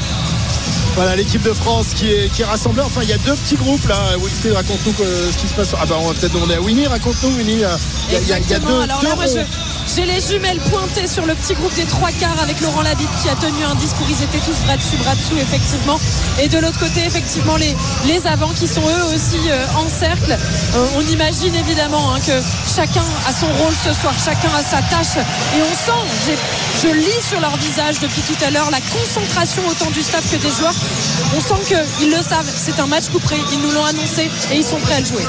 Voilà, 0.95 1.15
l'équipe 1.15 1.43
de 1.43 1.53
France 1.53 1.87
qui 1.95 2.11
est, 2.11 2.29
qui 2.33 2.41
est 2.41 2.45
rassemblée. 2.45 2.81
Enfin, 2.81 3.01
il 3.03 3.09
y 3.09 3.13
a 3.13 3.17
deux 3.19 3.35
petits 3.35 3.55
groupes 3.55 3.87
là. 3.87 4.17
Wilfried, 4.21 4.53
raconte-nous 4.53 4.93
euh, 5.05 5.31
ce 5.31 5.37
qui 5.37 5.47
se 5.47 5.53
passe. 5.53 5.69
Ah 5.79 5.85
bah, 5.85 5.95
on 5.99 6.07
va 6.07 6.13
peut-être 6.15 6.33
demander 6.33 6.55
à 6.55 6.61
Winnie. 6.61 6.87
Raconte-nous, 6.87 7.29
Winnie. 7.37 7.63
euh, 7.63 7.77
Il 8.09 8.13
y 8.13 8.33
a, 8.33 8.39
il 8.39 8.45
y 8.45 8.59
deux, 8.59 8.81
Alors 8.81 8.99
deux 8.99 9.07
là, 9.07 9.15
moi, 9.15 9.25
ronds. 9.25 9.31
je, 9.35 9.39
J'ai 9.95 10.05
les 10.05 10.19
jumelles 10.19 10.59
pointées 10.69 11.07
sur 11.07 11.25
le 11.25 11.33
petit 11.33 11.53
groupe 11.53 11.73
des 11.75 11.85
trois 11.85 12.11
quarts 12.11 12.39
avec 12.41 12.59
Laurent 12.61 12.81
Labitte 12.81 13.09
qui 13.21 13.29
a 13.29 13.35
tenu 13.35 13.63
un 13.63 13.75
discours. 13.75 14.05
Ils 14.09 14.21
étaient 14.21 14.45
tous 14.45 14.59
bras 14.65 14.75
dessus, 14.75 14.97
bras 14.97 15.15
dessous, 15.15 15.37
effectivement. 15.37 15.97
Et 16.41 16.49
de 16.49 16.57
l'autre 16.59 16.79
côté, 16.79 17.05
effectivement, 17.05 17.55
les, 17.55 17.75
avants 18.27 18.51
qui 18.53 18.67
sont 18.67 18.81
eux 18.81 19.15
aussi 19.15 19.39
euh, 19.49 19.65
en 19.77 19.87
cercle. 19.87 20.31
Euh, 20.31 20.87
on 20.97 21.01
imagine 21.01 21.55
évidemment 21.55 22.13
hein, 22.13 22.19
que 22.19 22.41
chacun 22.67 23.03
a 23.27 23.31
son 23.31 23.47
rôle 23.47 23.73
ce 23.83 23.93
soir, 23.93 24.13
chacun 24.19 24.49
a 24.57 24.63
sa 24.63 24.81
tâche. 24.89 25.23
Et 25.55 25.61
on 25.61 25.73
sent, 25.73 26.35
je 26.81 26.89
lis 26.89 27.27
sur 27.27 27.39
leur 27.39 27.55
visage 27.57 27.99
depuis 27.99 28.21
tout 28.21 28.37
à 28.45 28.51
l'heure 28.51 28.69
la 28.69 28.79
concentration 28.81 29.61
autant 29.67 29.89
du 29.91 30.01
staff 30.01 30.29
que 30.31 30.37
des 30.37 30.51
joueurs. 30.51 30.75
On 31.35 31.41
sent 31.41 31.75
qu'ils 31.99 32.11
le 32.11 32.21
savent, 32.21 32.49
c'est 32.55 32.79
un 32.79 32.87
match 32.87 33.09
couperé, 33.09 33.37
ils 33.51 33.59
nous 33.59 33.71
l'ont 33.71 33.85
annoncé 33.85 34.29
et 34.51 34.57
ils 34.57 34.63
sont 34.63 34.79
prêts 34.79 34.95
à 34.95 34.99
le 34.99 35.05
jouer. 35.05 35.23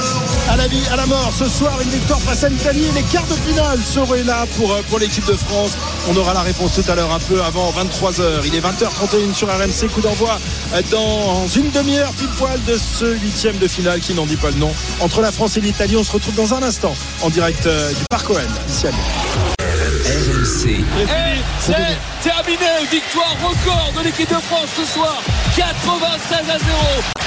à 0.49 0.55
la 0.55 0.67
vie, 0.67 0.81
à 0.91 0.95
la 0.95 1.05
mort. 1.05 1.31
Ce 1.37 1.47
soir, 1.47 1.79
une 1.81 1.89
victoire 1.89 2.19
face 2.19 2.43
à 2.43 2.49
l'Italie. 2.49 2.85
Les 2.93 3.03
quarts 3.03 3.25
de 3.27 3.35
finale 3.35 3.79
seraient 3.83 4.23
là 4.23 4.45
pour, 4.57 4.71
euh, 4.71 4.81
pour 4.89 4.99
l'équipe 4.99 5.25
de 5.25 5.35
France. 5.35 5.71
On 6.09 6.15
aura 6.15 6.33
la 6.33 6.41
réponse 6.41 6.73
tout 6.75 6.91
à 6.91 6.95
l'heure, 6.95 7.13
un 7.13 7.19
peu 7.19 7.41
avant 7.41 7.71
23h. 7.71 8.41
Il 8.45 8.55
est 8.55 8.61
20h31 8.61 9.33
sur 9.33 9.47
RMC. 9.47 9.89
Coup 9.93 10.01
d'envoi 10.01 10.39
euh, 10.73 10.81
dans 10.91 11.47
une 11.47 11.69
demi-heure, 11.71 12.11
pile 12.13 12.29
poil 12.37 12.59
de 12.67 12.77
ce 12.77 13.05
huitième 13.05 13.57
de 13.57 13.67
finale 13.67 13.99
qui 13.99 14.13
n'en 14.13 14.25
dit 14.25 14.37
pas 14.37 14.51
le 14.51 14.57
nom. 14.57 14.71
Entre 14.99 15.21
la 15.21 15.31
France 15.31 15.57
et 15.57 15.61
l'Italie, 15.61 15.97
on 15.97 16.03
se 16.03 16.11
retrouve 16.11 16.35
dans 16.35 16.53
un 16.53 16.63
instant 16.63 16.93
en 17.21 17.29
direct 17.29 17.65
euh, 17.65 17.89
du 17.89 18.03
Parc 18.09 18.27
à. 18.29 19.48
RMC. 20.49 20.69
Et 20.69 21.41
c'est 21.59 21.73
terminé. 22.23 22.65
Victoire 22.91 23.35
record 23.43 23.93
de 23.97 24.03
l'équipe 24.03 24.29
de 24.29 24.35
France 24.35 24.69
ce 24.75 24.85
soir. 24.85 25.21
96 25.55 26.37
à 26.39 26.57
0 26.57 26.59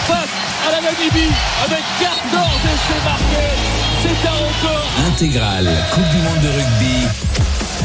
face 0.06 0.28
à 0.66 0.72
la 0.72 0.80
Namibie 0.80 1.30
avec 1.64 1.84
14 2.00 2.46
essais 2.64 3.04
marqués. 3.04 3.54
C'est 4.02 4.28
un 4.28 4.32
record. 4.32 4.86
Intégrale. 5.06 5.70
Coupe 5.92 6.08
du 6.10 6.18
monde 6.18 6.40
de 6.40 6.48
rugby. 6.48 7.06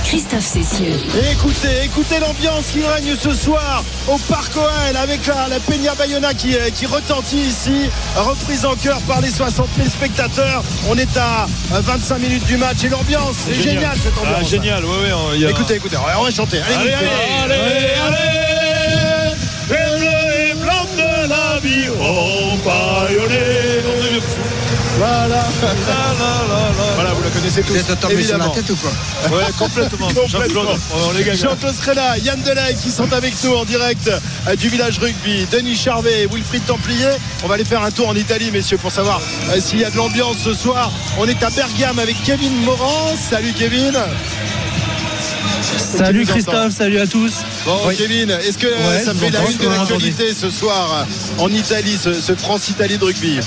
Christophe 0.03 0.45
Cessieux. 0.45 0.93
Écoutez, 1.31 1.83
écoutez 1.83 2.19
l'ambiance 2.19 2.67
qui 2.71 2.81
règne 2.83 3.15
ce 3.21 3.33
soir 3.33 3.83
au 4.07 4.17
Parc 4.17 4.55
OL 4.55 4.95
avec 4.95 5.25
la, 5.27 5.47
la 5.49 5.59
Peña 5.59 5.93
Bayona 5.95 6.33
qui, 6.33 6.55
euh, 6.55 6.69
qui 6.73 6.85
retentit 6.85 7.37
ici, 7.39 7.89
reprise 8.15 8.65
en 8.65 8.75
cœur 8.75 8.99
par 9.01 9.19
les 9.21 9.29
60 9.31 9.67
000 9.75 9.89
spectateurs. 9.89 10.63
On 10.89 10.97
est 10.97 11.17
à 11.17 11.45
euh, 11.73 11.81
25 11.81 12.19
minutes 12.19 12.45
du 12.45 12.57
match 12.57 12.83
et 12.85 12.89
l'ambiance, 12.89 13.35
c'est 13.45 13.53
Génial. 13.53 13.73
génial. 13.75 13.97
cette 14.01 14.17
ambiance. 14.17 14.37
Ah, 14.39 14.43
génial, 14.43 14.85
ouais, 14.85 14.91
ouais, 14.91 15.09
il 15.35 15.41
y 15.41 15.45
a- 15.45 15.49
Écoutez, 15.49 15.75
écoutez, 15.75 15.97
on 15.97 16.23
va 16.23 16.31
chanter. 16.31 16.59
Allez, 16.61 16.75
Allez, 16.75 16.93
allez, 17.43 17.53
allez, 18.07 19.75
allez, 19.75 20.53
blanc 20.53 20.85
de 20.95 21.29
la 21.29 21.59
vie, 21.59 21.89
oh, 21.99 22.55
baïonné. 22.65 23.56
Voilà. 25.07 25.45
Voilà, 26.95 27.13
vous 27.13 27.23
la 27.23 27.29
connaissez 27.29 27.61
tous. 27.61 27.73
Vous 27.73 27.79
êtes 27.79 27.99
tombé 27.99 28.23
sur 28.23 28.37
la 28.37 28.45
évidemment. 28.45 28.49
tête 28.49 28.69
ou 28.69 28.75
quoi 28.75 28.91
Ouais, 29.37 29.43
complètement. 29.57 30.07
Complètement. 30.13 30.61
Jean-Claude, 30.63 30.79
on 30.93 31.11
les 31.17 31.23
gagne. 31.23 31.37
Jean-Claude 31.37 31.75
Schrella, 31.81 32.17
Yann 32.17 32.41
Delay 32.41 32.75
qui 32.81 32.89
sont 32.91 33.11
avec 33.13 33.33
nous 33.43 33.53
en 33.53 33.65
direct 33.65 34.09
euh, 34.47 34.55
du 34.55 34.69
village 34.69 34.99
rugby. 34.99 35.45
Denis 35.51 35.75
Charvet, 35.75 36.27
Wilfried 36.31 36.65
Templier. 36.65 37.09
On 37.43 37.47
va 37.47 37.55
aller 37.55 37.65
faire 37.65 37.83
un 37.83 37.91
tour 37.91 38.07
en 38.09 38.15
Italie, 38.15 38.51
messieurs, 38.51 38.77
pour 38.77 38.91
savoir 38.91 39.21
euh, 39.49 39.59
s'il 39.61 39.79
y 39.79 39.85
a 39.85 39.89
de 39.89 39.97
l'ambiance 39.97 40.37
ce 40.43 40.53
soir. 40.53 40.91
On 41.17 41.25
est 41.27 41.41
à 41.43 41.49
Bergame 41.49 41.99
avec 41.99 42.15
Kevin 42.23 42.53
Moran. 42.63 43.15
Salut 43.29 43.53
Kevin. 43.53 43.93
Salut 45.97 46.25
Christophe, 46.25 46.73
salut 46.73 46.99
à 46.99 47.07
tous. 47.07 47.33
Bon, 47.65 47.77
Oui. 47.87 47.95
Kevin, 47.97 48.29
est-ce 48.31 48.57
que 48.57 48.67
Ouais, 48.67 49.03
ça 49.03 49.13
fait 49.13 49.29
la 49.29 49.39
une 49.49 49.57
de 49.57 49.67
l'actualité 49.67 50.33
ce 50.33 50.49
soir 50.49 51.05
euh, 51.39 51.41
en 51.43 51.49
Italie, 51.49 51.97
ce, 52.01 52.13
ce 52.13 52.33
France-Italie 52.35 52.97
de 52.97 53.03
rugby? 53.05 53.39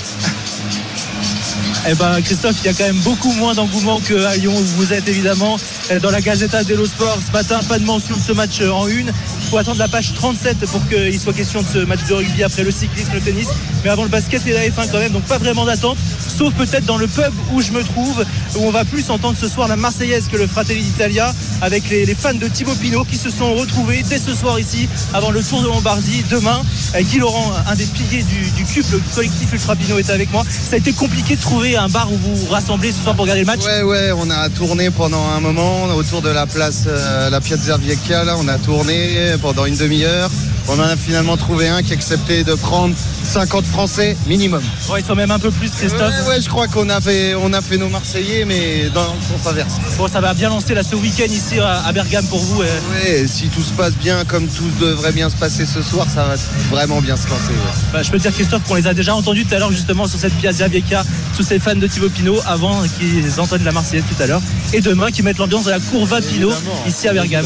Eh 1.87 1.95
ben 1.95 2.21
Christophe, 2.21 2.57
il 2.63 2.67
y 2.67 2.69
a 2.69 2.73
quand 2.73 2.83
même 2.83 3.01
beaucoup 3.01 3.31
moins 3.33 3.55
d'engouement 3.55 3.99
qu'à 3.99 4.35
Lyon 4.35 4.53
où 4.55 4.63
vous 4.77 4.93
êtes 4.93 5.07
évidemment. 5.07 5.57
Euh, 5.89 5.99
dans 5.99 6.11
la 6.11 6.21
Gazzetta 6.21 6.63
dello 6.63 6.85
Sport 6.85 7.17
ce 7.25 7.31
matin, 7.31 7.59
pas 7.67 7.79
de 7.79 7.85
mention 7.85 8.15
de 8.15 8.21
ce 8.21 8.31
match 8.33 8.61
euh, 8.61 8.69
en 8.69 8.87
une. 8.87 9.07
Il 9.07 9.49
faut 9.49 9.57
attendre 9.57 9.79
la 9.79 9.87
page 9.87 10.13
37 10.13 10.59
pour 10.67 10.87
qu'il 10.87 11.19
soit 11.19 11.33
question 11.33 11.61
de 11.63 11.67
ce 11.67 11.79
match 11.79 12.01
de 12.07 12.13
rugby 12.13 12.43
après 12.43 12.63
le 12.63 12.69
cyclisme, 12.69 13.11
le 13.15 13.19
tennis, 13.19 13.47
mais 13.83 13.89
avant 13.89 14.03
le 14.03 14.09
basket 14.09 14.45
et 14.45 14.53
la 14.53 14.67
F1 14.67 14.91
quand 14.91 14.99
même, 14.99 15.11
donc 15.11 15.23
pas 15.23 15.39
vraiment 15.39 15.65
d'attente, 15.65 15.97
sauf 16.41 16.55
peut-être 16.55 16.85
dans 16.85 16.97
le 16.97 17.05
pub 17.05 17.31
où 17.53 17.61
je 17.61 17.71
me 17.71 17.83
trouve, 17.83 18.25
où 18.55 18.65
on 18.65 18.71
va 18.71 18.83
plus 18.83 19.11
entendre 19.11 19.37
ce 19.39 19.47
soir 19.47 19.67
la 19.67 19.75
Marseillaise 19.75 20.27
que 20.27 20.37
le 20.37 20.47
Fratelli 20.47 20.81
d'Italia, 20.81 21.35
avec 21.61 21.87
les, 21.91 22.15
fans 22.15 22.33
de 22.33 22.47
Thibaut 22.47 22.73
Pinot 22.73 23.03
qui 23.03 23.15
se 23.17 23.29
sont 23.29 23.53
retrouvés 23.53 24.03
dès 24.09 24.17
ce 24.17 24.33
soir 24.33 24.59
ici, 24.59 24.89
avant 25.13 25.29
le 25.29 25.43
Tour 25.43 25.61
de 25.61 25.67
Lombardie, 25.67 26.23
demain. 26.31 26.63
Guy 26.99 27.19
Laurent, 27.19 27.51
un 27.67 27.75
des 27.75 27.85
piliers 27.85 28.23
du, 28.23 28.49
du 28.57 28.63
CUP, 28.63 28.83
le 28.91 28.99
collectif 29.13 29.53
Ultra 29.53 29.75
Pinot, 29.75 29.99
est 29.99 30.09
avec 30.09 30.31
moi. 30.31 30.43
Ça 30.49 30.77
a 30.77 30.77
été 30.77 30.93
compliqué 30.93 31.35
de 31.35 31.41
trouver 31.41 31.77
un 31.77 31.89
bar 31.89 32.11
où 32.11 32.17
vous 32.17 32.35
vous 32.35 32.47
rassemblez 32.51 32.91
ce 32.91 33.03
soir 33.03 33.13
pour 33.13 33.25
regarder 33.25 33.41
le 33.41 33.45
match 33.45 33.63
Ouais, 33.63 33.83
ouais, 33.83 34.11
on 34.11 34.27
a 34.31 34.49
tourné 34.49 34.89
pendant 34.89 35.23
un 35.37 35.41
moment 35.41 35.83
autour 35.95 36.23
de 36.23 36.29
la 36.29 36.47
place, 36.47 36.85
euh, 36.87 37.29
la 37.29 37.39
Piazza 37.39 37.77
Vecchia. 37.77 38.23
Là, 38.23 38.35
on 38.39 38.47
a 38.47 38.57
tourné 38.57 39.35
pendant 39.43 39.67
une 39.67 39.77
demi-heure. 39.77 40.31
On 40.67 40.73
en 40.79 40.83
a 40.83 40.95
finalement 40.95 41.37
trouvé 41.37 41.67
un 41.67 41.81
qui 41.83 41.91
acceptait 41.93 42.43
de 42.43 42.53
prendre 42.53 42.95
50 43.23 43.65
Français 43.65 44.15
minimum. 44.27 44.61
Ouais, 44.89 45.01
ils 45.01 45.05
sont 45.05 45.15
même 45.15 45.31
un 45.31 45.39
peu 45.39 45.51
plus, 45.51 45.69
Christophe. 45.71 46.01
Ouais, 46.01 46.29
ouais, 46.35 46.41
je 46.41 46.47
crois 46.49 46.67
qu'on 46.67 46.89
a 46.89 47.01
fait, 47.01 47.35
on 47.35 47.51
a 47.53 47.61
fait 47.61 47.77
nos 47.77 47.89
Marseillais, 47.89 48.45
mais 48.45 48.89
dans 48.93 49.01
le 49.01 49.07
sens 49.39 49.47
inverse. 49.47 49.73
Bon, 49.97 50.07
ça 50.07 50.21
va 50.21 50.33
bien 50.33 50.49
lancer 50.49 50.73
là 50.73 50.83
ce 50.83 50.95
week-end 50.95 51.31
ici 51.31 51.59
à, 51.59 51.83
à 51.85 51.91
Bergame 51.91 52.25
pour 52.27 52.39
vous. 52.39 52.61
euh. 52.61 52.65
Ouais, 52.93 53.25
si 53.27 53.47
tout 53.47 53.61
se 53.63 53.71
passe 53.73 53.93
bien, 53.95 54.23
comme 54.25 54.47
tout 54.47 54.69
devrait 54.79 55.11
bien 55.11 55.29
se 55.29 55.35
passer 55.35 55.65
ce 55.65 55.81
soir, 55.81 56.07
ça 56.13 56.23
va 56.25 56.35
vraiment 56.69 57.01
bien 57.01 57.15
se 57.17 57.27
lancer. 57.27 57.49
ouais. 57.51 57.81
Bah, 57.93 58.03
je 58.03 58.11
peux 58.11 58.17
te 58.17 58.23
dire, 58.23 58.33
Christophe, 58.33 58.63
qu'on 58.67 58.75
les 58.75 58.87
a 58.87 58.93
déjà 58.93 59.13
entendus 59.15 59.45
tout 59.45 59.55
à 59.55 59.59
l'heure 59.59 59.71
justement 59.71 60.07
sur 60.07 60.19
cette 60.19 60.33
Piazza 60.35 60.67
Vieca, 60.67 61.03
tous 61.35 61.43
ces 61.43 61.59
fans 61.59 61.75
de 61.75 61.87
Thibaut 61.87 62.09
Pinot 62.09 62.39
avant 62.45 62.81
qu'ils 62.99 63.39
entendent 63.39 63.63
la 63.63 63.71
Marseillaise 63.71 64.05
tout 64.15 64.21
à 64.21 64.27
l'heure. 64.27 64.41
Et 64.73 64.81
demain, 64.81 65.11
qui 65.11 65.21
mettent 65.23 65.37
l'ambiance 65.39 65.65
de 65.65 65.71
la 65.71 65.79
Courva 65.79 66.21
Pinot 66.21 66.53
ici 66.87 67.07
à 67.07 67.13
Bergame. 67.13 67.45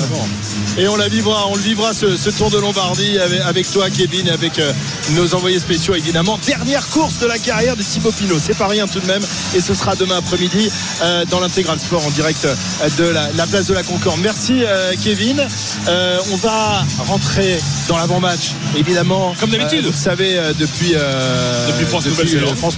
Et 0.78 0.88
on 0.88 0.95
la 0.95 1.08
vivra, 1.08 1.47
on 1.49 1.56
le 1.56 1.62
vivra 1.62 1.93
ce, 1.93 2.15
ce 2.17 2.30
Tour 2.30 2.51
de 2.51 2.58
Lombardie 2.60 3.04
avec, 3.19 3.41
avec 3.41 3.71
toi, 3.71 3.89
Kevin, 3.89 4.27
et 4.27 4.31
avec 4.31 4.59
euh, 4.59 4.71
nos 5.11 5.33
envoyés 5.35 5.59
spéciaux 5.59 5.95
évidemment. 5.95 6.39
Dernière 6.45 6.87
course 6.89 7.19
de 7.19 7.25
la 7.27 7.37
carrière 7.39 7.75
de 7.75 7.83
Thibaut 7.83 8.11
Pinot, 8.11 8.37
c'est 8.39 8.57
pas 8.57 8.67
rien 8.67 8.87
tout 8.87 8.99
de 8.99 9.05
même. 9.07 9.23
Et 9.55 9.61
ce 9.61 9.73
sera 9.73 9.95
demain 9.95 10.17
après-midi 10.17 10.69
euh, 11.01 11.25
dans 11.29 11.39
l'intégral 11.39 11.79
sport 11.79 12.05
en 12.05 12.09
direct 12.11 12.45
euh, 12.45 12.55
de 12.97 13.03
la, 13.05 13.31
la 13.33 13.47
place 13.47 13.67
de 13.67 13.73
la 13.73 13.83
Concorde. 13.83 14.19
Merci 14.21 14.63
Kevin. 15.03 15.45
On 16.31 16.35
va 16.37 16.83
rentrer 16.99 17.59
dans 17.87 17.97
l'avant-match, 17.97 18.51
évidemment. 18.77 19.35
Comme 19.39 19.49
d'habitude. 19.51 19.85
Vous 19.85 19.91
le 19.91 19.95
savez, 19.97 20.39
depuis, 20.59 20.93
Depuis 21.67 21.85
France 21.85 22.05
euh, 22.05 22.09
Nouvelle-Zélande. 22.09 22.57
France. 22.57 22.75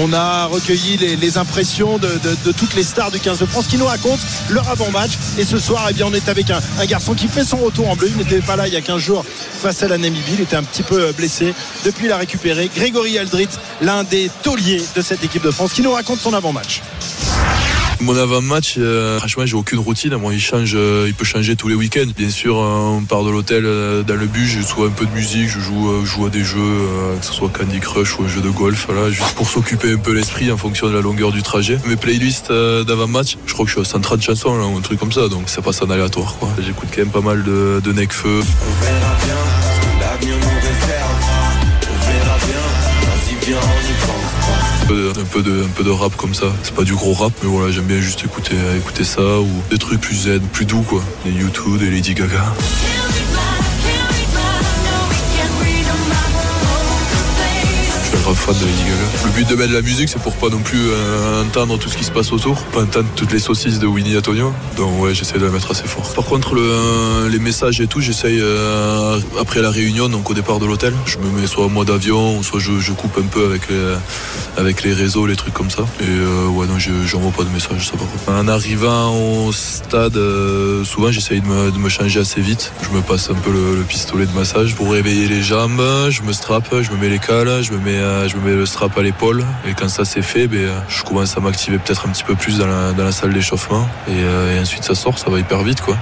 On 0.00 0.12
a 0.12 0.46
recueilli 0.46 0.96
les, 0.96 1.16
les 1.16 1.38
impressions 1.38 1.98
de, 1.98 2.08
de- 2.08 2.36
de 2.44 2.52
toutes 2.52 2.74
les 2.74 2.82
stars 2.82 3.10
du 3.10 3.20
15 3.20 3.38
de 3.38 3.46
France 3.46 3.66
qui 3.66 3.76
nous 3.78 3.86
racontent 3.86 4.22
leur 4.50 4.68
avant-match. 4.68 5.12
Et 5.38 5.44
ce 5.44 5.58
soir, 5.58 5.86
eh 5.90 5.92
bien, 5.92 6.06
on 6.06 6.14
est 6.14 6.28
avec 6.28 6.50
un, 6.50 6.60
un 6.80 6.86
garçon 6.86 7.14
qui 7.14 7.28
fait 7.28 7.44
son 7.44 7.58
retour 7.58 7.88
en 7.88 7.96
bleu. 7.96 8.08
Il 8.10 8.16
n'était 8.16 8.40
pas 8.40 8.56
là 8.56 8.66
il 8.66 8.72
y 8.72 8.76
a 8.76 8.80
15 8.80 8.98
jours 9.00 9.11
face 9.22 9.82
à 9.82 9.88
la 9.88 9.98
Namibie. 9.98 10.34
Il 10.34 10.40
était 10.40 10.56
un 10.56 10.62
petit 10.62 10.82
peu 10.82 11.08
euh, 11.08 11.12
blessé. 11.12 11.54
Depuis, 11.84 12.06
il 12.06 12.12
a 12.12 12.16
récupéré. 12.16 12.70
Grégory 12.74 13.18
Aldrit, 13.18 13.48
l'un 13.80 14.04
des 14.04 14.30
tauliers 14.42 14.82
de 14.96 15.02
cette 15.02 15.22
équipe 15.24 15.42
de 15.42 15.50
France, 15.50 15.72
qui 15.72 15.82
nous 15.82 15.92
raconte 15.92 16.20
son 16.20 16.32
avant-match. 16.32 16.82
Mon 18.02 18.16
avant-match, 18.16 18.74
euh, 18.78 19.18
franchement, 19.18 19.46
j'ai 19.46 19.54
aucune 19.54 19.78
routine. 19.78 20.16
Moi, 20.16 20.34
il 20.34 20.40
change, 20.40 20.72
euh, 20.74 21.04
il 21.06 21.14
peut 21.14 21.24
changer 21.24 21.54
tous 21.54 21.68
les 21.68 21.76
week-ends. 21.76 22.10
Bien 22.16 22.30
sûr, 22.30 22.58
euh, 22.58 22.98
on 22.98 23.02
part 23.02 23.22
de 23.22 23.30
l'hôtel 23.30 23.62
dans 23.62 24.16
le 24.16 24.26
bus, 24.26 24.50
je 24.50 24.60
joue 24.60 24.84
un 24.84 24.90
peu 24.90 25.06
de 25.06 25.12
musique, 25.12 25.48
je 25.48 25.60
joue, 25.60 26.04
je 26.04 26.10
joue 26.10 26.26
à 26.26 26.28
des 26.28 26.42
jeux, 26.42 26.58
que 27.20 27.24
ce 27.24 27.32
soit 27.32 27.48
Candy 27.48 27.78
Crush 27.78 28.18
ou 28.18 28.24
un 28.24 28.28
jeu 28.28 28.40
de 28.40 28.50
golf, 28.50 28.88
juste 29.10 29.34
pour 29.36 29.48
s'occuper 29.48 29.92
un 29.92 29.98
peu 29.98 30.12
l'esprit 30.12 30.50
en 30.50 30.56
fonction 30.56 30.88
de 30.88 30.94
la 30.94 31.00
longueur 31.00 31.30
du 31.30 31.42
trajet. 31.42 31.78
Mes 31.86 31.96
playlists 31.96 32.50
d'avant-match, 32.50 33.36
je 33.46 33.52
crois 33.52 33.64
que 33.64 33.70
je 33.70 33.76
suis 33.76 33.82
à 33.82 33.90
130 33.90 34.20
chansons 34.20 34.50
ou 34.50 34.76
un 34.76 34.80
truc 34.80 34.98
comme 34.98 35.12
ça, 35.12 35.28
donc 35.28 35.48
ça 35.48 35.60
en 35.62 35.90
aléatoire. 35.90 36.34
quoi. 36.40 36.48
J'écoute 36.60 36.88
quand 36.90 37.02
même 37.02 37.10
pas 37.10 37.20
mal 37.20 37.44
de, 37.44 37.80
de 37.82 37.92
Necfeu. 37.92 38.40
L'avenir 40.00 40.34
nous 40.36 40.58
réserve. 40.58 41.22
On 41.88 42.06
verra 42.06 42.36
bien. 42.38 42.62
Vas-y, 43.06 43.46
viens, 43.46 43.58
on 43.58 43.80
y 43.80 44.06
pense. 44.06 44.61
Un 44.82 45.24
peu, 45.24 45.42
de, 45.42 45.90
rap 45.90 46.16
comme 46.16 46.34
ça. 46.34 46.46
C'est 46.62 46.74
pas 46.74 46.82
du 46.82 46.94
gros 46.94 47.12
rap, 47.12 47.32
mais 47.42 47.48
voilà, 47.48 47.70
j'aime 47.70 47.84
bien 47.84 48.00
juste 48.00 48.24
écouter, 48.24 48.56
écouter 48.76 49.04
ça 49.04 49.40
ou 49.40 49.48
des 49.70 49.78
trucs 49.78 50.00
plus 50.00 50.24
zen, 50.24 50.40
plus 50.40 50.64
doux 50.64 50.82
quoi. 50.82 51.02
Des 51.24 51.30
YouTube, 51.30 51.78
des 51.78 51.90
Lady 51.90 52.14
Gaga. 52.14 52.52
De. 58.32 59.26
Le 59.26 59.30
but 59.32 59.46
de 59.48 59.54
mettre 59.54 59.72
la 59.74 59.82
musique, 59.82 60.08
c'est 60.08 60.20
pour 60.20 60.32
pas 60.34 60.48
non 60.48 60.58
plus 60.58 60.80
euh, 60.88 61.42
entendre 61.44 61.78
tout 61.78 61.88
ce 61.90 61.96
qui 61.98 62.02
se 62.04 62.10
passe 62.10 62.32
autour, 62.32 62.62
pas 62.72 62.80
entendre 62.80 63.06
toutes 63.14 63.30
les 63.30 63.38
saucisses 63.38 63.78
de 63.78 63.86
Winnie 63.86 64.16
Antonio. 64.16 64.52
Donc 64.78 65.00
ouais, 65.02 65.14
j'essaie 65.14 65.38
de 65.38 65.44
la 65.44 65.50
mettre 65.50 65.70
assez 65.70 65.86
fort. 65.86 66.12
Par 66.14 66.24
contre, 66.24 66.54
le- 66.54 67.28
les 67.28 67.38
messages 67.38 67.80
et 67.82 67.86
tout, 67.86 68.00
j'essaye 68.00 68.38
euh, 68.40 69.20
après 69.38 69.60
la 69.60 69.70
réunion, 69.70 70.08
donc 70.08 70.30
au 70.30 70.34
départ 70.34 70.58
de 70.60 70.66
l'hôtel, 70.66 70.94
je 71.04 71.18
me 71.18 71.40
mets 71.40 71.46
soit 71.46 71.66
en 71.66 71.68
mode 71.68 71.90
avion, 71.90 72.42
soit 72.42 72.58
je, 72.58 72.92
coupe 72.92 73.16
un 73.18 73.26
peu 73.26 73.44
avec 73.44 73.68
les, 73.68 73.94
avec 74.56 74.82
les 74.82 74.94
réseaux, 74.94 75.26
les 75.26 75.36
trucs 75.36 75.54
comme 75.54 75.70
ça. 75.70 75.82
Et 76.00 76.04
euh, 76.08 76.46
ouais, 76.48 76.66
non, 76.66 76.78
je 76.78 76.90
j'envoie 77.06 77.32
pas 77.32 77.44
de 77.44 77.50
messages, 77.50 77.86
ça 77.86 77.92
par 77.98 78.08
contre. 78.10 78.32
En 78.32 78.48
arrivant 78.48 79.14
au 79.46 79.52
stade, 79.52 80.16
euh, 80.16 80.84
souvent 80.84 81.12
j'essaye 81.12 81.42
de 81.42 81.46
me, 81.46 81.70
de 81.70 81.78
me 81.78 81.88
changer 81.90 82.20
assez 82.20 82.40
vite. 82.40 82.72
Je 82.82 82.96
me 82.96 83.02
passe 83.02 83.28
un 83.30 83.34
peu 83.34 83.50
le, 83.52 83.76
le 83.76 83.82
pistolet 83.82 84.24
de 84.26 84.32
massage 84.32 84.74
pour 84.74 84.90
réveiller 84.90 85.28
les 85.28 85.42
jambes, 85.42 85.82
je 86.08 86.22
me 86.22 86.32
strappe, 86.32 86.74
je 86.80 86.90
me 86.90 86.96
mets 86.96 87.10
les 87.10 87.18
cales, 87.18 87.62
je 87.62 87.72
me 87.72 87.78
mets, 87.78 87.98
euh, 87.98 88.20
euh, 88.21 88.21
je 88.28 88.36
me 88.36 88.42
mets 88.42 88.56
le 88.56 88.66
strap 88.66 88.96
à 88.96 89.02
l'épaule. 89.02 89.44
Et 89.66 89.74
quand 89.74 89.88
ça 89.88 90.04
c'est 90.04 90.22
fait, 90.22 90.46
ben, 90.46 90.58
euh, 90.58 90.80
je 90.88 91.02
commence 91.02 91.36
à 91.36 91.40
m'activer 91.40 91.78
peut-être 91.78 92.06
un 92.06 92.10
petit 92.10 92.24
peu 92.24 92.34
plus 92.34 92.58
dans 92.58 92.66
la, 92.66 93.12
salle 93.12 93.32
d'échauffement. 93.32 93.88
Et, 94.08 94.12
euh, 94.16 94.56
et 94.56 94.60
ensuite 94.60 94.84
ça 94.84 94.94
sort, 94.94 95.18
ça 95.18 95.30
va 95.30 95.38
hyper 95.38 95.62
vite 95.62 95.80
quoi. 95.80 95.96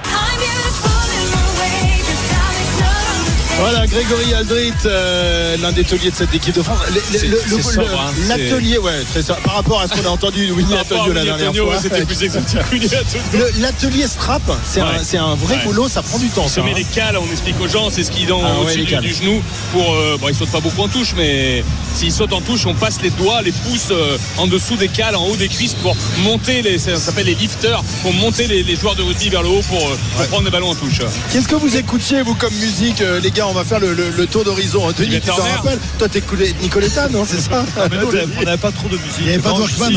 Voilà, 3.61 3.85
Grégory 3.85 4.33
Aldrit, 4.33 4.73
euh, 4.87 5.55
l'un 5.61 5.71
des 5.71 5.83
tauliers 5.83 6.09
de 6.09 6.15
cette 6.15 6.33
équipe 6.33 6.55
de 6.55 6.63
France. 6.63 6.79
C'est- 7.11 7.19
c'est 7.19 7.79
hein, 7.79 8.11
L'atelier, 8.27 8.79
ouais, 8.79 9.03
très 9.11 9.21
sobre. 9.21 9.39
Par 9.41 9.53
rapport 9.53 9.81
à 9.81 9.87
ce 9.87 9.93
qu'on 9.93 10.05
a 10.07 10.09
entendu 10.09 10.47
de 10.47 10.51
Winnie 10.53 10.73
Antonio 10.73 11.13
la 11.13 11.23
dernière 11.23 11.53
fois. 11.53 11.77
c'était 11.79 12.03
plus 12.05 12.23
exact. 12.23 12.57
L'atelier 13.59 14.07
strap, 14.07 14.41
c'est 14.65 14.79
un, 14.81 14.85
Ouais. 14.85 14.91
c'est 15.03 15.17
un 15.17 15.35
vrai 15.35 15.55
Ouais. 15.57 15.63
boulot, 15.65 15.87
ça 15.87 16.01
prend 16.01 16.17
du 16.17 16.29
temps. 16.29 16.47
Se 16.47 16.55
ça, 16.55 16.63
met 16.63 16.71
hein. 16.71 16.75
les 16.77 16.83
cales, 16.85 17.17
on 17.17 17.31
explique 17.31 17.59
aux 17.61 17.67
gens, 17.67 17.89
c'est 17.91 18.03
ce 18.03 18.09
qui 18.11 18.25
dans 18.25 18.41
Ah 18.43 18.59
au-dessus 18.61 18.83
du, 18.85 19.13
genou 19.13 19.41
pour. 19.71 19.93
Euh, 19.93 20.17
bon, 20.19 20.29
ils 20.29 20.35
sautent 20.35 20.49
pas 20.51 20.59
beaucoup 20.59 20.81
en 20.81 20.87
touche, 20.87 21.13
mais 21.15 21.63
s'ils 21.95 22.11
sautent 22.11 22.33
en 22.33 22.41
touche, 22.41 22.65
on 22.65 22.73
passe 22.73 22.99
les 23.03 23.11
doigts, 23.11 23.41
les 23.43 23.51
pouces 23.51 23.89
euh, 23.91 24.17
en 24.37 24.47
dessous 24.47 24.75
des 24.75 24.87
cales, 24.87 25.15
en 25.15 25.25
haut 25.27 25.35
des 25.35 25.49
cuisses 25.49 25.75
pour 25.75 25.95
monter 26.23 26.63
les. 26.63 26.79
Ça 26.79 26.95
s'appelle 26.97 27.27
les 27.27 27.35
lifters, 27.35 27.83
pour 28.01 28.13
monter 28.13 28.47
les, 28.47 28.63
les 28.63 28.75
joueurs 28.75 28.95
de 28.95 29.03
rugby 29.03 29.29
vers 29.29 29.43
le 29.43 29.49
haut 29.49 29.61
pour, 29.69 29.79
pour 30.17 30.27
prendre 30.27 30.45
les 30.45 30.51
ballons 30.51 30.71
en 30.71 30.75
touche. 30.75 30.99
Qu'est-ce 31.31 31.47
que 31.47 31.55
vous 31.55 31.75
écoutiez, 31.77 32.21
vous, 32.23 32.33
comme 32.35 32.53
musique 32.55 33.03
Les 33.21 33.29
gars, 33.31 33.45
on 33.51 33.53
va 33.53 33.63
faire 33.63 33.79
le, 33.79 33.93
le- 33.93 34.09
le 34.17 34.27
tour 34.27 34.43
d'horizon. 34.43 34.89
Denis, 34.97 35.19
tu 35.19 35.27
t'en 35.27 35.35
rappelles 35.35 35.79
Toi, 35.99 36.07
t'écoulais 36.09 36.53
Nicoletta, 36.61 37.09
non 37.09 37.25
C'est 37.27 37.39
ça 37.41 37.63
Ah, 37.77 37.81
mais 37.91 37.97
nous, 37.97 38.07
on 38.07 38.09
avait- 38.09 38.25
on 38.39 38.43
n'avait 38.43 38.57
pas 38.57 38.71
trop 38.71 38.87
de 38.87 38.95
musique. 38.97 39.11
Il 39.19 39.25
n'y 39.25 39.29
avait 39.33 39.39
pas 39.39 39.49
de 39.49 39.55
Non, 39.55 39.61
Walkman 39.61 39.89
si. 39.89 39.95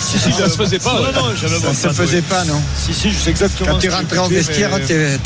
Si, 0.00 0.18
si, 0.18 0.32
Ça 0.32 0.48
se 0.48 0.56
faisait 0.56 0.78
pas, 0.78 0.94
Non, 0.94 1.72
Ça 1.74 1.88
se 1.90 1.94
faisait 1.94 2.22
pas, 2.22 2.44
non 2.44 2.60
Si, 2.76 2.94
si, 2.94 3.10
je 3.12 3.16
sais 3.18 3.30
exactement. 3.30 3.72
Quand 3.72 3.78
que 3.78 3.88
rentrais 3.90 4.18
en 4.18 4.28
vestiaire, 4.28 4.70
t'es- 4.86 5.18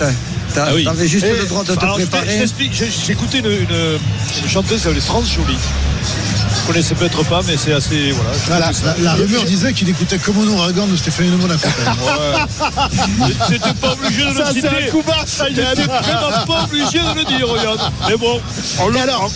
t'avais 0.84 1.08
juste 1.08 1.26
Et- 1.26 1.32
le 1.38 1.46
droit 1.46 1.62
de 1.64 1.74
te 1.74 1.78
préparer. 1.78 2.44
J'écoutais 3.06 3.38
une, 3.38 3.98
chanteuse, 4.48 4.86
elle 4.86 4.96
est 4.96 5.00
France 5.00 5.30
Jolie. 5.34 5.56
Vous 6.60 6.72
connaissez 6.72 6.94
peut-être 6.94 7.24
pas, 7.24 7.40
mais 7.46 7.56
c'est 7.56 7.72
assez. 7.72 8.12
Voilà. 8.46 8.70
je 8.72 8.84
la, 8.86 8.94
la 9.02 9.14
rumeur 9.14 9.44
disait 9.44 9.72
qu'il 9.72 9.88
écoutait 9.88 10.18
comme 10.18 10.38
un 10.38 10.46
ouragan 10.48 10.86
de 10.86 10.96
Stéphanie 10.96 11.30
Le 11.30 11.36
Monaco. 11.38 11.66
T'étais 13.48 13.72
pas 13.80 13.92
obligé 13.92 14.22
de 14.24 14.28
le 14.30 14.34
Ça, 14.34 14.52
c'est 14.52 14.66
un 14.68 14.90
coup 14.90 15.02
bas, 15.02 15.24
ça, 15.26 15.46
T'étais 15.46 15.62
vraiment 15.62 16.46
pas 16.46 16.64
obligé 16.64 16.98
de 16.98 17.18
le 17.18 17.24
dire, 17.24 17.48
regarde. 17.48 17.80
Mais 18.08 18.16
bon, 18.16 18.40
on 18.80 18.94
Et 18.94 19.00
alors, 19.00 19.30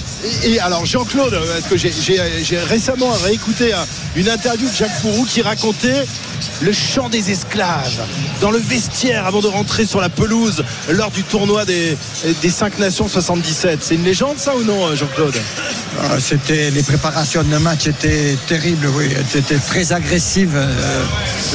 et, 0.44 0.52
et 0.52 0.60
alors 0.60 0.84
Jean-Claude, 0.86 1.36
parce 1.52 1.66
que 1.68 1.76
j'ai- 1.76 2.58
récemment 2.68 3.10
réécouté 3.24 3.72
un- 3.72 3.86
une 4.16 4.28
interview 4.28 4.68
de 4.68 4.74
Jacques 4.74 4.94
Fourou 5.02 5.24
qui 5.24 5.42
racontait 5.42 6.06
le 6.60 6.72
chant 6.72 7.08
des 7.08 7.30
esclaves 7.30 8.04
dans 8.40 8.50
le 8.50 8.58
vestiaire 8.58 9.26
avant 9.26 9.40
de 9.40 9.48
rentrer 9.48 9.86
sur 9.86 10.00
la 10.00 10.08
pelouse 10.08 10.62
lors 10.88 11.10
du 11.10 11.22
tournoi 11.24 11.64
des, 11.64 11.96
des 12.42 12.50
5 12.50 12.78
nations 12.78 13.08
77. 13.08 13.80
C'est 13.82 13.94
une 13.96 14.04
légende 14.04 14.38
ça 14.38 14.54
ou 14.54 14.62
non 14.62 14.94
Jean-Claude? 14.94 15.34
Ah, 16.02 16.16
C'était 16.18 16.70
les 16.70 16.82
préparations 16.82 17.42
de 17.42 17.56
match 17.58 17.86
étaient 17.86 18.36
terribles, 18.46 18.88
oui. 18.96 19.08
C'était 19.30 19.56
très 19.58 19.92
agressive. 19.92 20.50
euh, 20.54 20.66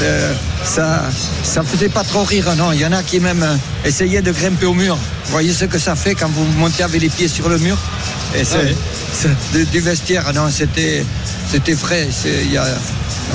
euh, 0.02 0.34
ça, 0.64 1.04
ça 1.44 1.62
faisait 1.64 1.90
pas 1.90 2.04
trop 2.04 2.24
rire, 2.24 2.46
non. 2.58 2.72
Il 2.72 2.80
y 2.80 2.86
en 2.86 2.92
a 2.94 3.04
qui 3.04 3.20
même 3.20 3.44
euh, 3.44 3.56
essayaient 3.88 4.22
de 4.22 4.32
grimper 4.32 4.66
au 4.66 4.74
mur. 4.74 4.96
Vous 5.26 5.32
voyez 5.32 5.54
ce 5.54 5.66
que 5.66 5.78
ça 5.78 5.96
fait 5.96 6.16
quand 6.16 6.30
vous 6.30 6.46
montez 6.58 6.84
avec 6.84 7.02
les 7.02 7.10
pieds 7.10 7.28
sur 7.28 7.50
le 7.50 7.58
mur? 7.58 7.78
Et 8.36 8.44
c'est, 8.44 8.56
Ah 8.58 9.28
oui. 9.28 9.30
du, 9.54 9.66
du 9.66 9.80
vestiaire, 9.80 10.32
non, 10.34 10.50
c'était, 10.50 11.04
c'était 11.52 11.76
frais. 11.76 12.08
Il 12.26 12.52
y 12.52 12.58
a- 12.58 12.66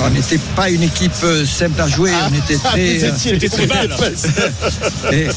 on 0.03 0.09
n'était 0.09 0.39
pas 0.55 0.69
une 0.69 0.83
équipe 0.83 1.11
euh, 1.23 1.45
simple 1.45 1.79
à 1.81 1.87
jouer. 1.87 2.11
on 2.29 2.33
était 2.33 2.57
Ah, 2.63 2.69
très. 2.69 2.81
euh, 3.03 3.09
étiez- 3.13 3.31
C'était 3.33 3.49
très 3.49 3.67
mal. 3.67 3.95
et 5.11 5.27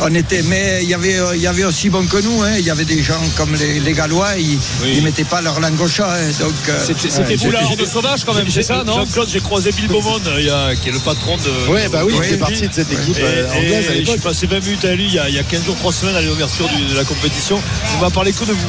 on 0.00 0.14
était, 0.14 0.42
mais 0.42 0.80
il 0.82 0.88
y 0.88 0.94
avait, 0.94 1.16
il 1.34 1.40
y 1.40 1.46
avait 1.46 1.64
aussi 1.64 1.90
bon 1.90 2.06
que 2.06 2.16
nous. 2.22 2.42
hein. 2.42 2.52
Il 2.58 2.64
y 2.64 2.70
avait 2.70 2.84
des 2.84 3.02
gens 3.02 3.20
comme 3.36 3.54
les, 3.54 3.80
les 3.80 3.92
Gallois, 3.92 4.36
ils, 4.38 4.58
ils 4.86 5.02
mettaient 5.02 5.24
pas 5.24 5.40
leur 5.40 5.60
langue 5.60 5.80
au 5.80 5.88
chat. 5.88 6.08
hein. 6.10 6.30
Donc 6.40 6.52
euh, 6.68 6.84
C'était 6.86 7.08
ouais, 7.22 7.36
vous 7.36 7.50
la 7.50 7.60
j'ai- 7.60 7.66
horde 7.66 7.86
sauvage 7.86 8.24
quand 8.24 8.34
même, 8.34 8.46
c'est 8.50 8.62
ça, 8.62 8.82
non 8.84 8.94
Jean-Claude, 8.94 9.28
j'ai 9.32 9.40
croisé 9.40 9.70
Bill 9.72 9.88
Beaumont, 9.88 10.20
euh, 10.26 10.36
il 10.38 10.46
y 10.46 10.50
a- 10.50 10.74
qui 10.76 10.88
est 10.88 10.92
le 10.92 10.98
patron 10.98 11.36
de. 11.36 11.70
Ouais, 11.72 11.88
bah 11.88 12.02
oui, 12.04 12.12
de- 12.14 12.18
il 12.18 12.24
fait 12.24 12.34
de- 12.36 12.40
partie 12.40 12.68
de 12.68 12.74
cette 12.74 12.92
équipe 12.92 13.18
Et, 13.18 13.22
euh, 13.22 13.46
et 13.54 13.56
anglaise 13.58 13.88
à 13.90 13.94
je 14.04 14.04
suis 14.10 14.18
passé 14.20 14.46
20 14.46 14.60
minutes 14.64 14.84
à 14.84 14.94
lui 14.94 15.04
il 15.06 15.14
y 15.14 15.18
a, 15.18 15.28
il 15.28 15.34
y 15.34 15.38
a 15.38 15.42
15 15.42 15.64
jours, 15.64 15.76
3 15.76 15.92
semaines 15.92 16.16
à 16.16 16.22
l'ouverture 16.22 16.68
de 16.68 16.96
la 16.96 17.04
compétition. 17.04 17.60
Il 17.94 18.00
m'a 18.00 18.10
parlé 18.10 18.32
que 18.32 18.44
de 18.44 18.52
vous. 18.52 18.68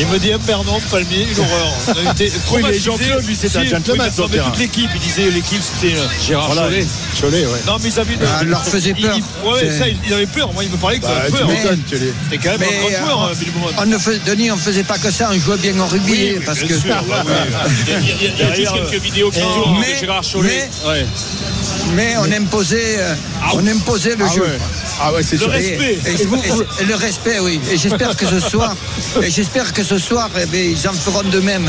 Il 0.00 0.06
me 0.06 0.18
dit 0.18 0.32
un 0.32 0.38
Bernon, 0.38 0.78
Palmier, 0.90 1.26
une 1.30 1.38
horreur. 1.40 1.72
On 2.04 2.06
a 2.08 2.12
été 2.12 2.32
Oui, 2.52 2.62
mais. 2.62 2.78
Jean-Claude, 2.78 3.24
lui, 3.26 3.36
c'est 3.36 3.54
un 3.56 3.64
gentleman, 3.64 4.12
sur 4.12 4.28
le 4.28 4.38
toute 4.38 4.58
l'équipe, 4.58 4.90
il 4.94 5.00
disait 5.00 5.30
l'équipe, 5.30 5.60
c'était. 5.62 5.94
euh, 5.96 6.06
Gérard 6.26 6.46
voilà. 6.52 6.62
Chollet. 6.68 6.86
Cholet, 7.20 7.46
ouais. 7.46 7.58
Non, 7.66 7.76
mais 7.82 7.88
ils 7.88 7.98
avaient. 8.00 8.14
Ah, 8.22 8.44
leur 8.44 8.64
faisait 8.64 8.94
il- 8.96 9.02
peur. 9.06 9.16
il- 9.16 9.48
Ouais, 9.48 9.70
ça, 9.78 9.84
il 9.88 10.12
avait 10.12 10.26
peur. 10.26 10.52
Moi, 10.52 10.64
il 10.64 10.70
me 10.70 10.76
parlait 10.76 10.98
que 10.98 11.02
Bah, 11.02 11.10
avait 11.20 11.30
tu 11.30 11.36
peur. 11.36 11.48
C'était 12.30 12.38
quand 12.42 12.50
même 12.58 12.60
Mais, 12.60 12.66
un 12.66 12.80
grand 12.80 12.88
joueur, 13.06 13.24
euh, 13.24 13.28
hein, 13.32 13.36
Bill 13.38 13.50
Beaumont. 13.52 13.66
on 13.78 13.86
ne 13.86 13.98
fais- 13.98 14.18
Denis, 14.26 14.50
on 14.50 14.56
ne 14.56 14.60
faisait 14.60 14.84
pas 14.84 14.98
que 14.98 15.10
ça, 15.10 15.30
on 15.32 15.38
jouait 15.38 15.56
bien 15.56 15.78
au 15.80 15.86
rugby. 15.86 16.12
Oui, 16.12 16.32
oui, 16.38 16.42
parce 16.44 16.60
que 16.60 16.78
sûr, 16.78 16.84
ouais, 16.84 16.90
ouais. 16.90 17.94
Il 18.00 18.08
y 18.08 18.12
a, 18.12 18.44
il 18.44 18.50
il 18.50 18.56
juste 18.56 18.72
quelques 18.90 19.02
vidéos 19.02 19.30
qui 19.30 19.40
euh, 19.40 19.42
tournent 19.54 19.80
mais- 19.80 19.94
de 19.94 19.98
Gérard 19.98 20.22
Chollet. 20.24 20.68
Ouais. 20.86 21.06
mais 21.94 22.14
on 22.18 22.30
imposait, 22.32 22.96
euh, 22.98 23.14
on 23.54 23.66
imposait 23.66 24.16
le 24.16 24.24
Ah 24.28 24.34
jeu. 24.34 24.46
Ah 25.00 25.12
ouais, 25.12 25.22
c'est 25.22 25.36
Le 25.36 25.42
sûr. 25.42 25.50
respect. 25.50 25.98
Et, 26.06 26.10
et- 26.10 26.14
et- 26.22 26.82
et 26.82 26.84
le 26.86 26.94
respect, 26.94 27.38
oui. 27.40 27.60
Et 27.70 27.76
j'espère 27.76 28.16
que 28.16 28.26
ce 28.26 28.40
soir, 28.40 28.74
et 29.22 29.30
j'espère 29.30 29.72
que 29.72 29.82
ce 29.84 29.96
soir, 29.98 30.28
eh 30.40 30.46
bien, 30.46 30.60
ils 30.62 30.88
en 30.88 30.92
feront 30.92 31.22
de 31.22 31.38
même. 31.40 31.68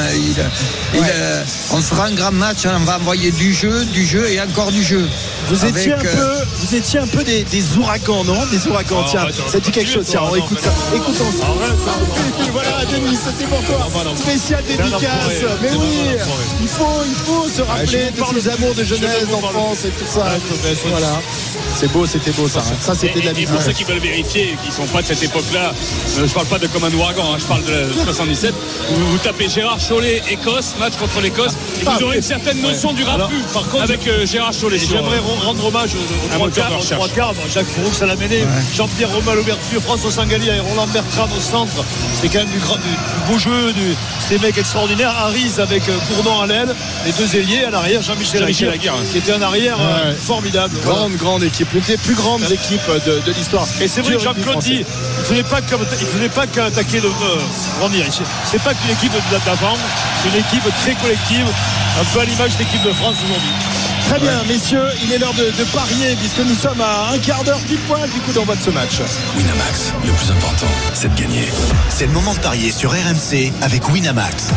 Euh, 0.95 1.43
on 1.71 1.81
fera 1.81 2.05
un 2.05 2.11
grand 2.13 2.31
match, 2.31 2.59
on 2.65 2.83
va 2.85 2.97
envoyer 2.97 3.31
du 3.31 3.53
jeu, 3.53 3.85
du 3.85 4.05
jeu 4.05 4.27
et 4.29 4.41
encore 4.41 4.71
du 4.71 4.83
jeu. 4.83 5.07
Vous 5.49 5.63
Avec, 5.63 5.77
étiez 5.77 5.93
un 5.93 5.97
euh, 5.97 6.01
peu, 6.39 6.45
vous 6.59 6.75
étiez 6.75 6.99
un 6.99 7.07
peu 7.07 7.23
des, 7.23 7.43
des 7.43 7.77
ouragans, 7.77 8.23
non? 8.23 8.37
Des 8.51 8.67
ouragans. 8.67 9.03
Oh, 9.05 9.07
Tiens, 9.09 9.27
ça 9.47 9.59
dit 9.59 9.71
quelque 9.71 9.91
chose. 9.91 10.05
Tiens, 10.07 10.21
on 10.29 10.35
écoute 10.35 10.59
ça. 10.61 10.71
Écoutons 10.95 11.31
ça. 11.39 11.45
Et 12.39 12.41
puis 12.43 12.49
voilà, 12.51 12.85
Denis, 12.85 13.17
c'était 13.23 13.45
pour 13.49 13.61
toi. 13.63 13.87
Non. 14.05 14.15
Spécial 14.15 14.63
dédicace. 14.67 15.01
Mais 15.61 15.69
oui, 15.71 15.99
il 16.61 16.67
faut, 16.67 16.85
il 17.07 17.15
faut 17.15 17.47
se 17.49 17.61
rappeler 17.61 18.11
je 18.15 18.23
vous 18.23 18.33
de 18.33 18.39
ses 18.41 18.49
amours 18.49 18.73
de 18.75 18.83
je 18.83 18.95
jeunesse, 18.95 19.25
parle- 19.29 19.41
d'enfance 19.41 19.85
et 19.85 19.89
tout 19.89 20.05
ça. 20.05 20.25
Ça- 20.25 20.87
Voilà. 20.89 21.21
C'est 21.79 21.91
beau, 21.91 22.05
c'était 22.05 22.31
beau 22.31 22.47
ça. 22.47 22.59
hein. 22.59 22.73
Ça, 22.81 22.93
c'était 22.95 23.18
de 23.21 23.25
la 23.25 23.32
Et, 23.32 23.36
et 23.36 23.39
musique. 23.41 23.49
pour 23.55 23.62
ceux 23.62 23.71
qui 23.73 23.84
veulent 23.84 23.99
vérifier, 23.99 24.55
qui 24.65 24.71
sont 24.71 24.86
pas 24.88 25.01
de 25.01 25.08
cette 25.08 25.23
époque-là, 25.23 25.71
euh, 26.17 26.27
je 26.27 26.34
parle 26.34 26.47
pas 26.47 26.60
de 26.60 26.67
comme 26.67 26.84
un 26.84 26.93
ouragan, 26.93 27.34
hein, 27.34 27.38
je 27.39 27.45
parle 27.45 27.63
de 27.65 27.88
la 27.97 28.03
77. 28.03 28.53
Vous, 28.91 29.12
vous 29.12 29.17
tapez 29.17 29.49
Gérard 29.49 29.79
Chollet, 29.79 30.21
Écosse, 30.29 30.75
match 30.79 30.93
contre 30.97 31.21
l'Écosse, 31.21 31.53
et 31.82 31.86
vous 31.86 31.91
Ah, 31.99 32.03
aurez 32.03 32.17
une 32.17 32.21
certaine 32.23 32.62
notion 32.62 32.93
du 32.93 33.03
raffut 33.03 33.36
par 33.53 33.67
contre, 33.69 33.84
avec 33.84 34.08
euh, 34.08 34.25
Gérard 34.25 34.53
Chollet. 34.53 34.77
Et 34.77 34.79
sur, 34.79 34.89
J'aimerais 34.97 35.17
euh, 35.17 35.21
ren- 35.21 35.45
rendre 35.47 35.65
hommage 35.65 35.91
aux, 35.95 36.27
trois 36.36 36.49
quarts, 36.49 36.79
aux 36.79 36.84
trois 36.84 37.08
Jacques 37.53 37.67
Fourou, 37.67 37.93
ça 37.93 38.05
l'a 38.05 38.15
mené. 38.15 38.43
Jean-Pierre 38.75 39.12
Romain 39.12 39.32
à 39.34 39.36
l'ouverture, 39.36 39.82
François 39.82 40.12
Sangali 40.12 40.47
et 40.47 40.60
Roland 40.60 40.88
Bertrand 40.88 41.27
au 41.36 41.39
centre. 41.41 41.84
C'était 42.13 42.29
quand 42.38 42.43
même 42.45 42.53
du, 42.53 42.60
grand, 42.60 42.75
du, 42.75 42.82
du 42.82 43.08
beau 43.29 43.37
jeu, 43.37 43.73
c'était 44.19 44.39
des 44.39 44.47
mecs 44.47 44.57
extraordinaires. 44.57 45.13
Harris 45.17 45.53
avec 45.59 45.87
euh, 45.89 45.97
Bourdon 46.09 46.41
à 46.41 46.47
l'aile, 46.47 46.75
les 47.05 47.11
deux 47.11 47.35
ailiers 47.35 47.63
à 47.65 47.69
l'arrière, 47.69 48.01
Jean-Michel 48.01 48.43
Aguirre, 48.43 48.93
qui 49.11 49.17
était 49.17 49.33
un 49.33 49.41
arrière 49.41 49.77
euh, 49.79 50.09
Ouais. 50.11 50.15
formidable. 50.15 50.75
Voilà. 50.83 50.99
Grande, 50.99 51.15
grande 51.17 51.43
équipe. 51.43 51.71
L'une 51.73 51.83
des 51.83 51.97
plus 51.97 52.15
grandes 52.15 52.49
équipes 52.51 52.89
de, 53.05 53.19
de 53.25 53.31
l'histoire. 53.33 53.67
Et 53.81 53.87
c'est 53.87 54.01
vrai 54.01 54.13
que 54.15 54.19
Jean-Claude 54.19 54.59
dit, 54.59 54.79
il 54.81 54.85
il 55.19 55.25
faisait 55.25 56.29
pas 56.29 56.47
qu'attaquer 56.47 56.99
le, 57.01 57.07
euh, 57.09 57.35
comment 57.77 57.89
dire, 57.89 58.05
c'est- 58.09 58.23
c'est 58.45 58.61
pas 58.61 58.73
qu'une 58.73 58.91
équipe 58.91 59.13
de- 59.13 59.45
d'avant, 59.45 59.75
c'est 60.21 60.29
une 60.29 60.35
équipe 60.43 60.63
très 60.81 60.93
collective, 60.95 61.45
un 61.99 62.03
peu 62.13 62.19
à 62.21 62.25
l'image 62.25 62.53
de 62.53 62.59
l'équipe 62.59 62.83
de 62.83 62.91
France 62.93 63.15
aujourd'hui. 63.23 63.51
Très 64.09 64.19
bien, 64.19 64.43
messieurs, 64.47 64.87
il 65.03 65.13
est 65.13 65.19
l'heure 65.19 65.35
de, 65.35 65.63
parier 65.71 66.15
puisque 66.15 66.39
nous 66.39 66.55
sommes 66.55 66.81
à 66.81 67.11
un 67.13 67.19
quart 67.19 67.43
d'heure 67.43 67.59
pile 67.59 67.77
poil 67.87 68.09
du 68.09 68.19
coup 68.21 68.31
d'envoi 68.31 68.55
de 68.55 68.61
ce 68.61 68.71
match. 68.71 69.01
Winamax, 69.37 69.93
le 70.03 70.11
plus 70.11 70.31
important, 70.31 70.65
c'est 70.95 71.13
de 71.13 71.21
gagner. 71.21 71.47
C'est 71.89 72.07
le 72.07 72.11
moment 72.13 72.33
de 72.33 72.39
parier 72.39 72.71
sur 72.71 72.89
RMC 72.89 73.53
avec 73.61 73.87
Winamax. 73.87 74.47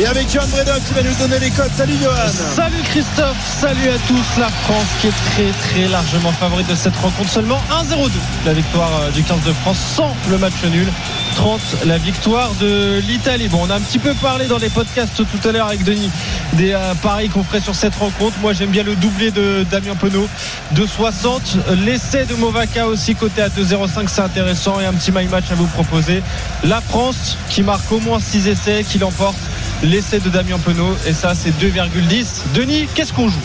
Et 0.00 0.06
avec 0.06 0.30
Johan 0.30 0.46
Bredov 0.46 0.80
qui 0.86 0.94
va 0.94 1.02
nous 1.02 1.14
donner 1.14 1.40
les 1.40 1.50
codes. 1.50 1.72
Salut 1.76 1.96
Johan. 2.00 2.14
Salut 2.28 2.82
Christophe, 2.84 3.58
salut 3.60 3.88
à 3.88 3.98
tous. 4.06 4.38
La 4.38 4.48
France 4.48 4.86
qui 5.00 5.08
est 5.08 5.10
très 5.10 5.50
très 5.50 5.88
largement 5.88 6.30
favorite 6.30 6.68
de 6.68 6.76
cette 6.76 6.94
rencontre. 6.94 7.28
Seulement 7.28 7.60
1-0-2 7.68 8.10
la 8.46 8.52
victoire 8.52 8.90
euh, 9.02 9.10
du 9.10 9.24
15 9.24 9.42
de 9.44 9.52
France 9.52 9.78
sans 9.96 10.14
le 10.30 10.38
match 10.38 10.62
nul. 10.70 10.86
30 11.34 11.60
la 11.86 11.98
victoire 11.98 12.52
de 12.60 13.00
l'Italie. 13.08 13.48
Bon, 13.48 13.66
on 13.66 13.70
a 13.70 13.74
un 13.74 13.80
petit 13.80 13.98
peu 13.98 14.14
parlé 14.14 14.46
dans 14.46 14.58
les 14.58 14.68
podcasts 14.68 15.16
tout 15.16 15.48
à 15.48 15.50
l'heure 15.50 15.66
avec 15.66 15.82
Denis 15.82 16.10
des 16.52 16.74
euh, 16.74 16.94
paris 17.02 17.28
qu'on 17.28 17.42
ferait 17.42 17.60
sur 17.60 17.74
cette 17.74 17.96
rencontre. 17.96 18.36
Moi 18.40 18.52
j'aime 18.52 18.70
bien 18.70 18.84
le 18.84 18.94
doublé 18.94 19.32
de 19.32 19.66
Damien 19.68 19.96
Penaud 19.96 20.28
de 20.72 20.86
60. 20.86 21.56
L'essai 21.84 22.24
de 22.24 22.34
Movaca 22.34 22.86
aussi 22.86 23.16
côté 23.16 23.42
à 23.42 23.48
2-0-5 23.48 24.04
c'est 24.06 24.20
intéressant 24.20 24.78
et 24.80 24.86
un 24.86 24.92
petit 24.92 25.10
my 25.10 25.26
match 25.26 25.50
à 25.50 25.56
vous 25.56 25.66
proposer. 25.66 26.22
La 26.62 26.80
France 26.80 27.36
qui 27.50 27.64
marque 27.64 27.90
au 27.90 27.98
moins 27.98 28.20
6 28.20 28.46
essais, 28.46 28.84
qui 28.88 28.98
l'emporte 28.98 29.38
l'essai 29.82 30.18
de 30.20 30.28
Damien 30.28 30.58
Penaud 30.58 30.96
et 31.06 31.12
ça 31.12 31.32
c'est 31.34 31.50
2,10 31.50 32.26
Denis 32.54 32.88
qu'est-ce 32.94 33.12
qu'on 33.12 33.28
joue? 33.28 33.40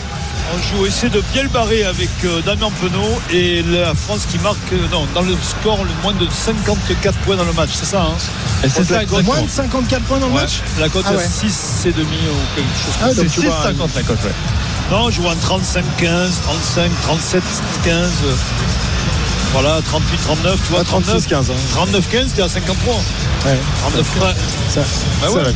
On 0.54 0.76
joue 0.76 0.86
essai 0.86 1.08
de 1.08 1.22
bien 1.32 1.42
le 1.44 1.48
barrer 1.48 1.84
avec 1.84 2.10
euh, 2.24 2.40
Damien 2.42 2.70
Penaud 2.80 3.20
et 3.32 3.62
la 3.62 3.94
France 3.94 4.26
qui 4.30 4.38
marque 4.38 4.58
euh, 4.72 4.76
non, 4.92 5.06
dans 5.14 5.22
le 5.22 5.34
score 5.42 5.78
le 5.84 5.90
moins 6.02 6.12
de 6.12 6.28
54 6.30 7.16
points 7.20 7.36
dans 7.36 7.44
le 7.44 7.52
match, 7.52 7.70
c'est 7.72 7.86
ça 7.86 8.02
hein? 8.02 8.14
Et 8.62 8.68
c'est 8.68 8.84
ça 8.84 9.04
cote- 9.04 9.24
Moins 9.24 9.42
de 9.42 9.48
54 9.48 10.02
points 10.04 10.18
dans 10.18 10.26
le 10.28 10.32
Ouais, 10.34 10.42
match? 10.42 10.60
La 10.78 10.88
cote 10.88 11.04
Ah 11.08 11.14
est 11.14 11.16
ouais. 11.16 11.26
6 11.26 11.86
et 11.86 11.92
demi 11.92 12.04
ou 12.06 12.54
quelque 12.54 12.68
chose 12.76 12.94
Ah, 13.00 13.04
comme 13.06 13.14
ça. 13.14 13.22
donc 13.22 13.30
c'est 13.34 13.40
tu 13.40 13.46
vois, 13.46 13.56
6,50 13.72 13.88
la 13.96 14.02
cote 14.02 14.24
ouais. 14.24 14.32
Non, 14.90 15.10
je 15.10 15.16
joue 15.16 15.26
en 15.28 15.34
35, 15.36 15.82
15, 15.96 16.40
35, 16.42 16.90
37, 17.02 17.42
15. 17.84 17.94
euh, 18.26 18.32
Voilà, 19.54 19.80
38, 19.82 20.18
39, 20.24 20.56
tu 20.66 20.70
vois, 20.72 20.80
Ah, 20.82 20.84
36, 20.84 21.26
15, 21.26 21.50
hein. 21.50 21.54
39, 21.72 22.08
15, 22.10 22.32
t'es 22.34 22.42
à 22.42 22.48
53. 22.48 22.94
Ouais. 23.46 23.58
39 23.80 24.06
points. 24.18 24.34
Ça, 24.68 24.80
Bah 25.22 25.28
ça 25.28 25.32
ouais. 25.32 25.54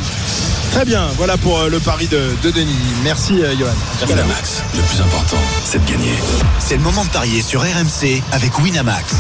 Très 0.72 0.84
bien, 0.84 1.08
voilà 1.16 1.36
pour 1.36 1.58
euh, 1.58 1.68
le 1.68 1.80
pari 1.80 2.06
de, 2.08 2.30
de 2.42 2.50
Denis. 2.50 2.76
Merci 3.02 3.42
euh, 3.42 3.54
Johan. 3.58 3.72
Winamax, 4.06 4.62
le 4.76 4.82
plus 4.82 5.00
important, 5.00 5.38
c'est 5.64 5.84
de 5.84 5.90
gagner. 5.90 6.14
C'est 6.58 6.76
le 6.76 6.82
moment 6.82 7.04
de 7.04 7.10
parier 7.10 7.42
sur 7.42 7.62
RMC 7.62 8.22
avec 8.32 8.58
Winamax. 8.58 9.16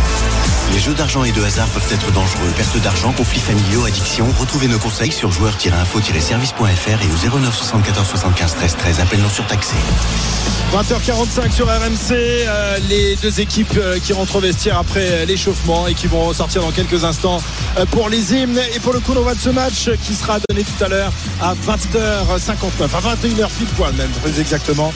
Les 0.78 0.84
jeux 0.84 0.94
d'argent 0.94 1.24
et 1.24 1.32
de 1.32 1.42
hasard 1.42 1.66
peuvent 1.70 1.92
être 1.92 2.12
dangereux. 2.12 2.52
Perte 2.56 2.80
d'argent, 2.80 3.12
conflits 3.12 3.40
familiaux, 3.40 3.84
addiction. 3.84 4.28
Retrouvez 4.38 4.68
nos 4.68 4.78
conseils 4.78 5.10
sur 5.10 5.32
joueurs-info-service.fr 5.32 7.02
et 7.02 7.32
au 7.34 7.40
09 7.40 7.52
74 7.52 8.06
75 8.06 8.54
13 8.54 8.76
13. 8.76 9.00
Appel 9.00 9.20
non 9.20 9.28
surtaxé. 9.28 9.74
20h45 10.72 11.50
sur 11.50 11.66
RMC, 11.66 12.12
euh, 12.12 12.78
les 12.88 13.16
deux 13.16 13.40
équipes 13.40 13.76
euh, 13.76 13.98
qui 13.98 14.12
rentrent 14.12 14.36
au 14.36 14.40
vestiaire 14.40 14.78
après 14.78 15.08
euh, 15.10 15.24
l'échauffement 15.24 15.88
et 15.88 15.94
qui 15.94 16.06
vont 16.06 16.26
ressortir 16.26 16.62
dans 16.62 16.70
quelques 16.70 17.02
instants 17.02 17.42
pour 17.90 18.08
les 18.08 18.34
hymnes 18.34 18.60
et 18.72 18.78
pour 18.78 18.92
le 18.92 19.00
coup 19.00 19.14
d'envoi 19.14 19.34
de 19.34 19.40
ce 19.40 19.50
match 19.50 19.90
qui 20.04 20.14
sera 20.14 20.38
donné 20.48 20.62
tout 20.62 20.84
à 20.84 20.88
l'heure 20.88 21.12
à 21.42 21.54
20h59, 21.54 22.82
à 22.82 23.16
21h 23.16 23.48
pile 23.58 23.66
poil 23.76 23.92
même 23.94 24.10
très 24.22 24.40
exactement, 24.40 24.92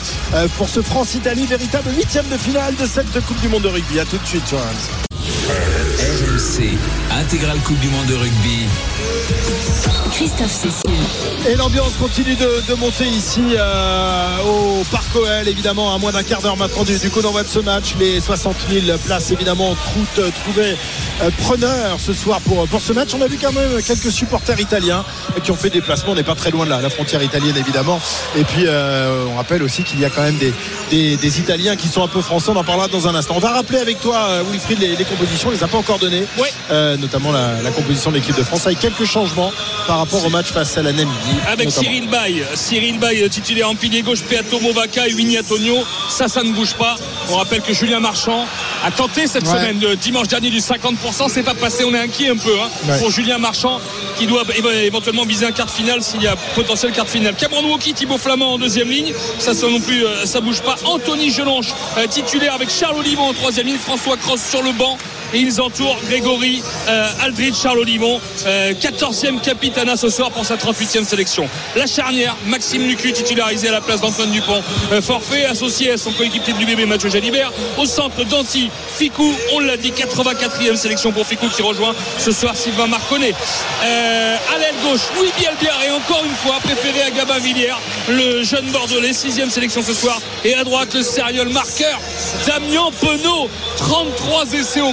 pour 0.57 0.69
ce 0.69 0.81
France-Italie, 0.81 1.45
véritable 1.45 1.89
huitième 1.93 2.27
de 2.29 2.37
finale 2.37 2.73
de 2.75 2.85
cette 2.85 3.11
Coupe 3.25 3.41
du 3.41 3.49
Monde 3.49 3.63
de 3.63 3.67
rugby. 3.67 3.99
À 3.99 4.05
tout 4.05 4.17
de 4.17 4.25
suite 4.25 4.47
sur. 4.47 4.59
RMC, 6.03 6.77
intégrale 7.17 7.59
Coupe 7.59 7.79
du 7.79 7.87
Monde 7.87 8.05
de 8.07 8.15
rugby. 8.15 8.67
Christophe 10.11 10.51
Cessieux. 10.51 11.49
Et 11.49 11.55
l'ambiance 11.55 11.93
continue 11.99 12.35
de, 12.35 12.61
de 12.69 12.73
monter 12.75 13.05
ici 13.05 13.41
euh, 13.57 14.37
au 14.45 14.83
Parc 14.91 15.15
OL, 15.15 15.47
évidemment, 15.47 15.95
à 15.95 15.97
moins 15.97 16.11
d'un 16.11 16.23
quart 16.23 16.41
d'heure 16.41 16.57
maintenant 16.57 16.83
du, 16.83 16.97
du 16.99 17.09
coup 17.09 17.21
d'envoi 17.21 17.43
de 17.43 17.47
ce 17.47 17.59
match. 17.59 17.95
Les 17.99 18.19
60 18.19 18.55
000 18.69 18.97
places, 19.05 19.31
évidemment, 19.31 19.75
euh, 20.19 20.29
trouvées 20.43 20.75
euh, 21.21 21.29
preneurs 21.39 21.99
ce 21.99 22.13
soir 22.13 22.41
pour, 22.41 22.67
pour 22.67 22.81
ce 22.81 22.93
match. 22.93 23.09
On 23.17 23.21
a 23.21 23.27
vu 23.27 23.37
quand 23.41 23.53
même 23.53 23.81
quelques 23.81 24.11
supporters 24.11 24.59
italiens 24.59 25.03
qui 25.43 25.51
ont 25.51 25.55
fait 25.55 25.69
des 25.69 25.81
placements. 25.81 26.11
On 26.11 26.15
n'est 26.15 26.23
pas 26.23 26.35
très 26.35 26.51
loin 26.51 26.65
de 26.65 26.69
là, 26.69 26.81
la 26.81 26.89
frontière 26.89 27.23
italienne, 27.23 27.57
évidemment. 27.57 27.99
Et 28.37 28.43
puis, 28.43 28.65
euh, 28.67 29.25
on 29.31 29.37
rappelle 29.37 29.63
aussi 29.63 29.83
qu'il 29.83 29.99
y 29.99 30.05
a 30.05 30.09
quand 30.09 30.23
même 30.23 30.37
des, 30.37 30.53
des, 30.91 31.17
des 31.17 31.39
Italiens 31.39 31.75
qui 31.75 31.87
sont 31.87 32.03
un 32.03 32.07
peu 32.07 32.21
français. 32.21 32.51
On 32.51 32.57
en 32.57 32.63
parlera 32.63 32.87
dans 32.87 33.07
un 33.07 33.15
instant. 33.15 33.33
On 33.37 33.39
va 33.39 33.51
rappeler 33.51 33.79
avec 33.79 33.99
toi, 33.99 34.43
Wilfried, 34.51 34.79
les, 34.79 34.95
les 34.95 35.05
compositions. 35.05 35.49
On 35.49 35.51
les 35.51 35.63
a 35.63 35.67
pas 35.67 35.77
encore 35.77 35.92
Euh, 36.71 36.97
notamment 36.97 37.31
la, 37.31 37.61
la 37.61 37.71
composition 37.71 38.09
de 38.11 38.15
l'équipe 38.17 38.35
de 38.35 38.43
France 38.43 38.65
avec 38.65 38.79
quelques 38.79 39.05
changements 39.05 39.51
par 39.87 39.97
rapport 39.99 40.25
au 40.25 40.29
match 40.29 40.47
face 40.47 40.77
à 40.77 40.81
la 40.81 40.91
Namibie. 40.91 41.13
Avec 41.47 41.67
notamment. 41.67 41.83
Cyril 41.83 42.09
Bay, 42.09 42.43
Cyril 42.55 42.99
Bay 42.99 43.27
titulaire 43.29 43.69
en 43.69 43.75
pilier 43.75 44.01
gauche, 44.01 44.21
Peato 44.21 44.59
Movaca 44.59 45.07
et 45.07 45.13
Winnie 45.13 45.39
Antonio. 45.39 45.77
Ça, 46.09 46.27
ça 46.27 46.43
ne 46.43 46.51
bouge 46.51 46.73
pas. 46.75 46.95
On 47.29 47.35
rappelle 47.35 47.61
que 47.61 47.73
Julien 47.73 47.99
Marchand 47.99 48.45
a 48.85 48.91
tenté 48.91 49.27
cette 49.27 49.43
Ouais. 49.43 49.49
semaine, 49.49 49.79
de 49.79 49.95
dimanche 49.95 50.27
dernier, 50.27 50.49
du 50.49 50.59
50%. 50.59 51.27
C'est 51.29 51.43
pas 51.43 51.53
passé. 51.53 51.83
On 51.83 51.93
est 51.93 51.99
inquiet 51.99 52.29
un 52.29 52.37
peu 52.37 52.53
hein, 52.59 52.69
Ouais. 52.87 52.97
pour 52.99 53.11
Julien 53.11 53.37
Marchand 53.37 53.79
qui 54.17 54.25
doit 54.27 54.43
éve- 54.55 54.83
éventuellement 54.85 55.25
viser 55.25 55.45
un 55.45 55.51
quart 55.51 55.65
de 55.65 55.71
finale 55.71 56.01
s'il 56.01 56.21
y 56.21 56.27
a 56.27 56.35
potentiel 56.55 56.91
quart 56.91 57.05
de 57.05 57.09
finale. 57.09 57.35
Cameron 57.35 57.65
Woki, 57.71 57.93
Thibaut 57.93 58.17
Flamand 58.17 58.53
en 58.53 58.57
deuxième 58.57 58.89
ligne. 58.89 59.13
Ça, 59.39 59.53
ça 59.53 59.67
non 59.67 59.79
plus, 59.79 60.05
euh, 60.05 60.25
ça 60.25 60.39
bouge 60.41 60.61
pas. 60.61 60.75
Anthony 60.85 61.31
Gelonche, 61.31 61.67
euh, 61.97 62.07
titulaire 62.07 62.53
avec 62.53 62.69
Charles 62.69 62.97
Olivon 62.97 63.23
en 63.29 63.33
troisième 63.33 63.67
ligne. 63.67 63.77
François 63.77 64.17
Cross 64.17 64.41
sur 64.49 64.61
le 64.61 64.71
banc. 64.71 64.97
Et 65.33 65.39
ils 65.39 65.59
entourent 65.59 65.97
Grégory 66.07 66.61
euh, 66.87 67.07
Aldridge, 67.23 67.55
Charles 67.61 67.79
Olivon, 67.79 68.19
euh, 68.45 68.73
14e 68.73 69.41
capitana 69.41 69.97
ce 69.97 70.09
soir 70.09 70.31
pour 70.31 70.45
sa 70.45 70.55
38e 70.55 71.05
sélection. 71.05 71.49
La 71.75 71.87
charnière, 71.87 72.35
Maxime 72.45 72.87
Lucu 72.87 73.11
titularisé 73.13 73.69
à 73.69 73.71
la 73.71 73.81
place 73.81 74.01
d'Antoine 74.01 74.31
Dupont. 74.31 74.61
Euh, 74.91 75.01
forfait 75.01 75.45
associé 75.45 75.91
à 75.91 75.97
son 75.97 76.11
coéquipier 76.11 76.53
du 76.53 76.65
bébé 76.65 76.85
Mathieu 76.85 77.09
Jalibert. 77.09 77.51
Au 77.77 77.85
centre, 77.85 78.23
Danti, 78.25 78.69
Ficou, 78.95 79.33
on 79.53 79.59
l'a 79.59 79.77
dit, 79.77 79.91
84e 79.91 80.75
sélection 80.75 81.11
pour 81.11 81.25
Ficou 81.25 81.47
qui 81.47 81.61
rejoint 81.61 81.95
ce 82.19 82.31
soir 82.31 82.55
Sylvain 82.55 82.87
Marconnet. 82.87 83.33
Euh, 83.83 84.35
à 84.53 84.57
l'aile 84.59 84.75
gauche, 84.83 85.01
Louis 85.17 85.31
Bielbière 85.37 85.79
et 85.85 85.91
encore 85.91 86.23
une 86.25 86.35
fois 86.35 86.59
préféré 86.63 87.01
à 87.01 87.09
Gabin 87.09 87.39
Villiers, 87.39 87.73
le 88.09 88.43
jeune 88.43 88.65
Bordelais, 88.71 89.11
6e 89.11 89.49
sélection 89.49 89.81
ce 89.81 89.93
soir. 89.93 90.21
Et 90.45 90.53
à 90.53 90.63
droite, 90.63 90.93
le 90.93 91.01
sérieux 91.01 91.45
marqueur, 91.45 91.99
Damien 92.45 92.89
Penaud, 93.01 93.49
33 93.77 94.53
essais 94.53 94.81
au 94.81 94.91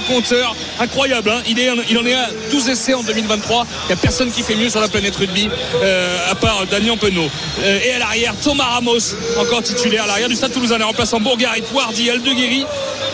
Incroyable, 0.79 1.29
hein 1.29 1.41
il, 1.47 1.97
en 1.97 2.05
est 2.05 2.13
à 2.13 2.29
12 2.51 2.69
essais 2.69 2.93
en 2.93 3.03
2023. 3.03 3.67
Il 3.83 3.87
n'y 3.87 3.93
a 3.93 3.95
personne 3.97 4.31
qui 4.31 4.43
fait 4.43 4.55
mieux 4.55 4.69
sur 4.69 4.79
la 4.79 4.87
planète 4.87 5.15
rugby, 5.15 5.49
euh, 5.81 6.31
à 6.31 6.35
part 6.35 6.65
Damien 6.67 6.97
Penaud. 6.97 7.29
Euh, 7.61 7.79
et 7.83 7.91
à 7.91 7.99
l'arrière, 7.99 8.33
Thomas 8.41 8.65
Ramos, 8.65 9.15
encore 9.37 9.61
titulaire 9.61 10.03
à 10.03 10.07
l'arrière 10.07 10.29
du 10.29 10.35
Stade 10.35 10.53
Toulousain, 10.53 10.77
les 10.77 10.83
remplaçants 10.83 11.19
Bourgarit, 11.19 11.63
Wardy, 11.73 12.09
Aldeguerri, 12.09 12.65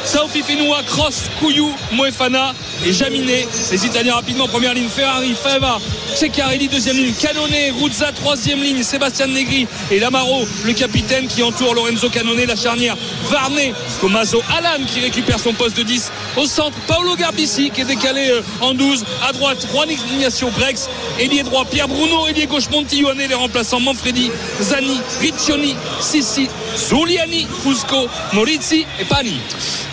Saofi 0.03 0.41
Fenoua, 0.41 0.83
Cross, 0.83 1.23
Couillou, 1.39 1.73
Moefana 1.91 2.53
et 2.85 2.93
Jaminet. 2.93 3.47
Les 3.71 3.85
Italiens 3.85 4.15
rapidement 4.15 4.45
en 4.45 4.47
première 4.47 4.73
ligne, 4.73 4.87
Ferrari, 4.87 5.35
Fava, 5.35 5.79
Ceccarelli, 6.15 6.67
deuxième 6.69 6.95
ligne, 6.95 7.13
Canone, 7.13 7.51
Ruzza, 7.81 8.11
troisième 8.13 8.61
ligne, 8.61 8.83
Sébastien 8.83 9.27
Negri 9.27 9.67
et 9.91 9.99
Lamaro, 9.99 10.47
le 10.63 10.73
capitaine 10.73 11.27
qui 11.27 11.43
entoure 11.43 11.73
Lorenzo 11.73 12.09
Canone, 12.09 12.45
la 12.45 12.55
charnière, 12.55 12.95
Varnet, 13.29 13.73
Tommaso 13.99 14.41
Alan 14.57 14.83
qui 14.85 15.01
récupère 15.01 15.39
son 15.39 15.53
poste 15.53 15.75
de 15.75 15.83
10 15.83 16.11
au 16.37 16.45
centre, 16.45 16.77
Paolo 16.87 17.15
Garbici 17.15 17.69
qui 17.71 17.81
est 17.81 17.85
décalé 17.85 18.29
euh, 18.29 18.41
en 18.61 18.73
12, 18.73 19.03
à 19.27 19.33
droite, 19.33 19.67
Juan 19.73 19.89
Ignacio 19.89 20.49
Brex, 20.57 20.89
ailier 21.19 21.43
droit, 21.43 21.65
Pierre 21.65 21.87
Bruno, 21.87 22.27
ailier 22.27 22.45
gauche, 22.47 22.69
Montiglione, 22.69 23.17
les 23.27 23.33
remplaçants 23.35 23.79
Manfredi, 23.79 24.31
Zani, 24.61 24.99
Riccioni, 25.21 25.75
Sissi, 25.99 26.47
Zuliani, 26.77 27.47
Fusco, 27.63 28.07
Morizzi 28.33 28.85
et 28.99 29.05
Pani. 29.05 29.37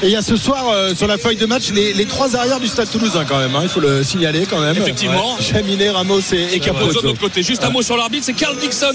Et 0.03 0.07
il 0.07 0.11
y 0.11 0.17
a 0.17 0.23
ce 0.23 0.37
soir 0.37 0.65
euh, 0.69 0.95
sur 0.95 1.07
la 1.07 1.17
feuille 1.19 1.37
de 1.37 1.47
match 1.47 1.71
les, 1.73 1.93
les 1.95 2.05
trois 2.05 2.37
arrières 2.37 2.61
du 2.61 2.69
Stade 2.69 2.91
Toulousain 2.91 3.25
quand 3.25 3.39
même. 3.39 3.55
hein, 3.57 3.61
il 3.63 3.69
faut 3.69 3.81
le 3.81 4.03
signaler 4.05 4.45
quand 4.49 4.61
même. 4.61 4.77
Effectivement. 4.77 5.37
Ouais. 5.37 5.43
Chaminet, 5.43 5.91
Ramos 5.91 6.21
et, 6.33 6.55
et 6.55 6.61
Capozzo 6.61 7.01
de 7.01 7.07
l'autre 7.07 7.21
côté. 7.21 7.43
Juste 7.43 7.65
un 7.65 7.71
mot 7.71 7.83
sur 7.83 7.97
l'arbitre, 7.97 8.25
c'est 8.27 8.35
Carl 8.35 8.57
Dixon, 8.59 8.93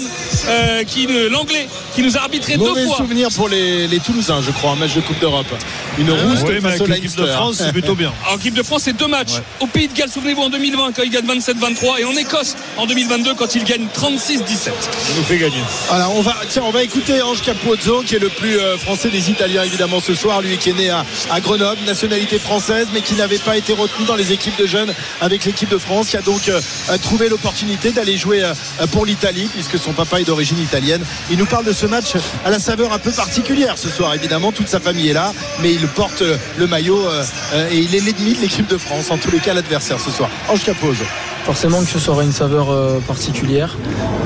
euh, 0.48 0.84
qui 0.84 1.06
l'anglais, 1.30 1.68
qui 1.94 2.02
nous 2.02 2.16
a 2.16 2.20
arbitré 2.20 2.56
Mauvais 2.56 2.82
deux 2.82 2.86
fois. 2.86 2.98
souvenir 2.98 3.28
pour 3.34 3.48
les, 3.48 3.88
les 3.88 3.98
Toulousains, 3.98 4.40
je 4.42 4.50
crois, 4.52 4.70
un 4.72 4.76
match 4.76 4.94
de 4.94 5.00
Coupe 5.00 5.18
d'Europe. 5.18 5.46
Une 6.00 6.10
rousse 6.10 6.42
ouais, 6.42 6.60
face 6.60 6.80
avec 6.80 6.88
l'équipe 6.88 7.16
de. 7.16 7.26
France, 7.26 7.56
c'est 7.58 7.72
plutôt 7.72 7.94
bien. 7.94 8.12
En 8.30 8.36
équipe 8.36 8.54
de 8.54 8.62
France, 8.62 8.82
c'est 8.84 8.96
deux 8.96 9.06
matchs. 9.06 9.40
Au 9.60 9.66
Pays 9.66 9.88
de 9.88 9.94
Galles, 9.94 10.10
souvenez-vous, 10.10 10.42
en 10.42 10.50
2020, 10.50 10.92
quand 10.92 11.02
il 11.02 11.10
gagne 11.10 11.26
27-23, 11.26 12.00
et 12.00 12.04
en 12.04 12.16
Écosse, 12.16 12.56
en 12.76 12.86
2022, 12.86 13.34
quand 13.34 13.54
il 13.54 13.64
gagne 13.64 13.86
36-17. 13.94 14.36
Ça 14.58 14.70
nous 15.16 15.22
fait 15.24 15.38
gagner. 15.38 15.62
Alors 15.90 16.16
on 16.16 16.22
va, 16.22 16.36
tiens, 16.48 16.62
on 16.64 16.70
va 16.70 16.82
écouter 16.82 17.20
Ange 17.22 17.42
Capozzo, 17.42 18.02
qui 18.02 18.16
est 18.16 18.20
le 18.20 18.28
plus 18.28 18.58
euh, 18.58 18.76
français 18.78 19.10
des 19.10 19.30
Italiens 19.30 19.62
évidemment 19.64 20.00
ce 20.00 20.14
soir, 20.14 20.40
lui 20.40 20.56
qui 20.58 20.70
est 20.70 20.74
né 20.74 20.90
à, 20.90 21.04
à 21.30 21.40
Grenoble, 21.40 21.80
nationalité 21.86 22.38
française, 22.38 22.88
mais 22.92 23.00
qui 23.02 23.14
n'avait 23.14 23.38
pas 23.38 23.56
été 23.56 23.72
retenu 23.72 24.06
dans 24.06 24.16
les 24.16 24.32
équipes 24.32 24.56
de 24.58 24.66
jeunes 24.66 24.92
avec 25.20 25.44
l'équipe 25.44 25.68
de 25.68 25.78
France, 25.78 26.08
qui 26.08 26.16
a 26.16 26.22
donc 26.22 26.48
euh, 26.48 26.60
euh, 26.90 26.98
trouvé 26.98 27.28
l'opportunité 27.28 27.92
d'aller 27.92 28.16
jouer 28.16 28.42
euh, 28.42 28.54
pour 28.92 29.06
l'Italie, 29.06 29.48
puisque 29.52 29.78
son 29.78 29.92
papa 29.92 30.20
est 30.20 30.24
d'origine 30.24 30.58
italienne. 30.60 31.02
Il 31.30 31.38
nous 31.38 31.46
parle 31.46 31.64
de 31.64 31.72
ce 31.72 31.86
match 31.86 32.14
à 32.44 32.50
la 32.50 32.58
saveur 32.58 32.92
un 32.92 32.98
peu 32.98 33.12
particulière 33.12 33.76
ce 33.76 33.88
soir, 33.88 34.14
évidemment, 34.14 34.52
toute 34.52 34.68
sa 34.68 34.80
famille 34.80 35.08
est 35.08 35.14
là, 35.14 35.32
mais 35.60 35.72
il 35.74 35.86
porte 35.90 36.22
le 36.56 36.66
maillot 36.66 37.06
euh, 37.06 37.24
euh, 37.54 37.68
et 37.70 37.78
il 37.78 37.94
est 37.94 38.00
l'ennemi 38.00 38.34
de 38.34 38.40
l'équipe 38.40 38.66
de 38.66 38.78
France, 38.78 39.10
en 39.10 39.18
tous 39.18 39.30
les 39.30 39.40
cas 39.40 39.54
l'adversaire 39.54 40.00
ce 40.00 40.10
soir. 40.10 40.30
Ange 40.48 40.64
Capozzo. 40.64 41.04
Forcément 41.44 41.80
que 41.80 41.98
ça 41.98 42.12
aura 42.12 42.22
une 42.22 42.32
saveur 42.32 42.70
euh, 42.70 43.00
particulière. 43.00 43.76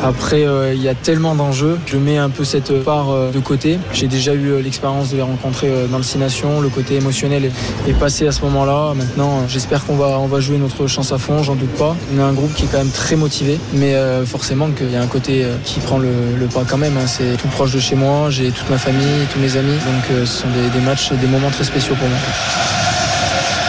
Après, 0.03 0.45
euh, 0.45 0.75
il 0.75 0.83
y 0.83 0.89
a 0.89 0.95
tellement 0.95 1.35
d'enjeux. 1.35 1.79
Je 1.87 1.97
mets 1.97 2.19
un 2.19 2.29
peu 2.29 2.45
cette 2.45 2.83
part 2.83 3.11
euh, 3.11 3.31
de 3.31 3.39
côté. 3.39 3.79
J'ai 3.93 4.09
déjà 4.09 4.35
eu 4.35 4.61
l'expérience 4.61 5.11
de 5.11 5.17
les 5.17 5.23
rencontrer 5.23 5.71
dans 5.91 5.97
le 5.97 6.03
Six. 6.03 6.19
Le 6.19 6.69
côté 6.69 6.97
émotionnel 6.97 7.51
est, 7.89 7.93
passé 7.95 8.27
à 8.27 8.33
ce 8.33 8.43
moment-là. 8.43 8.95
Maintenant, 8.95 9.47
j'espère 9.49 9.85
qu'on 9.87 9.97
va, 9.97 10.19
on 10.19 10.27
va 10.27 10.41
jouer 10.41 10.59
notre 10.59 10.87
chance 10.87 11.13
à 11.13 11.19
fond, 11.19 11.43
j'en 11.43 11.55
doute 11.55 11.75
pas. 11.77 11.97
On 12.15 12.19
est 12.19 12.23
un 12.23 12.33
groupe 12.33 12.53
qui 12.55 12.65
est 12.65 12.69
quand 12.69 12.79
même 12.79 12.91
très 12.91 13.17
motivé. 13.17 13.59
Mais 13.73 13.95
forcément 14.27 14.71
qu'il 14.71 14.91
y 14.91 14.97
a 14.97 15.03
un 15.03 15.07
côté 15.07 15.47
qui 15.65 15.81
prend 15.81 15.99
le, 15.99 16.09
pas 16.53 16.65
quand 16.69 16.79
même. 16.79 16.97
hein. 16.97 17.07
C'est 17.07 17.37
tout 17.37 17.49
proche 17.49 17.73
de 17.73 17.81
chez 17.81 17.95
moi. 17.95 18.31
J'ai 18.31 18.51
toute 18.51 18.69
ma 18.69 18.79
famille, 18.79 19.27
tous 19.33 19.39
mes 19.39 19.57
amis. 19.57 19.75
Donc 19.87 20.05
ce 20.09 20.27
sont 20.27 20.49
des, 20.49 20.79
des 20.79 20.85
matchs, 20.85 21.13
des 21.13 21.27
moments 21.27 21.51
très 21.51 21.65
spéciaux 21.65 21.95
pour 21.95 22.09
moi. 22.09 22.19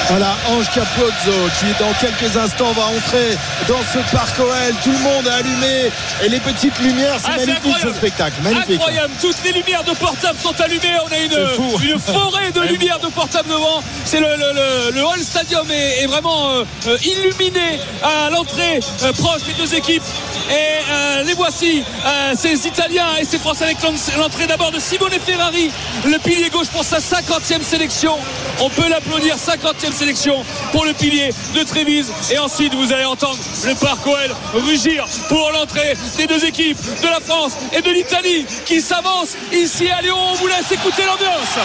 Voilà, 0.10 0.36
Ange 0.52 0.70
Capozzo 0.70 1.32
qui 1.60 1.66
dans 1.80 1.92
quelques 2.00 2.38
instants 2.38 2.72
va 2.74 2.84
entrer 2.84 3.36
dans 3.68 3.82
ce 3.92 3.98
parc 4.16 4.38
OL. 4.40 4.74
Tout 4.84 4.92
le 4.92 5.00
monde 5.00 5.28
a 5.28 5.36
allumé 5.38 5.92
et 6.24 6.30
les 6.30 6.40
petites 6.40 6.78
lumières, 6.80 7.16
c'est 7.20 7.32
Ah, 7.34 7.38
magnifique 7.38 7.78
ce 7.82 7.92
spectacle. 7.92 8.36
Magnifique. 8.44 8.76
Incroyable, 8.76 9.14
toutes 9.20 9.44
les 9.44 9.52
lumières 9.54 9.84
de 9.84 9.94
portable 9.94 10.38
sont 10.40 10.54
allumées. 10.62 10.96
On 11.06 11.12
a 11.12 11.18
une, 11.18 11.90
une 11.92 12.00
forêt 12.00 12.52
de 12.52 12.62
lumières 12.72 13.00
de 13.00 13.08
portable 13.08 13.50
devant. 13.50 13.82
C'est 14.06 14.20
le, 14.20 14.28
le, 14.28 14.54
le, 14.54 14.92
le 14.96 15.06
Hall 15.06 15.20
Stadium 15.20 15.70
est, 15.72 16.04
est 16.04 16.08
vraiment 16.08 16.50
euh, 16.52 16.64
euh, 16.88 16.98
illuminé 17.04 17.80
à 18.04 18.30
l'entrée 18.30 18.80
euh, 19.04 19.12
proche 19.14 19.42
des 19.44 19.54
deux 19.54 19.74
équipes. 19.74 20.04
Et 20.50 20.54
euh, 20.92 21.24
les 21.24 21.34
voici, 21.34 21.84
euh, 22.06 22.34
ces 22.38 22.68
Italiens 22.68 23.16
et 23.20 23.26
ces 23.26 23.40
Français 23.40 23.64
avec 23.66 23.82
l'en- 23.82 23.94
l'entrée 24.20 24.46
d'abord 24.48 24.72
de 24.72 24.80
Simone 24.80 25.12
Ferrari, 25.26 25.72
le 26.06 26.18
pilier 26.20 26.50
gauche 26.50 26.68
pour 26.68 26.84
sa 26.84 27.00
50e 27.00 27.64
sélection. 27.64 28.16
On 28.60 28.70
peut 28.70 28.88
l'applaudir, 28.88 29.36
50e 29.38 29.92
sélection 29.92 30.44
pour 30.72 30.86
le 30.86 30.94
pilier 30.94 31.32
de 31.56 31.64
Trévise. 31.64 32.12
Et 32.32 32.38
ensuite, 32.38 32.74
vous 32.76 32.94
allez 32.94 33.06
entendre 33.06 33.38
le 33.66 33.74
parc 33.76 34.06
OL 34.06 34.36
rugir 34.54 35.06
pour 35.30 35.50
l'entrée 35.52 35.98
des 36.18 36.28
deux 36.28 36.46
équipes 36.46 36.78
de 37.02 37.08
la 37.08 37.20
France 37.20 37.54
et 37.74 37.82
de 37.82 37.90
l'Italie 37.90 38.46
qui 38.66 38.82
s'avancent 38.82 39.36
ici 39.52 39.90
à 39.90 40.02
Lyon. 40.02 40.18
On 40.32 40.36
vous 40.36 40.48
laisse 40.48 40.72
écouter 40.72 41.04
l'ambiance. 41.06 41.58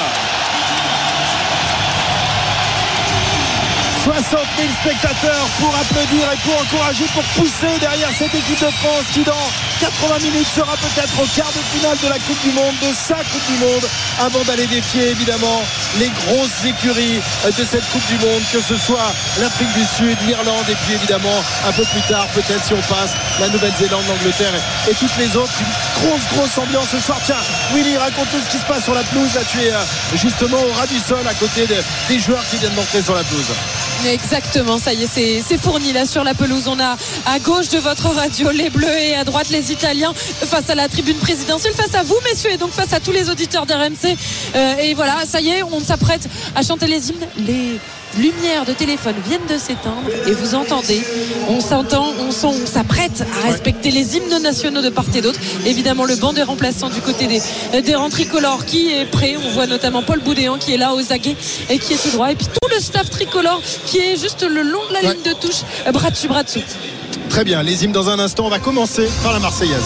60 4.10 4.26
000 4.58 4.68
spectateurs 4.82 5.46
pour 5.60 5.70
applaudir 5.76 6.26
et 6.32 6.36
pour 6.42 6.58
encourager, 6.60 7.04
pour 7.14 7.22
pousser 7.38 7.78
derrière 7.78 8.08
cette 8.18 8.34
équipe 8.34 8.58
de 8.58 8.70
France 8.82 9.06
qui 9.12 9.22
dans 9.22 9.46
80 9.78 10.18
minutes 10.18 10.48
sera 10.52 10.74
peut-être 10.76 11.14
au 11.22 11.26
quart 11.36 11.52
de 11.54 11.62
finale 11.78 11.96
de 12.02 12.08
la 12.08 12.18
Coupe 12.18 12.40
du 12.42 12.50
Monde, 12.50 12.74
de 12.82 12.90
sa 12.92 13.22
Coupe 13.22 13.46
du 13.46 13.56
Monde, 13.64 13.86
avant 14.18 14.42
d'aller 14.42 14.66
défier 14.66 15.10
évidemment 15.10 15.62
les 16.00 16.10
grosses 16.26 16.64
écuries 16.66 17.22
de 17.56 17.64
cette 17.64 17.88
Coupe 17.90 18.04
du 18.08 18.18
Monde, 18.26 18.42
que 18.52 18.60
ce 18.60 18.76
soit 18.76 19.12
l'Afrique 19.38 19.72
du 19.74 19.84
Sud, 19.86 20.18
l'Irlande 20.26 20.66
et 20.68 20.74
puis 20.84 20.94
évidemment 20.94 21.38
un 21.68 21.72
peu 21.72 21.84
plus 21.84 22.02
tard, 22.08 22.26
peut-être 22.34 22.64
si 22.66 22.74
on 22.74 22.82
passe, 22.92 23.12
la 23.38 23.48
Nouvelle-Zélande, 23.48 24.02
l'Angleterre 24.08 24.52
et, 24.90 24.94
toutes 24.94 25.16
les 25.18 25.36
autres. 25.36 25.52
Une 25.60 26.02
grosse, 26.02 26.26
grosse 26.34 26.58
ambiance 26.58 26.88
ce 26.90 26.98
soir. 26.98 27.18
Tiens, 27.24 27.38
Willy, 27.74 27.96
raconte-nous 27.96 28.40
ce 28.44 28.50
qui 28.50 28.58
se 28.58 28.64
passe 28.66 28.82
sur 28.82 28.94
la 28.94 29.04
pelouse. 29.04 29.34
Là, 29.36 29.42
tu 29.48 29.62
es 29.62 29.70
euh, 29.72 29.78
justement 30.16 30.58
au 30.58 30.72
ras 30.72 30.88
du 30.88 30.98
sol 30.98 31.22
à 31.28 31.34
côté 31.34 31.68
de- 31.68 31.82
des 32.08 32.18
joueurs 32.18 32.44
qui 32.50 32.56
viennent 32.56 32.74
d'entrer 32.74 33.02
sur 33.02 33.14
la 33.14 33.22
pelouse. 33.22 33.46
Exactement, 34.06 34.78
ça 34.78 34.92
y 34.94 35.04
est, 35.04 35.06
c'est- 35.42 35.58
fourni 35.58 35.92
là 35.92 36.06
sur 36.06 36.24
la 36.24 36.32
pelouse. 36.34 36.64
On 36.68 36.78
a 36.80 36.96
à 37.26 37.38
gauche 37.38 37.68
de 37.68 37.78
votre 37.78 38.08
radio 38.08 38.50
les 38.50 38.70
Bleus 38.70 38.88
et 38.98 39.14
à 39.14 39.24
droite 39.24 39.50
les 39.50 39.72
Italiens 39.72 40.12
face 40.14 40.70
à 40.70 40.74
la 40.74 40.88
tribune 40.88 41.16
présidentielle, 41.18 41.74
face 41.74 41.94
à 41.94 42.02
vous 42.02 42.16
messieurs 42.24 42.50
et 42.52 42.56
donc 42.56 42.70
face 42.72 42.92
à 42.94 43.00
tous 43.00 43.12
les 43.12 43.28
auditeurs 43.28 43.66
d'RMC. 43.66 44.16
Euh, 44.56 44.76
et 44.78 44.94
voilà, 44.94 45.16
ça 45.26 45.40
y 45.40 45.50
est, 45.50 45.62
on 45.62 45.80
s'apprête 45.80 46.28
à 46.56 46.62
chanter 46.62 46.86
les 46.86 47.10
hymnes. 47.10 47.26
Les 47.36 47.78
lumières 48.18 48.64
de 48.64 48.72
téléphone 48.72 49.14
viennent 49.26 49.46
de 49.48 49.58
s'éteindre 49.58 50.08
et 50.26 50.32
vous 50.32 50.54
entendez, 50.54 51.02
on 51.48 51.60
s'entend, 51.60 52.12
on 52.18 52.30
s'apprête 52.30 53.24
à 53.42 53.46
respecter 53.46 53.90
les 53.90 54.16
hymnes 54.16 54.42
nationaux 54.42 54.82
de 54.82 54.88
part 54.88 55.04
et 55.14 55.20
d'autre. 55.20 55.38
Évidemment, 55.66 56.04
le 56.04 56.16
banc 56.16 56.32
des 56.32 56.42
remplaçants 56.42 56.90
du 56.90 57.00
côté 57.00 57.26
des, 57.26 57.94
rangs 57.94 58.10
tricolores 58.10 58.64
qui 58.64 58.92
est 58.92 59.06
prêt. 59.06 59.36
On 59.44 59.50
voit 59.50 59.66
notamment 59.66 60.02
Paul 60.02 60.20
Boudéan 60.20 60.58
qui 60.58 60.74
est 60.74 60.78
là 60.78 60.94
aux 60.94 61.12
aguets 61.12 61.36
et 61.68 61.78
qui 61.78 61.94
est 61.94 62.02
tout 62.02 62.10
droit. 62.10 62.30
Et 62.30 62.36
puis 62.36 62.46
tout 62.46 62.68
le 62.74 62.80
staff 62.80 63.10
tricolore 63.10 63.62
qui 63.86 63.98
est 63.98 64.16
juste 64.16 64.42
le 64.42 64.62
long 64.62 64.86
de 64.88 64.94
la 64.94 65.00
ligne 65.02 65.22
de 65.22 65.32
touche, 65.32 65.62
bras 65.92 66.10
dessus, 66.10 66.28
bras 66.28 66.42
dessous. 66.42 66.60
Très 67.28 67.44
bien, 67.44 67.62
les 67.62 67.84
hymnes 67.84 67.92
dans 67.92 68.08
un 68.08 68.18
instant. 68.18 68.46
On 68.46 68.50
va 68.50 68.58
commencer 68.58 69.08
par 69.22 69.32
la 69.32 69.38
Marseillaise. 69.38 69.84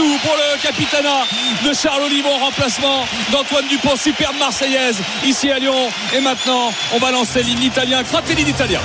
Pour 0.00 0.36
le 0.36 0.62
capitana 0.62 1.24
de 1.66 1.74
Charles 1.74 2.04
Olivon, 2.04 2.38
remplacement 2.38 3.04
d'Antoine 3.30 3.66
Dupont, 3.68 3.94
superbe 3.94 4.36
Marseillaise 4.38 4.96
ici 5.24 5.50
à 5.50 5.58
Lyon. 5.58 5.90
Et 6.14 6.20
maintenant, 6.20 6.72
on 6.94 6.98
va 6.98 7.10
lancer 7.10 7.42
l'hymne 7.42 7.62
italien, 7.62 8.02
Fratelli 8.02 8.44
d'Italia. 8.44 8.80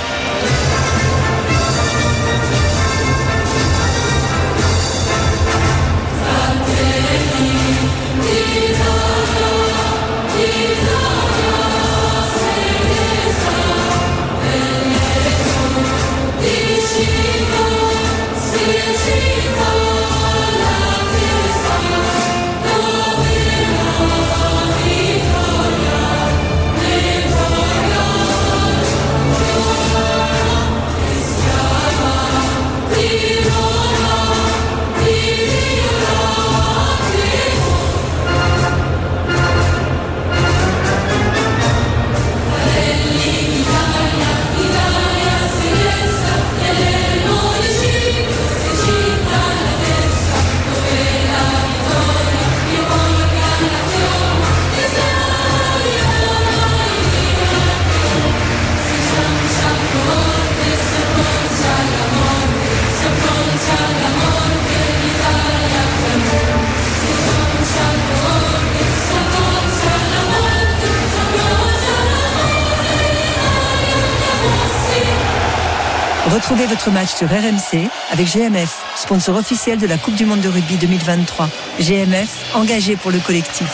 Retrouvez 76.48 76.66
votre 76.66 76.90
match 76.90 77.10
sur 77.10 77.28
RMC 77.28 77.90
avec 78.10 78.26
GMF, 78.26 78.82
sponsor 78.96 79.36
officiel 79.36 79.78
de 79.78 79.86
la 79.86 79.98
Coupe 79.98 80.14
du 80.14 80.24
Monde 80.24 80.40
de 80.40 80.48
rugby 80.48 80.76
2023. 80.76 81.46
GMF, 81.78 82.54
engagé 82.54 82.96
pour 82.96 83.10
le 83.10 83.18
collectif. 83.18 83.68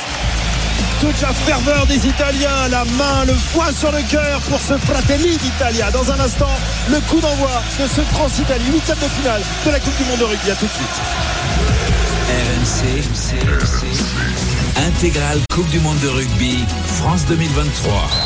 Toute 1.00 1.20
la 1.20 1.32
ferveur 1.32 1.86
des 1.86 2.04
Italiens, 2.04 2.66
la 2.72 2.84
main, 2.84 3.26
le 3.26 3.34
poing 3.52 3.70
sur 3.70 3.92
le 3.92 4.02
cœur 4.10 4.40
pour 4.50 4.60
ce 4.60 4.76
Fratelli 4.76 5.36
d'Italia. 5.36 5.92
Dans 5.92 6.10
un 6.10 6.18
instant, 6.18 6.50
le 6.90 6.98
coup 7.02 7.20
d'envoi 7.20 7.62
de 7.80 7.86
ce 7.86 8.00
France-Italie, 8.00 8.64
huitième 8.72 8.98
de 8.98 9.08
finale 9.20 9.42
de 9.64 9.70
la 9.70 9.78
Coupe 9.78 9.96
du 9.96 10.04
Monde 10.06 10.18
de 10.18 10.24
rugby. 10.24 10.50
À 10.50 10.56
tout 10.56 10.66
de 10.66 10.72
suite. 10.72 11.00
RMC, 12.58 13.04
intégrale 14.84 15.38
Coupe 15.48 15.70
du 15.70 15.78
Monde 15.78 16.00
de 16.00 16.08
rugby, 16.08 16.64
France 16.86 17.24
2023. 17.26 18.23